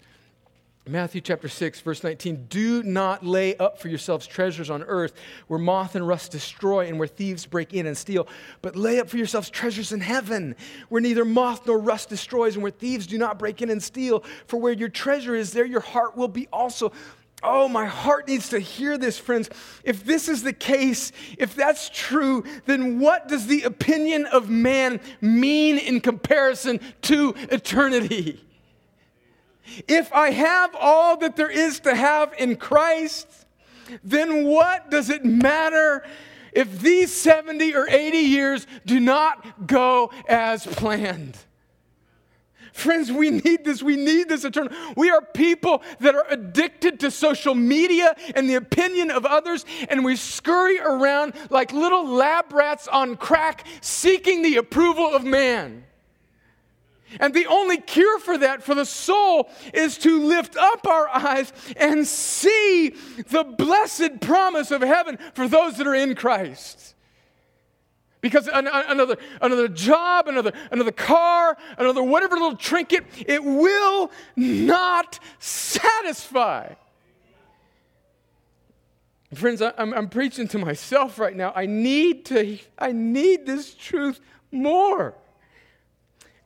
Matthew 0.88 1.20
chapter 1.20 1.48
6, 1.48 1.80
verse 1.80 2.02
19. 2.02 2.46
Do 2.48 2.82
not 2.82 3.24
lay 3.24 3.56
up 3.56 3.78
for 3.78 3.88
yourselves 3.88 4.26
treasures 4.26 4.68
on 4.68 4.82
earth 4.82 5.12
where 5.46 5.60
moth 5.60 5.94
and 5.94 6.06
rust 6.06 6.32
destroy 6.32 6.88
and 6.88 6.98
where 6.98 7.06
thieves 7.06 7.46
break 7.46 7.72
in 7.72 7.86
and 7.86 7.96
steal, 7.96 8.26
but 8.62 8.74
lay 8.74 8.98
up 8.98 9.08
for 9.08 9.16
yourselves 9.16 9.48
treasures 9.48 9.92
in 9.92 10.00
heaven 10.00 10.56
where 10.88 11.00
neither 11.00 11.24
moth 11.24 11.68
nor 11.68 11.78
rust 11.78 12.08
destroys 12.08 12.54
and 12.54 12.64
where 12.64 12.72
thieves 12.72 13.06
do 13.06 13.16
not 13.16 13.38
break 13.38 13.62
in 13.62 13.70
and 13.70 13.80
steal. 13.80 14.24
For 14.48 14.58
where 14.58 14.72
your 14.72 14.88
treasure 14.88 15.36
is, 15.36 15.52
there 15.52 15.64
your 15.64 15.80
heart 15.80 16.16
will 16.16 16.26
be 16.26 16.48
also. 16.52 16.90
Oh, 17.44 17.68
my 17.68 17.86
heart 17.86 18.26
needs 18.26 18.48
to 18.48 18.58
hear 18.58 18.98
this, 18.98 19.18
friends. 19.18 19.50
If 19.84 20.04
this 20.04 20.28
is 20.28 20.42
the 20.42 20.52
case, 20.52 21.12
if 21.38 21.54
that's 21.54 21.90
true, 21.90 22.42
then 22.66 22.98
what 22.98 23.28
does 23.28 23.46
the 23.46 23.62
opinion 23.62 24.26
of 24.26 24.50
man 24.50 25.00
mean 25.20 25.78
in 25.78 26.00
comparison 26.00 26.80
to 27.02 27.34
eternity? 27.50 28.40
If 29.88 30.12
I 30.12 30.30
have 30.30 30.74
all 30.78 31.16
that 31.18 31.36
there 31.36 31.50
is 31.50 31.80
to 31.80 31.94
have 31.94 32.32
in 32.38 32.56
Christ, 32.56 33.26
then 34.02 34.44
what 34.44 34.90
does 34.90 35.10
it 35.10 35.24
matter 35.24 36.04
if 36.52 36.80
these 36.80 37.12
70 37.12 37.74
or 37.74 37.88
80 37.88 38.18
years 38.18 38.66
do 38.84 39.00
not 39.00 39.66
go 39.66 40.10
as 40.28 40.66
planned? 40.66 41.36
Friends, 42.72 43.12
we 43.12 43.28
need 43.28 43.64
this. 43.64 43.82
We 43.82 43.96
need 43.96 44.30
this 44.30 44.44
eternal. 44.44 44.72
We 44.96 45.10
are 45.10 45.20
people 45.20 45.82
that 46.00 46.14
are 46.14 46.26
addicted 46.30 47.00
to 47.00 47.10
social 47.10 47.54
media 47.54 48.14
and 48.34 48.48
the 48.48 48.54
opinion 48.54 49.10
of 49.10 49.26
others, 49.26 49.66
and 49.90 50.04
we 50.04 50.16
scurry 50.16 50.80
around 50.80 51.34
like 51.50 51.72
little 51.72 52.08
lab 52.08 52.50
rats 52.52 52.88
on 52.88 53.16
crack 53.16 53.66
seeking 53.82 54.40
the 54.42 54.56
approval 54.56 55.14
of 55.14 55.22
man. 55.22 55.84
And 57.20 57.34
the 57.34 57.46
only 57.46 57.78
cure 57.78 58.18
for 58.18 58.38
that, 58.38 58.62
for 58.62 58.74
the 58.74 58.84
soul, 58.84 59.50
is 59.74 59.98
to 59.98 60.24
lift 60.24 60.56
up 60.56 60.86
our 60.86 61.08
eyes 61.08 61.52
and 61.76 62.06
see 62.06 62.94
the 63.28 63.44
blessed 63.44 64.20
promise 64.20 64.70
of 64.70 64.82
heaven 64.82 65.18
for 65.34 65.48
those 65.48 65.76
that 65.78 65.86
are 65.86 65.94
in 65.94 66.14
Christ. 66.14 66.94
Because 68.20 68.48
another, 68.52 69.16
another 69.40 69.66
job, 69.66 70.28
another, 70.28 70.52
another 70.70 70.92
car, 70.92 71.58
another 71.76 72.04
whatever 72.04 72.36
little 72.36 72.56
trinket, 72.56 73.04
it 73.26 73.42
will 73.42 74.12
not 74.36 75.18
satisfy. 75.40 76.74
Friends, 79.34 79.62
I'm, 79.62 79.92
I'm 79.94 80.08
preaching 80.08 80.46
to 80.48 80.58
myself 80.58 81.18
right 81.18 81.34
now. 81.34 81.52
I 81.56 81.66
need 81.66 82.26
to, 82.26 82.58
I 82.78 82.92
need 82.92 83.46
this 83.46 83.74
truth 83.74 84.20
more. 84.52 85.14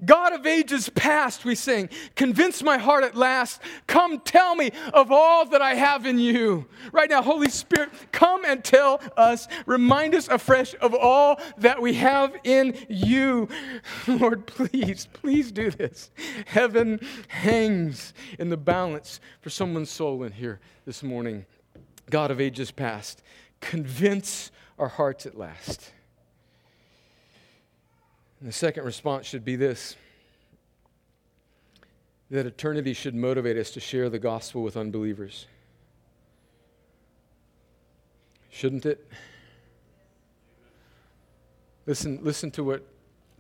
God 0.05 0.35
of 0.35 0.47
ages 0.47 0.91
past, 0.91 1.45
we 1.45 1.55
sing, 1.55 1.89
convince 2.17 2.63
my 2.63 2.77
heart 2.77 3.03
at 3.03 3.17
last. 3.17 3.63
Come 3.87 4.21
tell 4.21 4.55
me 4.55 4.71
of 4.93 5.11
all 5.11 5.47
that 5.47 5.63
I 5.63 5.75
have 5.75 6.05
in 6.05 6.19
you. 6.19 6.67
Right 6.93 7.09
now, 7.09 7.23
Holy 7.23 7.49
Spirit, 7.49 7.91
come 8.13 8.45
and 8.45 8.63
tell 8.63 9.01
us, 9.17 9.49
remind 9.65 10.15
us 10.15 10.29
afresh 10.29 10.75
of 10.83 10.95
all 10.95 11.41
that 11.59 11.81
we 11.81 11.95
have 11.95 12.37
in 12.45 12.77
you. 12.91 13.49
Lord, 14.07 14.47
please, 14.47 15.09
please 15.15 15.51
do 15.51 15.71
this. 15.71 16.11
Heaven 16.45 17.01
hangs 17.29 18.13
in 18.39 18.51
the 18.51 18.59
balance 18.59 19.21
for 19.41 19.49
someone's 19.49 19.91
soul 19.91 20.25
in 20.25 20.33
here 20.33 20.61
this 20.85 21.03
morning. 21.03 21.47
God 22.11 22.31
of 22.31 22.41
ages 22.41 22.71
past, 22.71 23.23
convince 23.61 24.51
our 24.79 24.89
hearts 24.89 25.25
at 25.25 25.39
last. 25.39 25.91
And 28.41 28.49
the 28.49 28.53
second 28.53 28.85
response 28.85 29.27
should 29.27 29.45
be 29.45 29.57
this 29.57 29.97
that 32.31 32.45
eternity 32.45 32.93
should 32.93 33.15
motivate 33.15 33.57
us 33.57 33.71
to 33.71 33.81
share 33.81 34.11
the 34.11 34.19
gospel 34.19 34.63
with 34.63 34.77
unbelievers. 34.77 35.47
Shouldn't 38.51 38.85
it? 38.85 39.07
Listen, 41.87 42.19
listen 42.23 42.51
to 42.53 42.65
what 42.65 42.85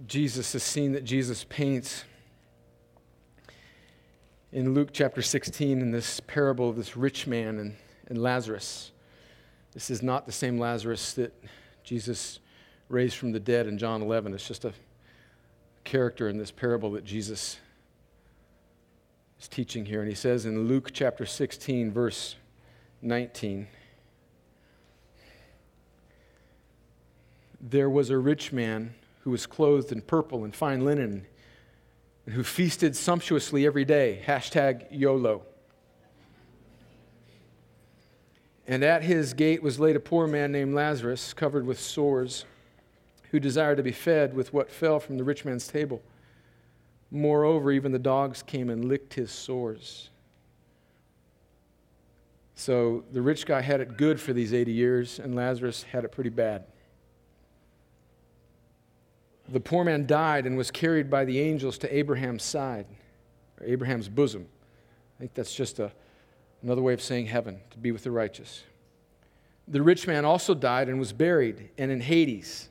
Jesus, 0.06 0.52
the 0.52 0.60
scene 0.60 0.92
that 0.92 1.04
Jesus 1.04 1.44
paints 1.48 2.04
in 4.52 4.72
Luke 4.72 4.90
chapter 4.92 5.20
16 5.20 5.80
in 5.80 5.90
this 5.90 6.20
parable 6.20 6.68
of 6.68 6.76
this 6.76 6.96
rich 6.96 7.26
man 7.26 7.58
and, 7.58 7.76
and 8.06 8.22
Lazarus. 8.22 8.92
This 9.72 9.90
is 9.90 10.00
not 10.00 10.26
the 10.26 10.32
same 10.32 10.58
Lazarus 10.58 11.14
that 11.14 11.34
Jesus 11.82 12.38
raised 12.88 13.16
from 13.16 13.32
the 13.32 13.40
dead 13.40 13.66
in 13.66 13.78
John 13.78 14.00
11. 14.00 14.32
It's 14.32 14.46
just 14.46 14.64
a 14.64 14.72
character 15.86 16.28
in 16.28 16.36
this 16.36 16.50
parable 16.50 16.90
that 16.92 17.04
Jesus 17.04 17.58
is 19.40 19.48
teaching 19.48 19.86
here. 19.86 20.00
And 20.00 20.08
he 20.08 20.14
says 20.14 20.44
in 20.44 20.68
Luke 20.68 20.90
chapter 20.92 21.24
16, 21.24 21.90
verse 21.90 22.36
19 23.00 23.68
There 27.58 27.88
was 27.88 28.10
a 28.10 28.18
rich 28.18 28.52
man 28.52 28.94
who 29.20 29.30
was 29.30 29.46
clothed 29.46 29.90
in 29.90 30.02
purple 30.02 30.44
and 30.44 30.54
fine 30.54 30.84
linen 30.84 31.26
and 32.26 32.34
who 32.34 32.44
feasted 32.44 32.94
sumptuously 32.94 33.64
every 33.66 33.84
day. 33.84 34.22
Hashtag 34.26 34.86
YOLO. 34.90 35.42
And 38.68 38.84
at 38.84 39.02
his 39.02 39.32
gate 39.32 39.62
was 39.62 39.80
laid 39.80 39.96
a 39.96 40.00
poor 40.00 40.26
man 40.26 40.52
named 40.52 40.74
Lazarus, 40.74 41.32
covered 41.32 41.66
with 41.66 41.80
sores 41.80 42.44
who 43.36 43.40
desired 43.40 43.76
to 43.76 43.82
be 43.82 43.92
fed 43.92 44.32
with 44.32 44.54
what 44.54 44.70
fell 44.70 44.98
from 44.98 45.18
the 45.18 45.22
rich 45.22 45.44
man's 45.44 45.68
table. 45.68 46.00
Moreover, 47.10 47.70
even 47.70 47.92
the 47.92 47.98
dogs 47.98 48.42
came 48.42 48.70
and 48.70 48.86
licked 48.86 49.12
his 49.12 49.30
sores. 49.30 50.08
So 52.54 53.04
the 53.12 53.20
rich 53.20 53.44
guy 53.44 53.60
had 53.60 53.82
it 53.82 53.98
good 53.98 54.18
for 54.18 54.32
these 54.32 54.54
80 54.54 54.72
years, 54.72 55.18
and 55.18 55.34
Lazarus 55.34 55.82
had 55.82 56.02
it 56.02 56.12
pretty 56.12 56.30
bad. 56.30 56.64
The 59.50 59.60
poor 59.60 59.84
man 59.84 60.06
died 60.06 60.46
and 60.46 60.56
was 60.56 60.70
carried 60.70 61.10
by 61.10 61.26
the 61.26 61.38
angels 61.38 61.76
to 61.78 61.94
Abraham's 61.94 62.42
side, 62.42 62.86
or 63.60 63.66
Abraham's 63.66 64.08
bosom. 64.08 64.46
I 65.16 65.18
think 65.18 65.34
that's 65.34 65.54
just 65.54 65.78
a, 65.78 65.92
another 66.62 66.80
way 66.80 66.94
of 66.94 67.02
saying 67.02 67.26
heaven, 67.26 67.60
to 67.68 67.76
be 67.76 67.92
with 67.92 68.04
the 68.04 68.10
righteous. 68.10 68.62
The 69.68 69.82
rich 69.82 70.06
man 70.06 70.24
also 70.24 70.54
died 70.54 70.88
and 70.88 70.98
was 70.98 71.12
buried, 71.12 71.68
and 71.76 71.90
in 71.90 72.00
Hades 72.00 72.70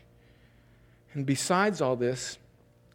And 1.13 1.25
besides 1.25 1.81
all 1.81 1.95
this, 1.95 2.37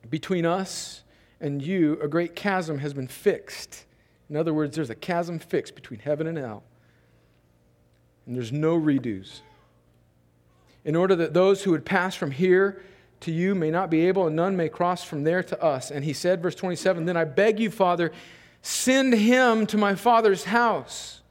between 0.08 0.46
us 0.46 1.02
and 1.40 1.62
you, 1.62 1.98
a 2.02 2.08
great 2.08 2.34
chasm 2.34 2.78
has 2.78 2.94
been 2.94 3.08
fixed. 3.08 3.84
In 4.30 4.36
other 4.36 4.54
words, 4.54 4.76
there's 4.76 4.90
a 4.90 4.94
chasm 4.94 5.38
fixed 5.38 5.74
between 5.74 6.00
heaven 6.00 6.26
and 6.26 6.38
hell. 6.38 6.62
And 8.26 8.34
there's 8.34 8.52
no 8.52 8.78
redos. 8.78 9.40
In 10.84 10.96
order 10.96 11.14
that 11.16 11.34
those 11.34 11.62
who 11.62 11.72
would 11.72 11.84
pass 11.84 12.14
from 12.14 12.30
here 12.30 12.82
to 13.20 13.32
you 13.32 13.54
may 13.54 13.70
not 13.70 13.90
be 13.90 14.06
able, 14.06 14.26
and 14.26 14.36
none 14.36 14.56
may 14.56 14.68
cross 14.68 15.02
from 15.02 15.24
there 15.24 15.42
to 15.42 15.62
us. 15.62 15.90
And 15.90 16.04
he 16.04 16.12
said, 16.12 16.42
verse 16.42 16.54
27, 16.54 17.06
Then 17.06 17.16
I 17.16 17.24
beg 17.24 17.58
you, 17.58 17.70
Father, 17.70 18.12
send 18.62 19.14
him 19.14 19.66
to 19.66 19.78
my 19.78 19.94
father's 19.94 20.44
house. 20.44 21.22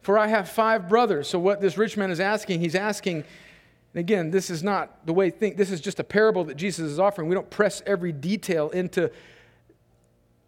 For 0.00 0.18
I 0.18 0.26
have 0.26 0.48
five 0.48 0.88
brothers. 0.88 1.28
So, 1.28 1.38
what 1.38 1.60
this 1.60 1.78
rich 1.78 1.96
man 1.96 2.10
is 2.10 2.18
asking, 2.18 2.60
he's 2.60 2.74
asking, 2.74 3.24
and 3.94 4.00
again, 4.00 4.30
this 4.30 4.48
is 4.48 4.62
not 4.62 5.06
the 5.06 5.12
way 5.12 5.28
think. 5.30 5.56
This 5.56 5.70
is 5.70 5.80
just 5.80 6.00
a 6.00 6.04
parable 6.04 6.44
that 6.44 6.56
Jesus 6.56 6.90
is 6.90 6.98
offering. 6.98 7.28
We 7.28 7.34
don't 7.34 7.50
press 7.50 7.82
every 7.84 8.12
detail 8.12 8.70
into 8.70 9.10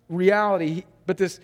reality, 0.09 0.85
but 1.07 1.19
this 1.19 1.41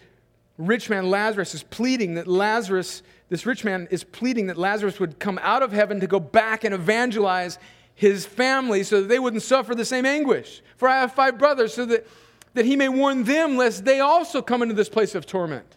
rich 0.56 0.88
man 0.88 1.10
Lazarus 1.10 1.54
is 1.54 1.62
pleading 1.62 2.14
that 2.14 2.26
Lazarus, 2.26 3.02
this 3.28 3.44
rich 3.44 3.64
man 3.64 3.86
is 3.90 4.02
pleading 4.02 4.46
that 4.46 4.56
Lazarus 4.56 4.98
would 4.98 5.18
come 5.18 5.38
out 5.42 5.62
of 5.62 5.72
heaven 5.72 6.00
to 6.00 6.06
go 6.06 6.18
back 6.18 6.64
and 6.64 6.74
evangelize 6.74 7.58
his 7.94 8.24
family 8.24 8.82
so 8.82 9.02
that 9.02 9.08
they 9.08 9.18
wouldn't 9.18 9.42
suffer 9.42 9.74
the 9.74 9.84
same 9.84 10.06
anguish. 10.06 10.62
For 10.76 10.88
I 10.88 11.00
have 11.00 11.12
five 11.12 11.38
brothers, 11.38 11.74
so 11.74 11.84
that, 11.84 12.06
that 12.54 12.64
he 12.64 12.76
may 12.76 12.88
warn 12.88 13.24
them 13.24 13.58
lest 13.58 13.84
they 13.84 14.00
also 14.00 14.40
come 14.40 14.62
into 14.62 14.74
this 14.74 14.88
place 14.88 15.14
of 15.14 15.26
torment. 15.26 15.76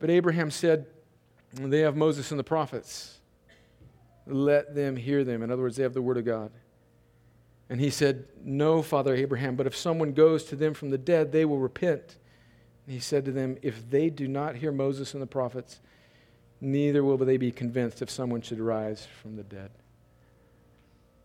But 0.00 0.10
Abraham 0.10 0.50
said, 0.50 0.84
They 1.54 1.80
have 1.80 1.96
Moses 1.96 2.30
and 2.30 2.38
the 2.38 2.44
prophets 2.44 3.17
let 4.28 4.74
them 4.74 4.96
hear 4.96 5.24
them. 5.24 5.42
In 5.42 5.50
other 5.50 5.62
words, 5.62 5.76
they 5.76 5.82
have 5.82 5.94
the 5.94 6.02
Word 6.02 6.18
of 6.18 6.24
God. 6.24 6.50
And 7.70 7.80
he 7.80 7.90
said, 7.90 8.24
No, 8.42 8.82
Father 8.82 9.14
Abraham, 9.14 9.56
but 9.56 9.66
if 9.66 9.76
someone 9.76 10.12
goes 10.12 10.44
to 10.44 10.56
them 10.56 10.74
from 10.74 10.90
the 10.90 10.98
dead, 10.98 11.32
they 11.32 11.44
will 11.44 11.58
repent. 11.58 12.16
And 12.86 12.94
he 12.94 13.00
said 13.00 13.24
to 13.26 13.32
them, 13.32 13.58
If 13.62 13.88
they 13.90 14.10
do 14.10 14.28
not 14.28 14.56
hear 14.56 14.72
Moses 14.72 15.12
and 15.14 15.22
the 15.22 15.26
prophets, 15.26 15.80
neither 16.60 17.04
will 17.04 17.18
they 17.18 17.36
be 17.36 17.50
convinced 17.50 18.02
if 18.02 18.10
someone 18.10 18.40
should 18.40 18.60
rise 18.60 19.06
from 19.22 19.36
the 19.36 19.44
dead. 19.44 19.70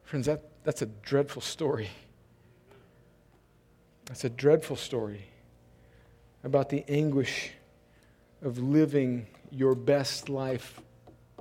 Friends, 0.04 0.26
that, 0.26 0.44
that's 0.64 0.82
a 0.82 0.86
dreadful 0.88 1.42
story. 1.42 1.90
That's 4.06 4.26
a 4.26 4.30
dreadful 4.30 4.76
story 4.76 5.26
about 6.44 6.70
the 6.70 6.84
anguish 6.90 7.52
of 8.42 8.60
living 8.60 9.28
your 9.50 9.76
best 9.76 10.28
life 10.28 10.82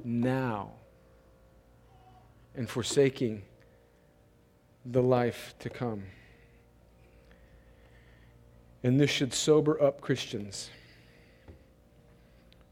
now 0.04 0.70
and 2.54 2.68
forsaking 2.68 3.42
the 4.84 5.02
life 5.02 5.54
to 5.60 5.70
come. 5.70 6.04
And 8.82 9.00
this 9.00 9.10
should 9.10 9.32
sober 9.32 9.80
up 9.82 10.00
Christians. 10.00 10.70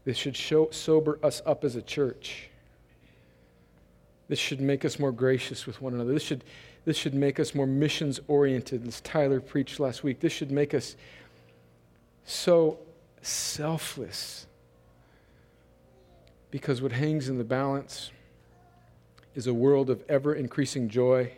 This 0.03 0.17
should 0.17 0.35
show, 0.35 0.69
sober 0.71 1.19
us 1.23 1.41
up 1.45 1.63
as 1.63 1.75
a 1.75 1.81
church. 1.81 2.49
This 4.27 4.39
should 4.39 4.61
make 4.61 4.83
us 4.83 4.99
more 4.99 5.11
gracious 5.11 5.65
with 5.65 5.81
one 5.81 5.93
another. 5.93 6.13
This 6.13 6.23
should, 6.23 6.43
this 6.85 6.97
should 6.97 7.13
make 7.13 7.39
us 7.39 7.53
more 7.53 7.67
missions 7.67 8.19
oriented, 8.27 8.85
as 8.87 9.01
Tyler 9.01 9.39
preached 9.39 9.79
last 9.79 10.03
week. 10.03 10.19
This 10.19 10.33
should 10.33 10.51
make 10.51 10.73
us 10.73 10.95
so 12.25 12.79
selfless. 13.21 14.47
Because 16.49 16.81
what 16.81 16.91
hangs 16.91 17.29
in 17.29 17.37
the 17.37 17.43
balance 17.43 18.11
is 19.35 19.47
a 19.47 19.53
world 19.53 19.89
of 19.89 20.03
ever 20.09 20.33
increasing 20.33 20.89
joy 20.89 21.31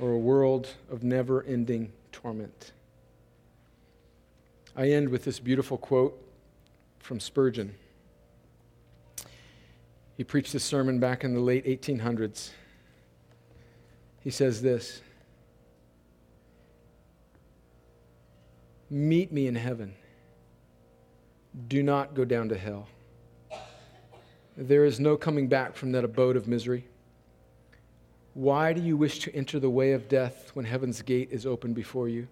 or 0.00 0.12
a 0.12 0.18
world 0.18 0.68
of 0.90 1.02
never 1.02 1.42
ending 1.42 1.92
torment. 2.12 2.72
I 4.76 4.90
end 4.90 5.08
with 5.08 5.24
this 5.24 5.40
beautiful 5.40 5.76
quote 5.76 6.16
from 7.00 7.18
Spurgeon. 7.18 7.74
He 10.16 10.24
preached 10.24 10.52
this 10.52 10.64
sermon 10.64 11.00
back 11.00 11.24
in 11.24 11.34
the 11.34 11.40
late 11.40 11.64
1800s. 11.64 12.50
He 14.20 14.30
says 14.30 14.62
this 14.62 15.00
Meet 18.90 19.32
me 19.32 19.46
in 19.46 19.54
heaven. 19.54 19.94
Do 21.66 21.82
not 21.82 22.14
go 22.14 22.24
down 22.24 22.48
to 22.50 22.58
hell. 22.58 22.88
There 24.60 24.84
is 24.84 24.98
no 24.98 25.16
coming 25.16 25.46
back 25.46 25.76
from 25.76 25.92
that 25.92 26.02
abode 26.02 26.36
of 26.36 26.48
misery. 26.48 26.88
Why 28.34 28.72
do 28.72 28.82
you 28.82 28.96
wish 28.96 29.20
to 29.20 29.32
enter 29.32 29.60
the 29.60 29.70
way 29.70 29.92
of 29.92 30.08
death 30.08 30.50
when 30.54 30.64
heaven's 30.64 31.00
gate 31.00 31.28
is 31.30 31.46
open 31.46 31.74
before 31.74 32.08
you? 32.08 32.26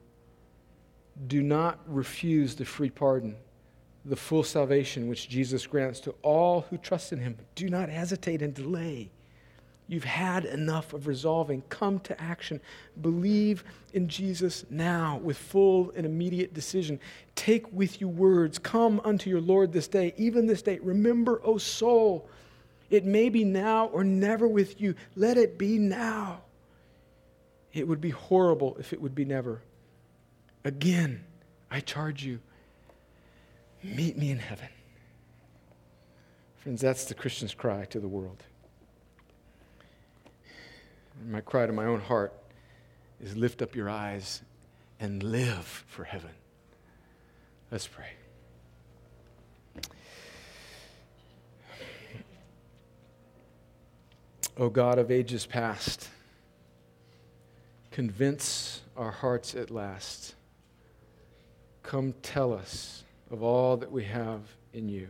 Do 1.28 1.40
not 1.40 1.78
refuse 1.86 2.56
the 2.56 2.64
free 2.64 2.90
pardon, 2.90 3.36
the 4.04 4.16
full 4.16 4.42
salvation 4.42 5.06
which 5.06 5.28
Jesus 5.28 5.68
grants 5.68 6.00
to 6.00 6.16
all 6.22 6.62
who 6.62 6.78
trust 6.78 7.12
in 7.12 7.20
him. 7.20 7.36
Do 7.54 7.68
not 7.68 7.90
hesitate 7.90 8.42
and 8.42 8.52
delay. 8.52 9.12
You've 9.88 10.04
had 10.04 10.44
enough 10.44 10.92
of 10.92 11.06
resolving. 11.06 11.62
Come 11.68 12.00
to 12.00 12.20
action. 12.20 12.60
Believe 13.00 13.62
in 13.92 14.08
Jesus 14.08 14.64
now 14.68 15.18
with 15.22 15.36
full 15.36 15.92
and 15.94 16.04
immediate 16.04 16.52
decision. 16.52 16.98
Take 17.36 17.72
with 17.72 18.00
you 18.00 18.08
words. 18.08 18.58
Come 18.58 19.00
unto 19.04 19.30
your 19.30 19.40
Lord 19.40 19.72
this 19.72 19.86
day, 19.86 20.12
even 20.16 20.46
this 20.46 20.62
day. 20.62 20.80
Remember, 20.82 21.40
O 21.44 21.56
soul, 21.56 22.28
it 22.90 23.04
may 23.04 23.28
be 23.28 23.44
now 23.44 23.86
or 23.86 24.02
never 24.02 24.48
with 24.48 24.80
you. 24.80 24.96
Let 25.14 25.36
it 25.36 25.56
be 25.56 25.78
now. 25.78 26.42
It 27.72 27.86
would 27.86 28.00
be 28.00 28.10
horrible 28.10 28.76
if 28.80 28.92
it 28.92 29.00
would 29.00 29.14
be 29.14 29.24
never. 29.24 29.62
Again, 30.64 31.22
I 31.70 31.78
charge 31.78 32.24
you, 32.24 32.40
meet 33.84 34.18
me 34.18 34.32
in 34.32 34.38
heaven. 34.38 34.68
Friends, 36.56 36.80
that's 36.80 37.04
the 37.04 37.14
Christian's 37.14 37.54
cry 37.54 37.84
to 37.84 38.00
the 38.00 38.08
world. 38.08 38.42
My 41.24 41.40
cry 41.40 41.66
to 41.66 41.72
my 41.72 41.84
own 41.84 42.00
heart 42.00 42.32
is 43.20 43.36
lift 43.36 43.62
up 43.62 43.74
your 43.74 43.88
eyes 43.88 44.42
and 45.00 45.22
live 45.22 45.84
for 45.86 46.04
heaven. 46.04 46.30
Let's 47.70 47.86
pray. 47.86 48.06
O 54.58 54.70
God 54.70 54.98
of 54.98 55.10
ages 55.10 55.44
past, 55.44 56.08
convince 57.90 58.80
our 58.96 59.10
hearts 59.10 59.54
at 59.54 59.70
last 59.70 60.34
Come 61.86 62.14
tell 62.20 62.52
us 62.52 63.04
of 63.30 63.44
all 63.44 63.76
that 63.76 63.92
we 63.92 64.02
have 64.04 64.40
in 64.72 64.88
you. 64.88 65.06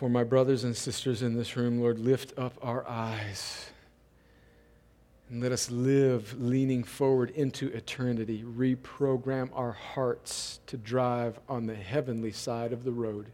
For 0.00 0.08
my 0.08 0.24
brothers 0.24 0.64
and 0.64 0.74
sisters 0.74 1.20
in 1.20 1.34
this 1.34 1.58
room, 1.58 1.78
Lord, 1.78 1.98
lift 1.98 2.32
up 2.38 2.54
our 2.62 2.88
eyes 2.88 3.66
and 5.28 5.42
let 5.42 5.52
us 5.52 5.70
live 5.70 6.40
leaning 6.40 6.84
forward 6.84 7.28
into 7.32 7.68
eternity. 7.68 8.42
Reprogram 8.42 9.50
our 9.52 9.72
hearts 9.72 10.60
to 10.68 10.78
drive 10.78 11.38
on 11.50 11.66
the 11.66 11.74
heavenly 11.74 12.32
side 12.32 12.72
of 12.72 12.82
the 12.82 12.92
road. 12.92 13.26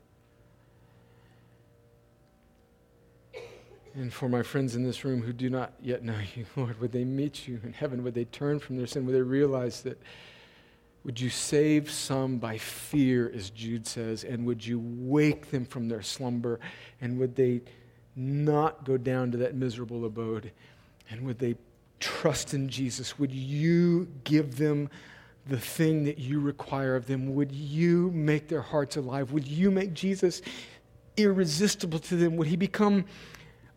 And 3.94 4.12
for 4.12 4.28
my 4.28 4.42
friends 4.42 4.74
in 4.74 4.82
this 4.82 5.04
room 5.04 5.22
who 5.22 5.32
do 5.32 5.48
not 5.48 5.72
yet 5.80 6.02
know 6.02 6.18
you, 6.34 6.46
Lord, 6.56 6.80
would 6.80 6.90
they 6.90 7.04
meet 7.04 7.46
you 7.46 7.60
in 7.62 7.74
heaven? 7.74 8.02
Would 8.02 8.14
they 8.14 8.24
turn 8.24 8.58
from 8.58 8.76
their 8.76 8.88
sin? 8.88 9.06
Would 9.06 9.14
they 9.14 9.22
realize 9.22 9.82
that? 9.82 10.02
Would 11.07 11.20
you 11.20 11.30
save 11.30 11.88
some 11.88 12.38
by 12.38 12.59
fear, 12.59 13.30
as 13.32 13.50
Jude 13.50 13.86
says? 13.86 14.24
And 14.24 14.44
would 14.44 14.66
you 14.66 14.82
wake 14.82 15.52
them 15.52 15.64
from 15.64 15.88
their 15.88 16.02
slumber? 16.02 16.59
And 17.00 17.16
would 17.20 17.36
they 17.36 17.61
not 18.16 18.84
go 18.84 18.96
down 18.96 19.30
to 19.30 19.38
that 19.38 19.54
miserable 19.54 20.04
abode? 20.04 20.50
And 21.09 21.24
would 21.24 21.38
they 21.38 21.54
trust 22.00 22.54
in 22.54 22.68
Jesus? 22.68 23.20
Would 23.20 23.30
you 23.30 24.09
give 24.24 24.57
them 24.57 24.90
the 25.46 25.61
thing 25.61 26.02
that 26.07 26.18
you 26.18 26.40
require 26.40 26.96
of 26.96 27.07
them? 27.07 27.36
Would 27.36 27.52
you 27.52 28.11
make 28.11 28.48
their 28.48 28.62
hearts 28.62 28.96
alive? 28.96 29.30
Would 29.30 29.46
you 29.46 29.70
make 29.70 29.94
Jesus 29.94 30.42
irresistible 31.16 32.00
to 32.00 32.16
them? 32.16 32.36
Would 32.36 32.48
he 32.48 32.57
become 32.57 33.04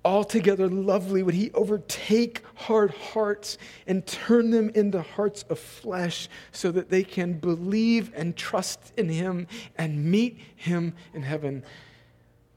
altogether 0.10 0.68
lovely 0.68 1.22
would 1.22 1.36
he 1.36 1.52
overtake 1.52 2.42
hard 2.56 2.90
hearts 2.90 3.60
and 3.86 4.08
turn 4.08 4.50
them 4.50 4.72
into 4.74 5.00
hearts 5.04 5.46
of 5.50 5.60
flesh 5.60 6.28
so 6.52 6.72
that 6.72 6.90
they 6.90 7.04
can 7.04 7.34
believe 7.34 8.12
and 8.16 8.36
trust 8.36 8.92
in 8.98 9.08
him 9.08 9.46
and 9.78 10.04
meet 10.04 10.40
him 10.56 10.96
in 11.14 11.22
heaven, 11.22 11.64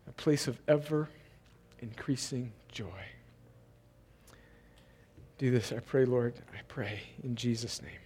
a 0.09 0.13
place 0.13 0.49
of 0.49 0.59
ever 0.67 1.11
increasing 1.81 2.51
joy. 2.71 2.87
Do 5.37 5.51
this, 5.51 5.73
I 5.73 5.81
pray, 5.81 6.07
Lord. 6.07 6.33
I 6.55 6.63
pray 6.69 7.01
in 7.23 7.37
Jesus' 7.37 7.83
name. 7.83 8.02